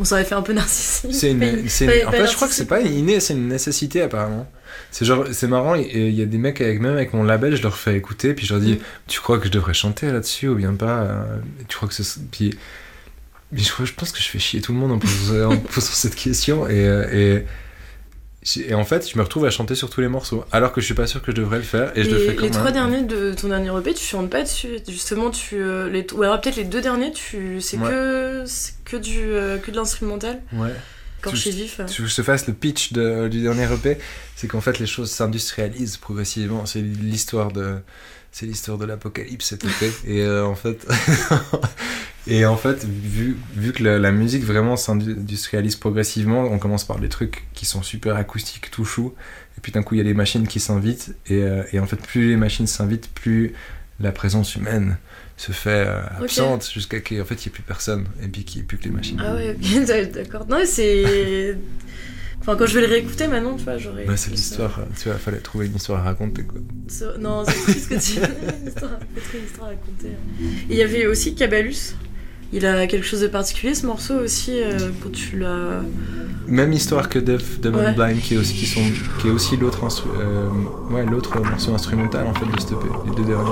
Ça 0.04 0.16
aurait 0.16 0.26
fait 0.26 0.34
un 0.36 0.42
peu 0.42 0.54
narcissique. 0.62 1.14
C'est 1.14 1.30
une, 1.30 1.44
une- 1.44 1.60
en 2.08 2.12
fait, 2.12 2.28
je 2.28 2.36
crois 2.36 2.48
que 2.48 2.56
c'est 2.56 2.66
pas 2.66 2.82
inné, 2.82 3.20
c'est 3.20 3.34
une 3.34 3.50
nécessité 3.50 4.02
apparemment. 4.02 4.50
C'est 4.92 5.06
genre, 5.06 5.26
c'est 5.32 5.48
marrant, 5.48 5.76
il 5.76 6.12
y 6.12 6.22
a 6.22 6.26
des 6.26 6.38
mecs 6.38 6.62
avec 6.62 6.80
même 6.80 6.94
avec 6.96 7.14
mon 7.14 7.24
label, 7.24 7.56
je 7.56 7.64
leur 7.64 7.76
fais 7.78 7.96
écouter, 7.96 8.34
puis 8.34 8.46
je 8.46 8.54
leur 8.54 8.62
dis, 8.62 8.74
Mm. 8.74 8.80
tu 9.08 9.20
crois 9.22 9.40
que 9.40 9.46
je 9.46 9.52
devrais 9.52 9.74
chanter 9.74 10.12
là-dessus 10.12 10.48
ou 10.50 10.56
bien 10.56 10.74
pas 10.74 11.00
euh, 11.02 11.24
Tu 11.68 11.76
crois 11.78 11.90
que. 11.90 11.96
Puis, 12.32 12.58
mais 13.52 13.60
je, 13.60 13.86
je 13.86 13.94
pense 13.94 14.12
que 14.12 14.20
je 14.20 14.28
fais 14.30 14.40
chier 14.40 14.62
tout 14.62 14.72
le 14.74 14.80
monde 14.80 14.92
en 14.94 15.00
posant, 15.00 15.52
en 15.52 15.58
posant 15.74 15.88
cette 15.92 16.16
question, 16.16 16.68
et, 16.68 16.88
euh, 16.88 17.40
et, 18.68 18.74
en 18.74 18.84
fait, 18.84 19.10
je 19.10 19.18
me 19.18 19.24
retrouve 19.24 19.46
à 19.46 19.50
chanter 19.52 19.74
sur 19.74 19.90
tous 19.90 20.02
les 20.02 20.10
morceaux, 20.10 20.44
alors 20.52 20.74
que 20.74 20.82
je 20.82 20.86
suis 20.86 20.94
pas 20.96 21.08
sûr 21.08 21.22
que 21.22 21.32
je 21.32 21.38
devrais 21.38 21.58
le 21.58 21.64
faire, 21.64 21.98
et 21.98 22.04
je 22.04 22.10
le 22.10 22.18
Et 22.22 22.28
fais 22.30 22.36
quand 22.36 22.44
les 22.46 22.52
trois 22.52 22.72
derniers 22.72 23.04
de 23.04 23.34
ton 23.34 23.48
dernier 23.48 23.70
EP, 23.78 23.94
tu 23.94 24.04
chantes 24.04 24.30
pas 24.30 24.42
dessus. 24.44 24.80
Justement, 24.90 25.30
tu. 25.30 25.56
euh, 25.62 25.90
les... 25.90 26.06
Ou 26.14 26.24
alors 26.24 26.42
peut-être 26.42 26.58
les 26.58 26.66
deux 26.66 26.82
derniers, 26.82 27.12
tu. 27.14 27.62
C'est 27.62 27.78
Ouais. 27.78 27.88
que. 27.90 28.44
Que 28.86 28.98
du. 28.98 29.22
que 29.64 29.72
de 29.72 29.76
l'instrumental? 29.78 30.42
Ouais. 30.52 30.74
Corché 31.24 31.52
vif. 31.52 31.82
Si 31.88 32.06
je 32.06 32.16
te 32.16 32.22
fasse 32.24 32.48
le 32.48 32.54
pitch 32.54 32.94
de- 32.94 33.28
du 33.28 33.42
dernier 33.42 33.64
EP, 33.74 33.98
c'est 34.36 34.48
qu'en 34.48 34.62
fait 34.62 34.80
les 34.80 34.86
choses 34.88 35.10
s'industrialisent 35.12 35.98
progressivement. 35.98 36.66
C'est 36.66 36.82
l'histoire 36.82 37.52
de, 37.52 37.76
c'est 38.32 38.46
l'histoire 38.46 38.78
de 38.78 38.86
l'apocalypse 38.86 39.48
cet 39.48 39.64
EP. 39.64 39.92
et 40.06 40.22
euh, 40.22 40.46
en 40.46 40.56
fait, 40.56 40.86
et 42.28 42.46
en 42.46 42.58
fait, 42.58 42.84
vu, 42.86 43.38
vu 43.56 43.74
que 43.74 43.84
la, 43.84 44.00
la 44.00 44.12
musique 44.12 44.44
vraiment 44.44 44.76
s'industrialise 44.78 45.76
progressivement, 45.76 46.44
on 46.44 46.60
commence 46.60 46.84
par 46.86 47.00
des 47.00 47.10
trucs 47.10 47.46
qui 47.54 47.66
sont 47.66 47.82
super 47.84 48.16
acoustiques, 48.16 48.72
tout 48.72 48.86
chou, 48.86 49.14
et 49.58 49.62
puis 49.62 49.72
d'un 49.72 49.84
coup 49.84 49.96
il 49.96 49.98
y 49.98 50.02
a 50.02 50.06
les 50.06 50.14
machines 50.14 50.48
qui 50.48 50.60
s'invitent, 50.60 51.16
et, 51.28 51.42
euh, 51.44 51.64
et 51.74 51.80
en 51.80 51.86
fait 51.86 51.98
plus 51.98 52.30
les 52.30 52.38
machines 52.38 52.68
s'invitent, 52.68 53.10
plus 53.14 53.54
la 54.00 54.12
présence 54.12 54.56
humaine 54.56 54.98
se 55.38 55.52
fait 55.52 55.86
euh, 55.88 56.00
absente 56.22 56.70
jusqu'à 56.72 57.00
qu'en 57.00 57.26
fait 57.26 57.36
il 57.36 57.48
n'y 57.48 57.48
ait 57.48 57.50
plus 57.52 57.64
personne 57.64 58.06
et 58.24 58.28
puis 58.28 58.44
qu'il 58.46 58.60
n'y 58.60 58.64
ait 58.64 58.68
plus 58.68 58.78
que 58.78 58.84
les 58.86 58.92
machines. 58.92 59.22
Ah 59.24 59.34
ouais, 59.36 59.56
ok, 59.60 59.86
d'accord. 60.14 60.46
Non, 60.48 60.60
c'est. 60.66 61.58
Enfin, 62.46 62.58
quand 62.58 62.66
je 62.66 62.76
vais 62.78 62.86
le 62.86 62.92
réécouter 62.92 63.28
maintenant, 63.30 63.56
tu 63.56 63.64
vois, 63.64 63.78
j'aurais. 63.78 64.04
Bah, 64.04 64.18
c'est 64.18 64.30
l'histoire, 64.30 64.82
tu 65.02 65.08
vois, 65.08 65.18
fallait 65.18 65.38
trouver 65.38 65.68
une 65.68 65.78
histoire 65.78 66.02
à 66.02 66.04
raconter 66.04 66.44
quoi. 66.44 66.60
Non, 67.18 67.46
c'est 67.48 67.54
triste 67.54 67.88
que 67.90 67.94
tu. 67.96 68.18
une 68.20 68.68
histoire, 68.68 68.92
une 69.34 69.46
histoire 69.46 69.68
à 69.68 69.70
raconter. 69.70 70.08
Et 70.70 70.72
il 70.72 70.76
y 70.76 70.82
avait 70.84 71.06
aussi 71.06 71.36
Cabalus. 71.36 71.96
Il 72.52 72.66
a 72.66 72.86
quelque 72.86 73.06
chose 73.06 73.22
de 73.22 73.28
particulier 73.28 73.74
ce 73.74 73.86
morceau 73.86 74.16
aussi 74.16 74.62
euh, 74.62 74.78
quand 75.02 75.12
tu 75.14 75.40
l'as. 75.40 75.84
Même 76.46 76.74
histoire 76.74 77.08
que 77.08 77.18
Def 77.18 77.62
Dumb 77.62 77.78
Ouais. 77.78 77.94
Blind 77.94 78.20
qui 78.20 78.34
est 78.34 78.38
aussi, 78.38 78.56
qui 78.56 78.66
sont, 78.66 78.82
qui 79.22 79.30
est 79.30 79.32
aussi 79.32 79.56
l'autre 79.56 79.86
instru- 79.86 80.10
euh, 80.20 80.50
ouais, 80.92 81.06
l'autre 81.06 81.40
morceau 81.40 81.74
instrumental 81.74 82.28
en 82.28 82.34
fait 82.34 82.46
de 82.46 82.60
ce 82.60 82.74
EP, 82.74 82.88
les 83.10 83.16
deux 83.16 83.24
derniers. 83.24 83.52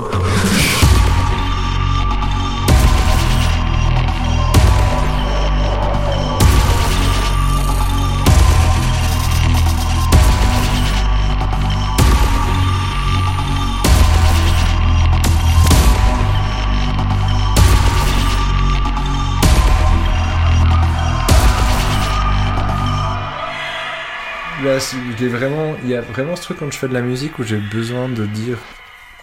J'ai 25.18 25.28
vraiment, 25.28 25.74
il 25.82 25.90
y 25.90 25.96
a 25.96 26.00
vraiment 26.00 26.36
ce 26.36 26.42
truc 26.42 26.58
quand 26.58 26.70
je 26.70 26.78
fais 26.78 26.88
de 26.88 26.94
la 26.94 27.02
musique 27.02 27.38
où 27.38 27.42
j'ai 27.42 27.58
besoin 27.58 28.08
de 28.08 28.26
dire 28.26 28.58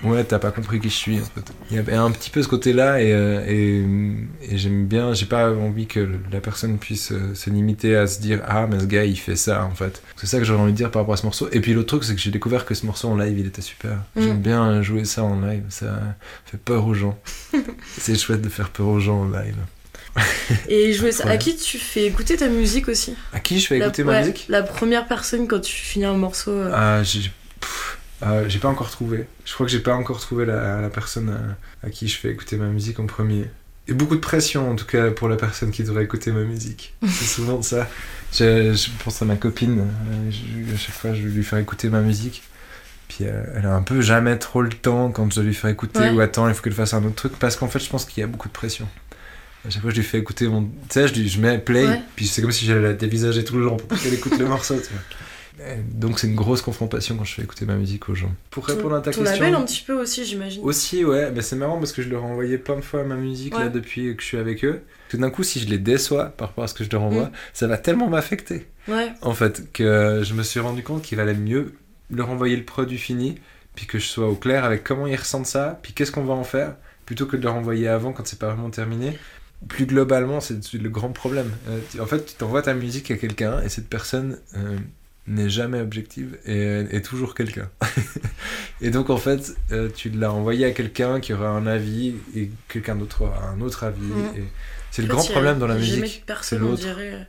ouais 0.04 0.24
t'as 0.24 0.40
pas 0.40 0.52
compris 0.52 0.80
qui 0.80 0.90
je 0.90 0.96
suis 0.96 1.20
en 1.20 1.26
fait. 1.26 1.52
Il 1.72 1.78
y 1.78 1.80
a 1.80 2.02
un 2.02 2.12
petit 2.12 2.30
peu 2.30 2.42
ce 2.44 2.48
côté-là 2.48 3.02
et, 3.02 3.14
euh, 3.14 3.44
et, 3.48 3.84
et 4.54 4.58
j'aime 4.58 4.86
bien, 4.86 5.14
j'ai 5.14 5.26
pas 5.26 5.52
envie 5.52 5.88
que 5.88 6.08
la 6.32 6.40
personne 6.42 6.78
puisse 6.78 7.12
euh, 7.12 7.34
se 7.36 7.50
limiter 7.50 7.96
à 7.96 8.08
se 8.08 8.20
dire 8.20 8.42
ah 8.48 8.68
mais 8.68 8.80
ce 8.80 8.86
gars 8.86 9.06
il 9.06 9.18
fait 9.18 9.36
ça 9.36 9.64
en 9.66 9.72
fait. 9.72 10.02
C'est 10.18 10.28
ça 10.28 10.40
que 10.40 10.44
j'aurais 10.44 10.62
envie 10.62 10.74
de 10.74 10.78
dire 10.78 10.92
par 10.92 11.04
rapport 11.04 11.14
à 11.14 11.18
ce 11.18 11.26
morceau. 11.26 11.48
Et 11.52 11.62
puis 11.62 11.74
l'autre 11.74 11.88
truc 11.88 12.04
c'est 12.04 12.16
que 12.16 12.22
j'ai 12.22 12.32
découvert 12.32 12.66
que 12.66 12.74
ce 12.74 12.86
morceau 12.86 13.08
en 13.08 13.16
live 13.16 13.40
il 13.40 13.48
était 13.48 13.62
super. 13.62 13.98
Mm. 14.16 14.22
J'aime 14.22 14.42
bien 14.42 14.82
jouer 14.82 15.06
ça 15.06 15.24
en 15.24 15.40
live, 15.42 15.64
ça 15.70 16.02
fait 16.46 16.60
peur 16.60 16.86
aux 16.86 16.94
gens. 16.94 17.18
c'est 17.98 18.16
chouette 18.16 18.42
de 18.42 18.50
faire 18.50 18.70
peur 18.70 18.88
aux 18.88 19.00
gens 19.00 19.22
en 19.22 19.26
live. 19.26 19.56
Et 20.70 20.94
jouer 20.94 21.12
ça. 21.12 21.28
À 21.30 21.38
qui 21.38 21.56
tu 21.56 21.78
fais 21.78 22.06
écouter 22.06 22.38
ta 22.38 22.48
musique 22.48 22.88
aussi? 22.90 23.16
À 23.34 23.40
qui 23.40 23.60
je 23.60 23.68
fais 23.68 23.78
La- 23.80 23.86
écouter 23.88 24.04
ma 24.04 24.14
ouais, 24.14 24.20
musique? 24.22 24.46
La 24.50 24.64
première 24.64 25.08
personne 25.08 25.48
quand 25.48 25.60
tu 25.60 25.74
finis 25.76 26.06
un 26.06 26.14
morceau. 26.18 26.52
euh, 26.52 26.72
Ah, 26.74 27.04
j'ai 27.04 27.32
ah, 28.22 28.48
j'ai 28.48 28.60
pas 28.60 28.68
encore 28.68 28.90
trouvé. 28.92 29.26
Je 29.46 29.54
crois 29.54 29.66
que 29.66 29.72
j'ai 29.72 29.80
pas 29.80 29.94
encore 29.96 30.20
trouvé 30.20 30.46
la, 30.46 30.82
la 30.82 30.90
personne 30.90 31.30
à, 31.84 31.88
à 31.88 31.90
qui 31.90 32.08
je 32.08 32.18
fais 32.18 32.30
écouter 32.30 32.58
ma 32.58 32.66
musique 32.68 33.00
en 33.00 33.06
premier. 33.06 33.46
Et 33.88 33.94
beaucoup 33.94 34.16
de 34.16 34.20
pression 34.22 34.70
en 34.70 34.76
tout 34.76 34.86
cas 34.86 35.10
pour 35.12 35.30
la 35.30 35.36
personne 35.38 35.72
qui 35.72 35.84
devrait 35.84 36.04
écouter 36.04 36.32
ma 36.32 36.42
musique. 36.44 36.94
C'est 37.08 37.26
souvent 37.26 37.62
ça. 37.62 37.88
Je, 38.34 38.74
je 38.74 38.90
pense 39.04 39.22
à 39.22 39.26
ma 39.26 39.36
copine. 39.36 39.80
euh, 39.80 40.32
je- 40.32 40.74
à 40.74 40.78
chaque 40.78 40.96
fois, 40.96 41.14
je 41.14 41.22
vais 41.24 41.30
lui 41.30 41.44
faire 41.44 41.60
écouter 41.60 41.90
ma 41.90 42.02
musique. 42.02 42.44
Puis 43.08 43.26
euh, 43.26 43.42
elle 43.56 43.66
a 43.66 43.74
un 43.74 43.82
peu 43.82 44.02
jamais 44.02 44.38
trop 44.38 44.62
le 44.62 44.70
temps 44.70 45.10
quand 45.12 45.34
je 45.34 45.42
lui 45.42 45.54
faire 45.56 45.70
écouter 45.72 46.00
Ouais. 46.00 46.10
ou 46.12 46.20
attends, 46.20 46.48
il 46.48 46.54
faut 46.54 46.62
qu'elle 46.62 46.74
fasse 46.74 46.94
un 46.94 47.04
autre 47.06 47.16
truc 47.16 47.34
parce 47.40 47.56
qu'en 47.56 47.68
fait, 47.68 47.80
je 47.80 47.90
pense 47.90 48.06
qu'il 48.06 48.22
y 48.22 48.24
a 48.24 48.28
beaucoup 48.28 48.48
de 48.50 48.54
pression. 48.54 48.88
À 49.66 49.70
chaque 49.70 49.82
fois, 49.82 49.92
je 49.92 49.98
lui 49.98 50.04
fais 50.04 50.18
écouter 50.20 50.48
mon. 50.48 50.64
Tu 50.64 50.70
sais, 50.90 51.08
je, 51.08 51.14
lui- 51.16 51.28
je 51.28 51.40
mets 51.42 51.58
play, 51.60 51.86
Ouais. 51.86 52.02
puis 52.16 52.28
c'est 52.28 52.42
comme 52.42 52.52
si 52.52 52.66
j'allais 52.66 52.82
la 52.82 52.94
dévisager 52.94 53.44
tout 53.44 53.56
le 53.58 53.66
long 53.66 53.78
pour 53.78 54.00
qu'elle 54.00 54.14
écoute 54.14 54.38
le 54.38 54.46
morceau. 54.48 54.76
Tu 54.76 54.90
vois. 54.94 55.02
Donc, 55.94 56.20
c'est 56.20 56.28
une 56.28 56.36
grosse 56.36 56.62
confrontation 56.62 57.18
quand 57.18 57.26
je 57.26 57.34
fais 57.34 57.42
écouter 57.42 57.66
ma 57.66 57.76
musique 57.76 58.08
aux 58.08 58.16
gens. 58.16 58.32
Pour 58.50 58.66
ton, 58.66 58.76
répondre 58.76 58.96
à 58.96 59.02
ta 59.02 59.12
ton 59.12 59.22
question. 59.24 59.44
label 59.44 59.56
un 59.56 59.66
petit 59.66 59.84
peu 59.86 59.94
aussi, 60.02 60.24
j'imagine. 60.24 60.64
Aussi, 60.64 61.04
ouais, 61.04 61.32
mais 61.36 61.42
c'est 61.42 61.58
marrant 61.58 61.78
parce 61.78 61.92
que 61.92 62.02
je 62.02 62.08
leur 62.08 62.22
ai 62.24 62.26
envoyé 62.28 62.58
plein 62.58 62.78
de 62.78 62.82
fois 62.82 63.04
ma 63.04 63.16
musique 63.16 63.54
là 63.54 63.68
depuis 63.68 64.16
que 64.16 64.22
je 64.22 64.28
suis 64.28 64.38
avec 64.38 64.64
eux. 64.64 64.82
Tout 65.10 65.18
d'un 65.18 65.30
coup, 65.30 65.44
si 65.44 65.60
je 65.60 65.68
les 65.68 65.78
déçois 65.78 66.26
par 66.28 66.48
rapport 66.50 66.64
à 66.64 66.68
ce 66.68 66.74
que 66.74 66.86
je 66.86 66.90
leur 66.90 67.02
envoie, 67.04 67.26
Mm. 67.26 67.32
ça 67.54 67.68
va 67.68 67.78
tellement 67.78 68.08
m'affecter 68.08 68.68
Ouais. 68.88 69.10
en 69.22 69.34
fait 69.34 69.72
que 69.74 70.22
je 70.24 70.34
me 70.34 70.44
suis 70.44 70.62
rendu 70.62 70.82
compte 70.82 71.02
qu'il 71.02 71.18
valait 71.18 71.34
mieux 71.34 71.74
leur 72.10 72.30
envoyer 72.30 72.56
le 72.56 72.64
produit 72.64 72.98
fini, 72.98 73.36
puis 73.76 73.86
que 73.86 74.00
je 74.00 74.06
sois 74.06 74.30
au 74.30 74.36
clair 74.36 74.64
avec 74.64 74.84
comment 74.86 75.08
ils 75.08 75.16
ressentent 75.18 75.46
ça, 75.46 75.78
puis 75.84 75.92
qu'est-ce 75.94 76.12
qu'on 76.14 76.24
va 76.24 76.34
en 76.36 76.44
faire, 76.46 76.76
plutôt 77.06 77.26
que 77.26 77.36
de 77.36 77.44
leur 77.44 77.56
envoyer 77.56 77.88
avant 77.90 78.14
quand 78.14 78.26
c'est 78.26 78.40
pas 78.40 78.48
vraiment 78.48 78.70
terminé. 78.70 79.18
Plus 79.68 79.86
globalement, 79.86 80.40
c'est 80.40 80.74
le 80.74 80.90
grand 80.90 81.10
problème. 81.10 81.52
Euh, 81.68 81.80
en 82.00 82.06
fait, 82.06 82.26
tu 82.26 82.36
t'envoies 82.36 82.62
ta 82.62 82.74
musique 82.74 83.12
à 83.12 83.18
quelqu'un 83.18 83.62
et 83.62 83.70
cette 83.70 83.90
personne 83.90 84.38
euh, 84.56 84.78
n'est 85.28 85.50
jamais 85.50 85.82
objective 85.82 86.38
et 86.46 86.86
est 86.92 87.06
toujours 87.06 87.36
quelqu'un. 87.36 87.70
et 88.82 88.90
donc, 88.90 89.10
en 89.10 89.18
fait, 89.18 89.56
euh, 89.72 89.90
tu 89.94 90.10
l'as 90.10 90.32
envoyé 90.32 90.66
à 90.66 90.72
quelqu'un 90.72 91.20
qui 91.20 91.34
aura 91.34 91.50
un 91.50 91.68
avis 91.68 92.16
et 92.36 92.52
quelqu'un 92.68 92.96
d'autre 92.96 93.24
aura 93.24 93.50
un 93.50 93.62
autre 93.62 93.84
avis. 93.84 94.12
Et 94.38 94.44
c'est 94.92 95.02
le 95.02 95.08
fait, 95.08 95.14
grand 95.14 95.24
problème 95.26 95.60
dans 95.60 95.68
la 95.68 95.76
musique. 95.76 96.26
que 96.26 96.34
C'est 96.42 96.58
l'autre. 96.58 96.84
euh, 96.88 97.24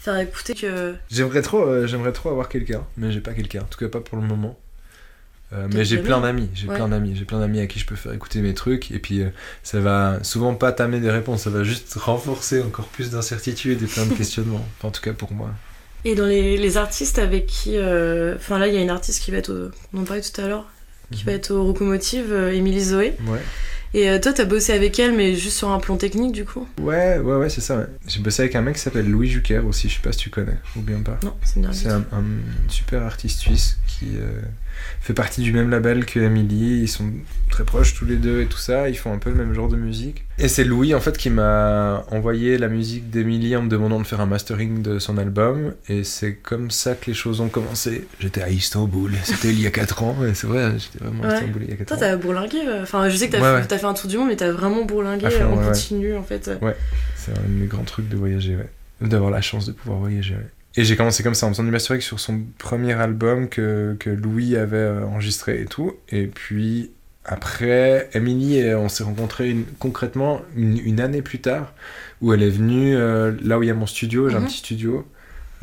faire 0.00 0.18
écouter 0.18 0.54
que. 0.54 0.94
J'aimerais 1.10 1.42
trop, 1.42 1.62
euh, 1.62 1.86
j'aimerais 1.86 2.12
trop 2.12 2.30
avoir 2.30 2.48
quelqu'un, 2.48 2.84
mais 2.96 3.12
j'ai 3.12 3.20
pas 3.20 3.34
quelqu'un. 3.34 3.60
En 3.62 3.66
tout 3.66 3.78
cas, 3.78 3.88
pas 3.88 4.00
pour 4.00 4.18
le 4.18 4.24
moment. 4.24 4.58
Euh, 5.52 5.68
mais 5.72 5.84
j'ai 5.84 5.98
plein 5.98 6.20
d'amis, 6.20 6.48
j'ai 6.54 6.66
Ouais. 6.66 6.76
plein 6.76 6.88
d'amis, 6.88 7.14
j'ai 7.14 7.24
plein 7.24 7.38
d'amis 7.40 7.60
à 7.60 7.66
qui 7.66 7.78
je 7.78 7.84
peux 7.86 7.94
faire 7.96 8.12
écouter 8.12 8.40
mes 8.40 8.54
trucs 8.54 8.90
et 8.90 8.98
puis 8.98 9.20
euh, 9.20 9.28
ça 9.62 9.80
va 9.80 10.18
souvent 10.22 10.54
pas 10.54 10.72
t'amener 10.72 10.98
des 11.00 11.10
réponses, 11.10 11.42
ça 11.42 11.50
va 11.50 11.62
juste 11.62 11.92
renforcer 11.94 12.62
encore 12.62 12.86
plus 12.86 13.10
d'incertitudes 13.10 13.82
et 13.82 13.86
plein 13.86 14.06
de 14.06 14.14
questionnements. 14.16 14.66
Enfin, 14.78 14.88
en 14.88 14.90
tout 14.92 15.02
cas 15.02 15.12
pour 15.12 15.32
moi. 15.32 15.50
Et 16.04 16.14
dans 16.14 16.26
les, 16.26 16.56
les 16.56 16.76
artistes 16.78 17.18
avec 17.18 17.46
qui. 17.46 17.76
euh, 17.76 18.34
Enfin 18.36 18.58
là, 18.58 18.66
il 18.68 18.74
y 18.74 18.78
a 18.78 18.80
une 18.80 18.90
artiste 18.90 19.22
qui 19.22 19.30
va 19.30 19.36
être 19.38 19.50
au. 19.52 19.70
On 19.94 20.00
en 20.00 20.04
parlait 20.04 20.22
tout 20.22 20.40
à 20.40 20.46
l'heure. 20.48 20.66
Qui 21.10 21.24
va 21.24 21.32
être 21.32 21.50
au 21.50 21.66
Locomotive, 21.66 22.32
euh, 22.32 22.52
Émilie 22.54 22.82
Zoé. 22.82 23.14
Ouais. 23.26 23.40
Et 23.92 24.18
toi, 24.20 24.32
t'as 24.32 24.46
bossé 24.46 24.72
avec 24.72 24.98
elle, 24.98 25.14
mais 25.14 25.34
juste 25.36 25.58
sur 25.58 25.68
un 25.68 25.78
plan 25.78 25.98
technique 25.98 26.32
du 26.32 26.46
coup? 26.46 26.66
Ouais, 26.80 27.18
ouais, 27.18 27.36
ouais, 27.36 27.50
c'est 27.50 27.60
ça. 27.60 27.76
ouais. 27.76 27.86
J'ai 28.08 28.20
bossé 28.20 28.40
avec 28.44 28.56
un 28.56 28.62
mec 28.62 28.76
qui 28.76 28.80
s'appelle 28.80 29.06
Louis 29.06 29.28
Jucker 29.28 29.58
aussi, 29.58 29.90
je 29.90 29.96
sais 29.96 30.00
pas 30.00 30.12
si 30.12 30.18
tu 30.20 30.30
connais 30.30 30.56
ou 30.76 30.80
bien 30.80 31.00
pas. 31.00 31.18
Non, 31.22 31.34
c'est 31.44 31.60
une 31.60 31.70
C'est 31.74 31.90
un, 31.90 31.98
un 32.12 32.24
super 32.68 33.02
artiste 33.02 33.40
suisse 33.40 33.76
qui 33.86 34.16
euh, 34.16 34.40
fait 35.00 35.14
partie 35.14 35.42
du 35.42 35.52
même 35.52 35.70
label 35.70 36.04
que 36.06 36.20
Emily. 36.20 36.80
Ils 36.82 36.88
sont 36.88 37.10
très 37.50 37.64
proches 37.64 37.94
tous 37.94 38.04
les 38.04 38.16
deux 38.16 38.40
et 38.42 38.46
tout 38.46 38.58
ça. 38.58 38.88
Ils 38.88 38.96
font 38.96 39.12
un 39.12 39.18
peu 39.18 39.30
le 39.30 39.36
même 39.36 39.52
genre 39.54 39.68
de 39.68 39.76
musique. 39.76 40.24
Et 40.38 40.48
c'est 40.48 40.64
Louis 40.64 40.94
en 40.94 41.00
fait 41.00 41.16
qui 41.18 41.30
m'a 41.30 42.04
envoyé 42.10 42.56
la 42.58 42.68
musique 42.68 43.10
d'Emily 43.10 43.54
en 43.56 43.62
me 43.62 43.68
demandant 43.68 44.00
de 44.00 44.06
faire 44.06 44.20
un 44.20 44.26
mastering 44.26 44.82
de 44.82 44.98
son 44.98 45.18
album. 45.18 45.74
Et 45.88 46.04
c'est 46.04 46.34
comme 46.34 46.70
ça 46.70 46.94
que 46.94 47.06
les 47.06 47.14
choses 47.14 47.40
ont 47.40 47.48
commencé. 47.48 48.06
J'étais 48.20 48.42
à 48.42 48.48
Istanbul. 48.50 49.12
C'était 49.24 49.48
il 49.50 49.60
y 49.60 49.66
a 49.66 49.70
4 49.70 50.02
ans. 50.02 50.16
Et 50.28 50.34
c'est 50.34 50.46
vrai, 50.46 50.72
j'étais 50.78 51.04
vraiment 51.04 51.24
à 51.24 51.28
Ouais. 51.28 51.34
Istanbul 51.34 51.62
il 51.64 51.70
y 51.70 51.72
a 51.72 51.76
4 51.76 51.88
Toi, 51.88 51.96
ans. 51.96 52.00
t'as 52.00 52.16
bourlingué. 52.16 52.58
euh, 52.66 52.82
Enfin, 52.82 53.08
je 53.08 53.16
sais 53.16 53.26
que 53.28 53.32
t'as 53.32 53.38
Ouais, 53.56 53.62
fait, 53.62 53.74
ouais. 53.74 53.84
un 53.84 53.94
tour 53.94 54.08
du 54.08 54.16
monde, 54.18 54.28
mais 54.28 54.36
t'as 54.36 54.50
vraiment 54.50 54.84
bourlingué 54.84 55.28
fond, 55.30 55.44
en 55.44 55.52
ouais, 55.52 55.58
ouais. 55.58 55.66
continu 55.72 56.14
en 56.16 56.22
fait. 56.22 56.50
C'est 57.16 57.30
un 57.32 57.34
de 57.34 57.48
mes 57.60 57.66
grands 57.66 57.84
trucs 57.84 58.08
de 58.08 58.16
voyager, 58.16 58.56
ouais. 58.56 58.68
D'avoir 59.06 59.30
la 59.30 59.40
chance 59.40 59.66
de 59.66 59.72
pouvoir 59.72 59.98
voyager, 60.00 60.34
ouais. 60.34 60.50
Et 60.76 60.84
j'ai 60.84 60.96
commencé 60.96 61.22
comme 61.22 61.34
ça 61.34 61.46
en 61.46 61.50
faisant 61.50 61.64
du 61.64 61.70
mastering 61.70 62.00
sur 62.00 62.18
son 62.18 62.42
premier 62.58 62.94
album 62.94 63.48
que, 63.48 63.94
que 64.00 64.08
Louis 64.10 64.56
avait 64.56 64.76
euh, 64.78 65.04
enregistré 65.06 65.60
et 65.60 65.66
tout. 65.66 65.94
Et 66.08 66.26
puis 66.26 66.90
après, 67.24 68.08
Emily, 68.14 68.60
euh, 68.62 68.78
on 68.78 68.88
s'est 68.88 69.04
rencontrés 69.04 69.50
une- 69.50 69.66
concrètement 69.78 70.40
une, 70.56 70.78
une 70.78 71.00
année 71.00 71.20
plus 71.22 71.40
tard, 71.40 71.74
où 72.22 72.32
elle 72.32 72.42
est 72.42 72.50
venue 72.50 72.96
euh, 72.96 73.32
là 73.42 73.58
où 73.58 73.62
il 73.62 73.66
y 73.66 73.70
a 73.70 73.74
mon 73.74 73.86
studio, 73.86 74.28
j'ai 74.30 74.36
un 74.36 74.40
Mhm. 74.40 74.46
petit 74.46 74.58
studio. 74.58 75.06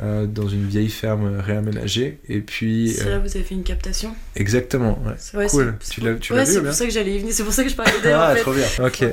Euh, 0.01 0.25
dans 0.25 0.47
une 0.47 0.65
vieille 0.67 0.89
ferme 0.89 1.39
réaménagée 1.39 2.19
et 2.27 2.39
puis 2.41 2.93
C'est 2.95 3.07
euh, 3.07 3.11
là 3.11 3.17
où 3.19 3.21
vous 3.23 3.35
avez 3.35 3.43
fait 3.43 3.55
une 3.55 3.63
captation. 3.63 4.13
exactement 4.35 4.99
ouais. 5.05 5.13
C'est- 5.17 5.37
ouais, 5.37 5.47
cool 5.47 5.75
tu 5.89 6.01
l'as 6.01 6.13
tu 6.15 6.33
Ouais, 6.33 6.45
c'est 6.45 6.61
pour 6.61 6.73
ça 6.73 6.85
que 6.85 6.91
j'allais 6.91 7.15
y 7.15 7.19
venir. 7.19 7.33
C'est 7.33 7.43
pour 7.43 7.53
ça 7.53 7.63
que 7.63 7.69
je 7.69 7.75
parlais 7.75 7.91
d'elle 8.03 8.13
ah 8.13 8.31
en 8.31 8.35
fait. 8.35 8.41
trop 8.41 8.53
bien 8.53 8.65
ok 8.85 9.05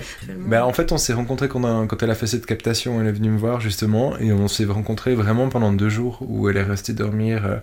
bah, 0.46 0.64
en 0.66 0.72
fait, 0.72 0.92
on 0.92 0.99
s'est 0.99 1.12
rencontrés 1.12 1.49
quand, 1.49 1.64
on 1.64 1.83
a- 1.85 1.87
quand 1.87 2.03
elle 2.03 2.11
a 2.11 2.14
fait 2.14 2.27
cette 2.27 2.46
captation. 2.46 3.01
Elle 3.01 3.09
est 3.09 3.12
venue 3.12 3.31
me 3.31 3.38
voir 3.38 3.61
justement, 3.61 4.16
et 4.18 4.33
on 4.33 4.49
s'est 4.49 4.64
rencontrés 4.64 5.14
vraiment 5.14 5.49
pendant 5.49 5.72
deux 5.72 5.88
jours 5.88 6.18
où 6.20 6.49
elle 6.49 6.57
est 6.57 6.62
restée 6.62 6.92
dormir 6.92 7.44
euh, 7.46 7.57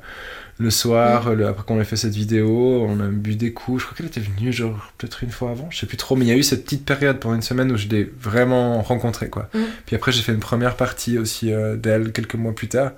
le 0.59 0.69
soir. 0.69 1.33
Le- 1.33 1.47
après 1.47 1.63
qu'on 1.63 1.79
ait 1.79 1.83
fait 1.85 1.95
cette 1.95 2.13
vidéo, 2.15 2.85
on 2.87 2.99
a 2.99 3.07
bu 3.07 3.35
des 3.35 3.53
coups. 3.53 3.81
Je 3.81 3.85
crois 3.85 3.97
qu'elle 3.97 4.05
était 4.07 4.19
venue 4.21 4.51
genre 4.53 4.91
peut-être 4.97 5.23
une 5.23 5.31
fois 5.31 5.51
avant, 5.51 5.67
je 5.71 5.79
sais 5.79 5.85
plus 5.87 5.97
trop. 5.97 6.15
Mais 6.15 6.25
il 6.25 6.29
y 6.29 6.31
a 6.31 6.37
eu 6.37 6.43
cette 6.43 6.63
petite 6.63 6.85
période 6.85 7.19
pendant 7.19 7.35
une 7.35 7.41
semaine 7.41 7.71
où 7.71 7.77
je 7.77 7.87
l'ai 7.87 8.11
vraiment 8.19 8.81
rencontrée 8.81 9.29
quoi. 9.29 9.49
Mm. 9.53 9.59
Puis 9.85 9.95
après, 9.95 10.11
j'ai 10.11 10.21
fait 10.21 10.31
une 10.33 10.39
première 10.39 10.75
partie 10.75 11.17
aussi 11.17 11.51
euh, 11.51 11.75
d'elle 11.75 12.11
quelques 12.11 12.35
mois 12.35 12.53
plus 12.53 12.67
tard. 12.67 12.91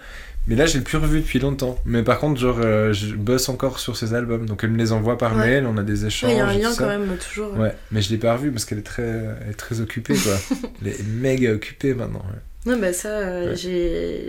Mais 0.48 0.56
là, 0.56 0.68
je 0.68 0.78
l'ai 0.78 0.84
plus 0.84 1.00
revue 1.00 1.22
depuis 1.22 1.40
longtemps. 1.40 1.80
Mais 1.86 2.04
par 2.04 2.20
contre, 2.20 2.40
genre, 2.40 2.60
euh, 2.64 2.94
je 2.94 3.16
bosse 3.16 3.50
encore 3.50 3.80
sur 3.80 3.98
ses 3.98 4.14
albums, 4.14 4.46
donc 4.46 4.64
elle 4.64 4.70
me 4.70 4.78
les 4.78 4.92
envoie 4.92 5.18
par 5.18 5.36
Ouais. 5.36 5.48
mail, 5.48 5.66
on 5.66 5.76
a 5.78 5.82
des 5.82 6.06
échanges. 6.06 6.30
Il 6.30 6.38
y 6.38 6.40
a 6.40 6.46
un 6.46 6.54
lien 6.54 6.72
quand 6.78 6.86
même 6.88 7.08
toujours. 7.18 7.58
Ouais, 7.58 7.74
mais 7.92 8.04
je 8.04 8.12
l'ai 8.12 8.18
pas 8.20 8.34
revue 8.36 8.52
parce 8.52 8.64
qu'elle 8.66 8.78
est 8.78 8.84
très, 8.84 9.02
elle 9.42 9.50
est 9.50 9.54
très 9.58 9.82
occupée, 9.82 10.14
quoi. 10.16 10.34
elle 10.84 10.90
est 10.90 11.04
méga 11.08 11.52
occupée 11.52 11.96
maintenant. 11.96 12.24
ouais. 12.32 12.40
Non, 12.66 12.78
bah 12.78 12.94
ça, 12.94 13.10
euh, 13.10 13.50
Ouais. 13.52 13.56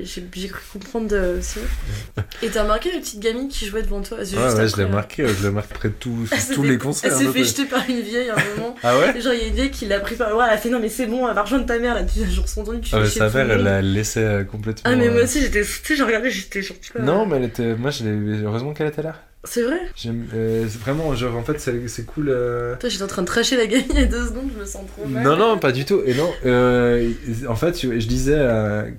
j'ai 0.05 0.49
cru 0.49 0.61
comprendre 0.75 1.09
de... 1.09 1.39
aussi. 1.39 1.59
Et 2.43 2.49
t'as 2.49 2.65
remarqué 2.65 2.93
la 2.93 2.99
petite 2.99 3.19
gamine 3.21 3.49
qui 3.49 3.65
jouait 3.67 3.83
devant 3.83 4.03
toi? 4.03 4.19
Ouais, 4.19 4.25
ouais, 4.25 4.69
je 4.69 4.77
l'ai 4.77 4.83
euh, 4.83 4.89
marqué, 4.89 5.23
euh, 5.23 5.29
je 5.41 5.47
l'ai 5.47 5.51
marqué 5.53 5.73
près 5.75 5.89
de 5.89 5.95
s'est 6.37 6.53
tous 6.55 6.63
fait- 6.63 6.69
les 6.69 6.77
concerts. 6.79 7.13
Elle 7.13 7.27
s'est 7.27 7.33
fait 7.33 7.45
jeter 7.45 7.65
par 7.65 7.89
une 7.89 8.01
vieille 8.01 8.29
à 8.29 8.35
un 8.35 8.57
moment. 8.57 8.77
Ah 8.83 8.99
ouais? 8.99 9.19
Genre, 9.21 9.33
il 9.33 9.41
y 9.41 9.45
a 9.45 9.47
une 9.49 9.55
vieille 9.55 9.71
qui 9.71 9.87
l'a 9.87 10.01
pris 10.01 10.17
par 10.17 10.29
le 10.29 10.35
bras, 10.35 10.49
elle 10.49 10.55
a 10.55 10.59
fait 10.59 10.69
non, 10.69 10.81
mais 10.81 10.91
c'est 10.91 11.07
bon, 11.07 11.27
elle 11.27 11.35
va 11.35 11.43
rejoindre 11.43 11.65
ta 11.67 11.79
mère 11.79 11.95
là. 11.95 12.03
Genre, 12.07 12.47
son 12.49 12.61
entendu, 12.61 12.81
tu 12.83 12.95
Ah, 12.95 13.07
sa 13.07 13.31
mère, 13.31 13.51
elle 13.51 13.63
l'a 13.63 13.81
laissé 13.81 14.21
euh, 14.21 14.45
complètement. 14.45 14.91
Ah, 14.93 14.97
mais 14.97 15.09
moi 15.09 15.21
euh, 15.21 15.25
aussi, 15.25 15.41
j'étais. 15.41 15.63
Tu 15.63 15.69
sais, 15.85 15.97
j'ai 15.97 16.03
regardé, 16.03 16.31
j'étais 16.31 16.61
genre. 16.63 16.77
Non, 17.01 17.25
mais 17.25 17.37
elle 17.39 17.45
était. 17.45 17.75
Moi, 17.75 17.91
je. 17.91 18.05
Heureusement 18.45 18.75
qu'elle 18.75 18.89
était 18.89 19.03
là. 19.03 19.17
C'est 19.49 19.63
vrai 19.63 19.79
J'aime- 19.97 20.27
euh, 20.35 20.67
vraiment, 20.81 21.15
genre, 21.15 21.37
en 21.37 21.43
fait, 21.43 21.61
c'est 21.61 21.89
c'est 21.89 22.05
cool. 22.05 22.29
euh, 22.29 22.75
Toi, 22.81 22.89
j'étais 22.89 23.05
en 23.05 23.07
train 23.07 23.23
de 23.23 23.27
tracher 23.27 23.57
la 23.57 23.67
gamine 23.67 23.87
il 23.91 24.01
y 24.01 24.03
a 24.03 24.07
deux 24.07 24.27
secondes, 24.27 24.51
je 24.55 24.61
me 24.61 24.65
sens 24.67 24.83
trop 24.97 25.07
mal. 25.07 25.23
Non, 25.25 25.37
non, 25.37 25.59
pas 25.59 25.73
du 25.73 25.85
tout. 25.85 26.01
Et 26.05 26.15
non, 26.15 26.31
euh, 26.45 27.11
en 27.49 27.55
fait, 27.57 27.81
je 27.81 28.07
disais 28.07 28.39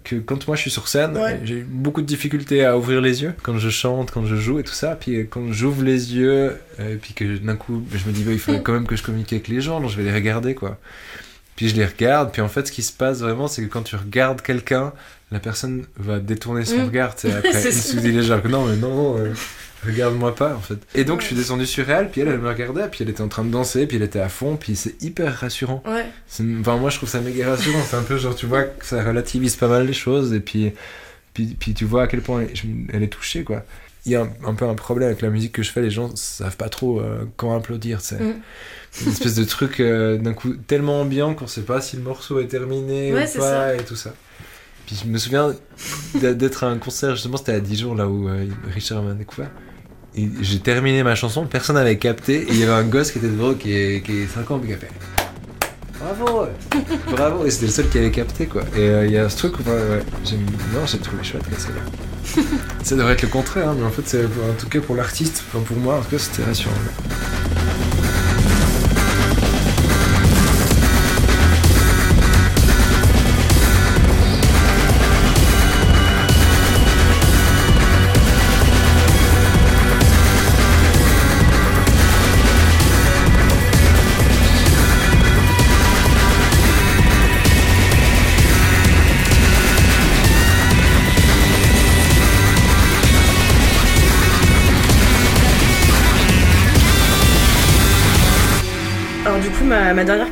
que 0.03 0.15
quand 0.15 0.47
moi 0.47 0.55
je 0.55 0.61
suis 0.61 0.71
sur 0.71 0.87
scène, 0.87 1.17
Ouais. 1.17 1.39
j'ai 1.43 1.63
beaucoup 1.67 2.01
de 2.01 2.07
difficultés 2.07 2.63
à 2.65 2.77
ouvrir 2.77 3.01
les 3.01 3.21
yeux 3.23 3.33
quand 3.43 3.57
je 3.57 3.69
chante, 3.69 4.11
quand 4.11 4.25
je 4.25 4.35
joue 4.35 4.59
et 4.59 4.63
tout 4.63 4.73
ça. 4.73 4.97
Puis 4.99 5.27
quand 5.29 5.51
j'ouvre 5.51 5.83
les 5.83 6.15
yeux, 6.15 6.53
et 6.79 6.95
puis 6.95 7.13
que 7.13 7.37
d'un 7.37 7.55
coup, 7.55 7.83
je 7.93 8.07
me 8.07 8.13
dis, 8.13 8.23
bah, 8.23 8.31
il 8.31 8.39
faudrait 8.39 8.61
quand 8.63 8.73
même 8.73 8.87
que 8.87 8.95
je 8.95 9.03
communique 9.03 9.33
avec 9.33 9.47
les 9.49 9.61
gens, 9.61 9.81
donc 9.81 9.89
je 9.91 9.97
vais 9.97 10.03
les 10.03 10.13
regarder, 10.13 10.55
quoi. 10.55 10.77
Puis 11.55 11.69
je 11.69 11.75
les 11.75 11.85
regarde, 11.85 12.31
puis 12.31 12.41
en 12.41 12.47
fait, 12.49 12.67
ce 12.67 12.71
qui 12.71 12.83
se 12.83 12.93
passe 12.93 13.19
vraiment, 13.21 13.47
c'est 13.47 13.63
que 13.63 13.67
quand 13.67 13.81
tu 13.81 13.95
regardes 13.95 14.41
quelqu'un, 14.43 14.93
la 15.31 15.39
personne 15.39 15.85
va 15.97 16.19
détourner 16.19 16.63
son 16.65 16.77
Mm. 16.77 16.85
regard, 16.85 17.15
tu 17.15 17.27
sais, 17.27 17.33
après. 17.37 17.63
Il 17.65 17.73
se 17.73 17.97
dit 17.97 18.11
déjà 18.13 18.37
que 18.39 18.47
non, 18.47 18.65
mais 18.65 18.75
non, 18.77 18.93
non, 19.15 19.23
regarde-moi 19.85 20.35
pas, 20.35 20.55
en 20.55 20.59
fait. 20.59 20.77
Et 20.95 21.03
donc, 21.03 21.21
je 21.21 21.27
suis 21.27 21.35
descendu 21.35 21.65
sur 21.65 21.89
elle, 21.89 22.09
puis 22.09 22.21
elle, 22.21 22.29
elle 22.29 22.39
me 22.39 22.47
regardait, 22.49 22.87
puis 22.89 23.03
elle 23.03 23.09
était 23.09 23.21
en 23.21 23.27
train 23.27 23.43
de 23.45 23.51
danser, 23.51 23.85
puis 23.87 23.97
elle 23.97 24.03
était 24.03 24.19
à 24.19 24.29
fond, 24.29 24.55
puis 24.57 24.75
c'est 24.75 25.01
hyper 25.01 25.33
rassurant. 25.35 25.83
Ouais. 25.85 26.05
C'est- 26.27 26.43
Enfin, 26.59 26.77
moi, 26.77 26.89
je 26.89 26.97
trouve 26.97 27.09
ça 27.09 27.19
méga 27.21 27.49
rassurant. 27.51 27.79
C'est 27.87 27.95
un 27.97 28.03
peu 28.03 28.17
genre, 28.17 28.35
tu 28.35 28.45
vois, 28.45 28.63
que 28.63 28.85
ça 28.85 29.03
relativise 29.03 29.55
pas 29.55 29.67
mal 29.67 29.85
les 29.85 29.93
choses, 29.93 30.33
et 30.33 30.39
puis, 30.39 30.71
puis, 31.33 31.55
puis 31.59 31.73
tu 31.73 31.85
vois 31.85 32.03
à 32.03 32.07
quel 32.07 32.21
point 32.21 32.41
elle, 32.41 32.55
je- 32.55 32.63
elle 32.93 33.03
est 33.03 33.07
touchée, 33.07 33.43
quoi. 33.43 33.63
Il 34.05 34.13
y 34.13 34.15
a 34.15 34.21
un, 34.21 34.29
un 34.45 34.53
peu 34.53 34.65
un 34.65 34.73
problème 34.73 35.09
avec 35.09 35.21
la 35.21 35.29
musique 35.29 35.51
que 35.51 35.63
je 35.63 35.69
fais, 35.71 35.81
les 35.81 35.89
gens 35.91 36.15
savent 36.15 36.55
pas 36.55 36.69
trop 36.69 37.01
euh, 37.01 37.25
quand 37.35 37.55
applaudir, 37.57 38.01
tu 38.01 38.07
sais. 38.09 38.19
Mm. 38.19 38.35
Une 39.05 39.11
espèce 39.11 39.35
de 39.35 39.43
truc 39.43 39.79
euh, 39.81 40.17
d'un 40.17 40.33
coup 40.33 40.53
tellement 40.53 41.01
ambiant 41.01 41.35
qu'on 41.35 41.45
sait 41.45 41.61
pas 41.61 41.81
si 41.81 41.97
le 41.97 42.03
morceau 42.03 42.39
est 42.39 42.47
terminé 42.47 43.13
Ouais, 43.13 43.23
ou 43.25 43.27
c'est 43.27 43.37
pas, 43.39 43.51
ça. 43.51 43.75
et 43.75 43.83
tout 43.83 43.97
ça. 43.97 44.13
Puis 44.85 44.97
je 45.03 45.09
me 45.09 45.17
souviens 45.17 45.53
d'être 46.15 46.63
à 46.63 46.67
un 46.67 46.77
concert, 46.77 47.15
justement, 47.15 47.35
c'était 47.35 47.51
à 47.51 47.59
Dijon, 47.59 47.93
là 47.93 48.07
où 48.07 48.29
euh, 48.29 48.45
Richard 48.73 49.03
m'a 49.03 49.13
découvert. 49.13 49.51
J'ai 50.41 50.59
terminé 50.59 51.03
ma 51.03 51.15
chanson, 51.15 51.45
personne 51.45 51.75
n'avait 51.75 51.97
capté, 51.97 52.41
et 52.43 52.47
il 52.49 52.57
y 52.59 52.63
avait 52.63 52.73
un 52.73 52.83
gosse 52.83 53.11
qui 53.11 53.19
était 53.19 53.27
devant, 53.27 53.53
qui 53.53 53.73
est, 53.73 54.03
qui 54.03 54.19
est 54.23 54.27
5 54.27 54.49
ans, 54.51 54.59
puis 54.59 54.69
qui 54.69 54.73
a 54.75 54.77
fait 54.77 54.89
Bravo. 55.99 56.47
Bravo 57.11 57.45
Et 57.45 57.51
c'était 57.51 57.65
le 57.67 57.71
seul 57.71 57.89
qui 57.89 57.97
avait 57.97 58.11
capté, 58.11 58.45
quoi. 58.45 58.63
Et 58.75 58.79
euh, 58.81 59.05
il 59.05 59.11
y 59.11 59.17
a 59.17 59.29
ce 59.29 59.37
truc 59.37 59.53
où, 59.59 59.69
ouais, 59.69 60.01
j'aime- 60.23 60.45
non, 60.73 60.85
j'ai 60.85 60.97
trouvé 60.99 61.23
chouette, 61.23 61.43
là. 61.51 62.41
Ça 62.83 62.95
devrait 62.95 63.13
être 63.13 63.21
le 63.23 63.27
contraire, 63.29 63.69
hein, 63.69 63.75
mais 63.77 63.85
en 63.85 63.89
fait, 63.91 64.03
c'est 64.05 64.23
en 64.25 64.53
tout 64.59 64.67
cas 64.69 64.79
pour 64.79 64.95
l'artiste, 64.95 65.43
enfin 65.47 65.63
pour 65.63 65.77
moi, 65.77 65.95
en 65.97 66.01
tout 66.01 66.09
cas, 66.11 66.19
c'était 66.19 66.43
rassurant. 66.43 66.73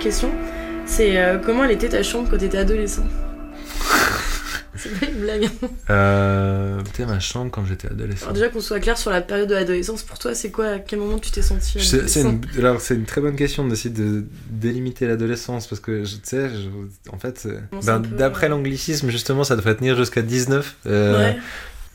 Question, 0.05 0.31
c'est 0.85 1.17
euh, 1.17 1.39
comment 1.43 1.63
elle 1.63 1.71
était 1.71 1.89
ta 1.89 2.03
chambre 2.03 2.27
quand 2.29 2.37
t'étais 2.37 2.59
adolescent 2.59 3.01
C'est 4.77 4.99
pas 4.99 5.05
une 5.07 5.19
blague. 5.21 5.49
Euh, 5.89 6.79
Putain, 6.83 7.05
ma 7.07 7.19
chambre 7.19 7.49
quand 7.49 7.65
j'étais 7.65 7.87
adolescent. 7.87 8.25
Alors 8.25 8.33
déjà 8.35 8.49
qu'on 8.49 8.59
soit 8.59 8.79
clair 8.79 8.97
sur 8.99 9.09
la 9.09 9.21
période 9.21 9.49
de 9.49 9.55
l'adolescence, 9.55 10.03
pour 10.03 10.19
toi, 10.19 10.35
c'est 10.35 10.51
quoi 10.51 10.67
À 10.67 10.79
quel 10.79 10.99
moment 10.99 11.17
tu 11.17 11.31
t'es 11.31 11.41
senti 11.41 11.79
C'est 11.81 12.21
une, 12.21 12.41
alors, 12.59 12.79
c'est 12.81 12.93
une 12.93 13.05
très 13.05 13.19
bonne 13.21 13.35
question 13.35 13.67
d'essayer 13.67 13.89
de 13.89 14.25
délimiter 14.49 15.07
l'adolescence 15.07 15.65
parce 15.65 15.79
que 15.79 16.03
tu 16.05 16.17
sais, 16.23 16.49
en 17.11 17.17
fait, 17.17 17.43
euh, 17.47 17.59
Bon, 17.71 17.79
ben, 17.83 17.99
d'après 17.99 18.45
euh, 18.45 18.49
l'anglicisme, 18.49 19.09
justement, 19.09 19.43
ça 19.43 19.55
devrait 19.55 19.75
tenir 19.75 19.95
jusqu'à 19.95 20.21
19. 20.21 20.75
Euh, 20.85 21.17
Ouais. 21.17 21.37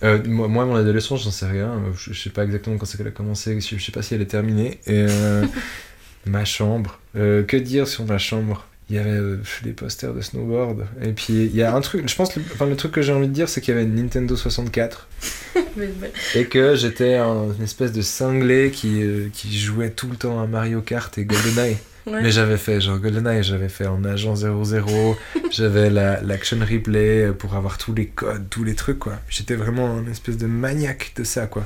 euh, 0.03 0.19
moi, 0.27 0.49
moi, 0.49 0.65
mon 0.65 0.75
adolescence, 0.75 1.23
j'en 1.23 1.31
sais 1.31 1.47
rien. 1.47 1.81
Je, 1.97 2.13
je 2.13 2.21
sais 2.21 2.31
pas 2.31 2.43
exactement 2.45 2.77
quand 2.77 2.87
c'est 2.87 2.97
qu'elle 2.97 3.07
a 3.09 3.13
commencé. 3.13 3.61
Je, 3.61 3.77
je 3.77 3.85
sais 3.85 3.93
pas 3.93 4.03
si 4.03 4.15
elle 4.15 4.23
est 4.23 4.27
terminée. 4.27 4.81
Et 4.87 5.07
euh, 5.09 5.45
ma 6.27 6.45
chambre. 6.45 6.99
Euh, 7.17 7.43
que 7.43 7.57
dire 7.57 7.89
sur 7.89 8.05
ma 8.05 8.19
chambre? 8.19 8.67
Il 8.89 8.97
y 8.97 8.99
avait 8.99 9.11
euh, 9.11 9.37
des 9.63 9.71
posters 9.73 10.13
de 10.15 10.21
snowboard. 10.21 10.85
Et 11.03 11.13
puis, 11.13 11.33
il 11.45 11.55
y 11.55 11.63
a 11.63 11.73
un 11.75 11.81
truc. 11.81 12.09
Je 12.09 12.17
pense, 12.17 12.35
le, 12.35 12.43
enfin, 12.53 12.67
le 12.67 12.75
truc 12.75 12.91
que 12.91 13.03
j'ai 13.03 13.13
envie 13.13 13.29
de 13.29 13.33
dire, 13.33 13.49
c'est 13.49 13.61
qu'il 13.61 13.73
y 13.73 13.77
avait 13.77 13.87
une 13.87 13.95
Nintendo 13.95 14.35
64. 14.37 15.07
Mais- 15.77 15.89
mais- 16.01 16.11
Et 16.35 16.47
que 16.47 16.75
j'étais 16.75 17.15
un- 17.15 17.53
une 17.57 17.63
espèce 17.63 17.93
de 17.93 18.03
cinglé 18.03 18.71
qui, 18.73 19.03
euh, 19.03 19.29
qui 19.33 19.57
jouait 19.57 19.91
tout 19.91 20.09
le 20.09 20.17
temps 20.17 20.41
à 20.43 20.47
Mario 20.49 20.81
Kart 20.81 21.17
et 21.19 21.25
GoldenEye. 21.25 21.77
ouais. 22.07 22.23
Mais 22.23 22.33
j'avais 22.33 22.57
fait 22.57 22.81
genre 22.81 22.99
GoldenEye, 22.99 23.43
j'avais 23.45 23.69
fait 23.69 23.87
en 23.87 24.03
agent 24.05 24.35
00, 24.37 25.17
j'avais 25.53 25.89
la- 25.91 26.21
l'action 26.23 26.59
replay 26.59 27.31
pour 27.39 27.55
avoir 27.55 27.79
tous 27.79 27.95
les 27.95 28.07
codes, 28.07 28.49
tous 28.51 28.65
les 28.65 28.75
trucs 28.75 28.99
quoi. 28.99 29.15
J'étais 29.29 29.55
vraiment 29.55 29.97
un 29.97 30.11
espèce 30.11 30.37
de 30.39 30.47
maniaque 30.47 31.13
de 31.17 31.23
ça 31.25 31.47
quoi. 31.47 31.65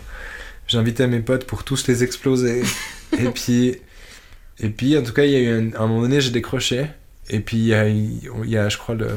J'invitais 0.68 1.06
mes 1.06 1.20
potes 1.20 1.46
pour 1.46 1.64
tous 1.64 1.86
les 1.86 2.02
exploser. 2.04 2.62
et 3.18 3.28
puis, 3.30 3.76
et 4.60 4.68
puis 4.68 4.96
en 4.98 5.02
tout 5.02 5.12
cas, 5.12 5.24
il 5.24 5.32
y 5.32 5.36
a 5.36 5.40
eu 5.40 5.48
un, 5.48 5.72
à 5.74 5.82
un 5.82 5.86
moment 5.86 6.02
donné, 6.02 6.20
j'ai 6.20 6.30
décroché. 6.30 6.86
Et 7.30 7.40
puis 7.40 7.56
il 7.56 7.64
y 7.66 7.74
a, 7.74 7.88
il 7.88 8.20
y 8.46 8.56
a, 8.58 8.68
je 8.68 8.76
crois, 8.76 8.94
le, 8.94 9.08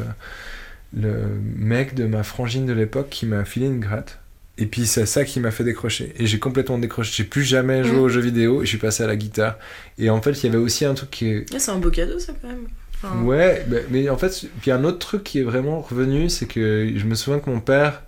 le 0.96 1.14
mec 1.58 1.94
de 1.96 2.06
ma 2.06 2.24
frangine 2.24 2.66
de 2.66 2.74
l'époque 2.74 3.10
qui 3.10 3.26
m'a 3.26 3.44
filé 3.46 3.66
une 3.68 3.80
gratte. 3.80 4.20
Et 4.60 4.66
puis 4.66 4.88
c'est 4.88 5.06
ça 5.06 5.24
qui 5.24 5.40
m'a 5.40 5.52
fait 5.52 5.64
décrocher. 5.64 6.14
Et 6.18 6.26
j'ai 6.26 6.40
complètement 6.40 6.80
décroché. 6.80 7.12
J'ai 7.16 7.24
plus 7.26 7.44
jamais 7.44 7.84
joué 7.84 7.98
Mm. 7.98 8.02
aux 8.02 8.10
jeux 8.10 8.22
vidéo. 8.22 8.62
Et 8.62 8.66
je 8.66 8.70
suis 8.70 8.78
passé 8.80 9.04
à 9.04 9.08
la 9.08 9.16
guitare. 9.16 9.58
Et 10.00 10.10
en 10.10 10.20
fait, 10.22 10.32
il 10.32 10.46
y 10.48 10.50
avait 10.50 10.58
aussi 10.58 10.84
un 10.86 10.94
truc 10.96 11.12
qui 11.12 11.28
est, 11.30 11.46
Ah, 11.54 11.60
c'est 11.60 11.72
un 11.72 11.78
beau 11.78 11.92
cadeau, 11.92 12.18
ça, 12.18 12.34
quand 12.42 12.48
même. 12.48 12.66
Enfin, 12.96 13.22
Ouais, 13.22 13.64
bah, 13.68 13.78
mais 13.92 14.10
en 14.10 14.18
fait, 14.18 14.46
puis 14.62 14.72
un 14.72 14.84
autre 14.84 14.98
truc 14.98 15.24
qui 15.24 15.40
est 15.40 15.44
vraiment 15.44 15.82
revenu, 15.82 16.30
c'est 16.30 16.48
que 16.48 16.92
je 16.96 17.06
me 17.06 17.14
souviens 17.14 17.40
que 17.40 17.50
mon 17.52 17.60
père 17.60 18.02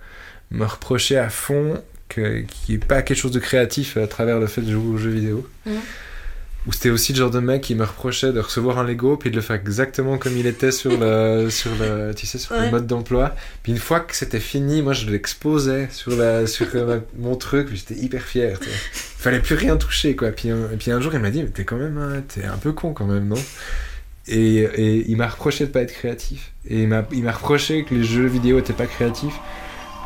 me 0.50 0.66
reprochait 0.66 1.18
à 1.18 1.30
fond 1.30 1.80
qu'il 2.08 2.48
n'y 2.70 2.76
ait 2.76 2.80
pas 2.80 3.04
quelque 3.04 3.18
chose 3.18 3.32
de 3.32 3.40
créatif 3.40 3.98
à 3.98 4.08
travers 4.08 4.40
le 4.40 4.48
fait 4.48 4.62
de 4.62 4.72
jouer 4.72 4.88
aux 4.94 4.98
jeux 4.98 5.12
vidéo. 5.12 5.48
Mhm. 5.68 5.74
Ou 6.68 6.74
c'était 6.74 6.90
aussi 6.90 7.14
le 7.14 7.20
genre 7.20 7.32
de 7.32 7.40
mec 7.40 7.62
qui 7.62 7.74
me 7.74 7.84
reprochait 7.86 8.34
de 8.34 8.40
recevoir 8.40 8.80
un 8.80 8.84
Lego 8.84 9.16
puis 9.16 9.32
de 9.32 9.36
le 9.38 9.42
faire 9.42 9.56
exactement 9.56 10.18
comme 10.18 10.38
il 10.38 10.46
était 10.46 10.72
sur 10.72 10.92
le, 11.00 11.48
sur 11.50 11.72
le, 11.80 12.14
tu 12.14 12.26
sais, 12.26 12.38
sur 12.38 12.56
Ouais. 12.56 12.66
le 12.66 12.72
mode 12.72 12.86
d'emploi. 12.86 13.34
Puis 13.64 13.72
une 13.72 13.78
fois 13.78 14.02
que 14.02 14.16
c'était 14.16 14.42
fini, 14.42 14.82
moi 14.82 14.94
je 14.94 15.10
l'exposais 15.10 15.88
sur, 15.92 16.12
la, 16.16 16.46
sur 16.48 16.68
mon 17.18 17.36
truc, 17.38 17.68
puis 17.68 17.78
j'étais 17.78 17.96
hyper 18.02 18.22
fier. 18.24 18.60
tu 18.60 18.66
sais. 18.68 18.76
Fallait 18.92 19.40
plus 19.40 19.56
rien 19.56 19.78
toucher 19.78 20.16
quoi. 20.16 20.32
Puis, 20.32 20.50
un- 20.50 20.68
puis 20.78 20.92
un 20.92 21.00
jour 21.02 21.14
il 21.14 21.20
m'a 21.22 21.32
dit, 21.32 21.44
mais 21.44 21.50
t'es 21.50 21.64
quand 21.64 21.78
même, 21.78 21.98
un- 21.98 22.22
t'es 22.22 22.44
un 22.46 22.58
peu 22.58 22.74
con 22.74 22.94
quand 22.94 23.06
même, 23.08 23.28
non? 23.28 23.42
Et, 24.28 24.58
et 24.58 25.10
il 25.10 25.18
m'a 25.18 25.28
reproché 25.28 25.66
de 25.66 25.72
pas 25.72 25.82
être 25.82 25.94
créatif. 25.94 26.52
Et 26.68 26.82
il 26.84 26.88
m'a 26.88 27.04
il 27.12 27.24
m'a 27.24 27.32
reproché 27.32 27.84
que 27.84 27.96
les 27.96 28.04
jeux 28.04 28.28
vidéo 28.28 28.60
étaient 28.60 28.74
pas 28.74 28.86
créatifs. 28.86 29.34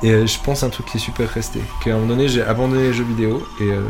Et 0.02 0.12
euh, 0.12 0.28
je 0.28 0.38
pense 0.40 0.64
un 0.64 0.70
truc 0.70 0.86
qui 0.86 0.98
est 0.98 1.00
super 1.00 1.30
resté. 1.30 1.60
Qu'à 1.84 1.92
un 1.92 1.94
moment 1.96 2.08
donné, 2.10 2.28
j'ai 2.30 2.42
abandonné 2.42 2.84
les 2.84 2.94
jeux 2.94 3.04
vidéo 3.06 3.46
et, 3.60 3.64
euh, 3.64 3.82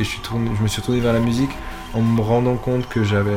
et 0.00 0.04
je, 0.04 0.08
suis 0.08 0.20
tourné, 0.20 0.50
je 0.56 0.62
me 0.62 0.68
suis 0.68 0.80
tourné 0.82 1.00
vers 1.00 1.12
la 1.12 1.20
musique 1.20 1.50
en 1.94 2.00
me 2.02 2.20
rendant 2.20 2.56
compte 2.56 2.88
que 2.88 3.04
j'avais. 3.04 3.36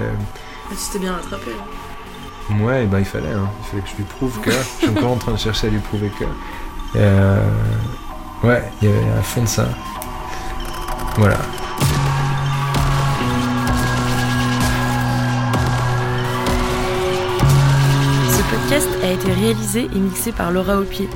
ah, 0.70 0.74
tu 0.74 0.91
t'es 0.93 0.99
bien 0.99 1.14
rattrapé. 1.14 1.51
là. 1.51 2.56
Ouais, 2.64 2.84
et 2.84 2.86
ben 2.88 2.99
il 2.99 3.06
fallait, 3.06 3.30
hein. 3.34 3.49
il 3.62 3.70
fallait 3.70 3.82
que 3.82 3.89
je 3.89 3.95
lui 3.95 4.03
prouve 4.03 4.39
que. 4.41 4.51
je 4.51 4.86
suis 4.86 4.89
encore 4.89 5.12
en 5.12 5.18
train 5.18 5.32
de 5.32 5.38
chercher 5.38 5.68
à 5.68 5.70
lui 5.72 5.80
prouver 5.80 6.10
que. 6.20 6.26
Euh, 6.95 7.43
ouais, 8.43 8.64
il 8.82 8.89
y 8.89 8.91
avait 8.91 9.10
un 9.18 9.22
fond 9.24 9.41
de 9.41 9.47
ça. 9.47 9.68
Voilà. 11.18 11.38
Ce 18.30 18.41
podcast 18.56 18.89
a 19.03 19.12
été 19.12 19.32
réalisé 19.32 19.88
et 19.93 19.99
mixé 19.99 20.32
par 20.32 20.51
Laura 20.51 20.78
Aupier. 20.80 21.10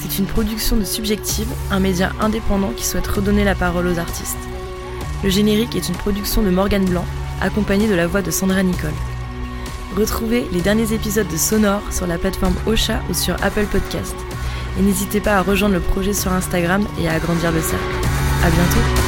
C'est 0.00 0.18
une 0.18 0.26
production 0.26 0.76
de 0.76 0.84
Subjective, 0.84 1.48
un 1.70 1.80
média 1.80 2.12
indépendant 2.20 2.70
qui 2.76 2.84
souhaite 2.84 3.06
redonner 3.06 3.44
la 3.44 3.54
parole 3.54 3.86
aux 3.86 3.98
artistes. 3.98 4.36
Le 5.24 5.30
générique 5.30 5.76
est 5.76 5.88
une 5.88 5.96
production 5.96 6.42
de 6.42 6.50
Morgane 6.50 6.84
Blanc, 6.84 7.04
accompagnée 7.40 7.88
de 7.88 7.94
la 7.94 8.06
voix 8.06 8.22
de 8.22 8.30
Sandra 8.30 8.62
Nicole. 8.62 8.90
Retrouvez 9.96 10.46
les 10.52 10.60
derniers 10.60 10.92
épisodes 10.92 11.28
de 11.28 11.36
Sonore 11.36 11.82
sur 11.90 12.06
la 12.06 12.18
plateforme 12.18 12.54
Ocha 12.66 13.00
ou 13.08 13.14
sur 13.14 13.34
Apple 13.42 13.66
Podcast. 13.66 14.14
Et 14.78 14.82
n'hésitez 14.82 15.20
pas 15.20 15.36
à 15.36 15.42
rejoindre 15.42 15.74
le 15.74 15.80
projet 15.80 16.12
sur 16.12 16.32
Instagram 16.32 16.86
et 17.00 17.08
à 17.08 17.14
agrandir 17.14 17.50
le 17.50 17.60
cercle. 17.60 17.84
À 18.44 18.50
bientôt! 18.50 19.05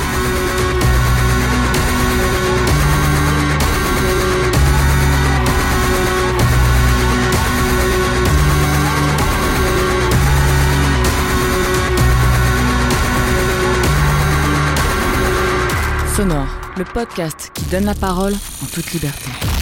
Sonore, 16.18 16.48
le 16.76 16.82
podcast 16.82 17.52
qui 17.54 17.64
donne 17.66 17.84
la 17.84 17.94
parole 17.94 18.34
en 18.34 18.66
toute 18.66 18.92
liberté. 18.92 19.57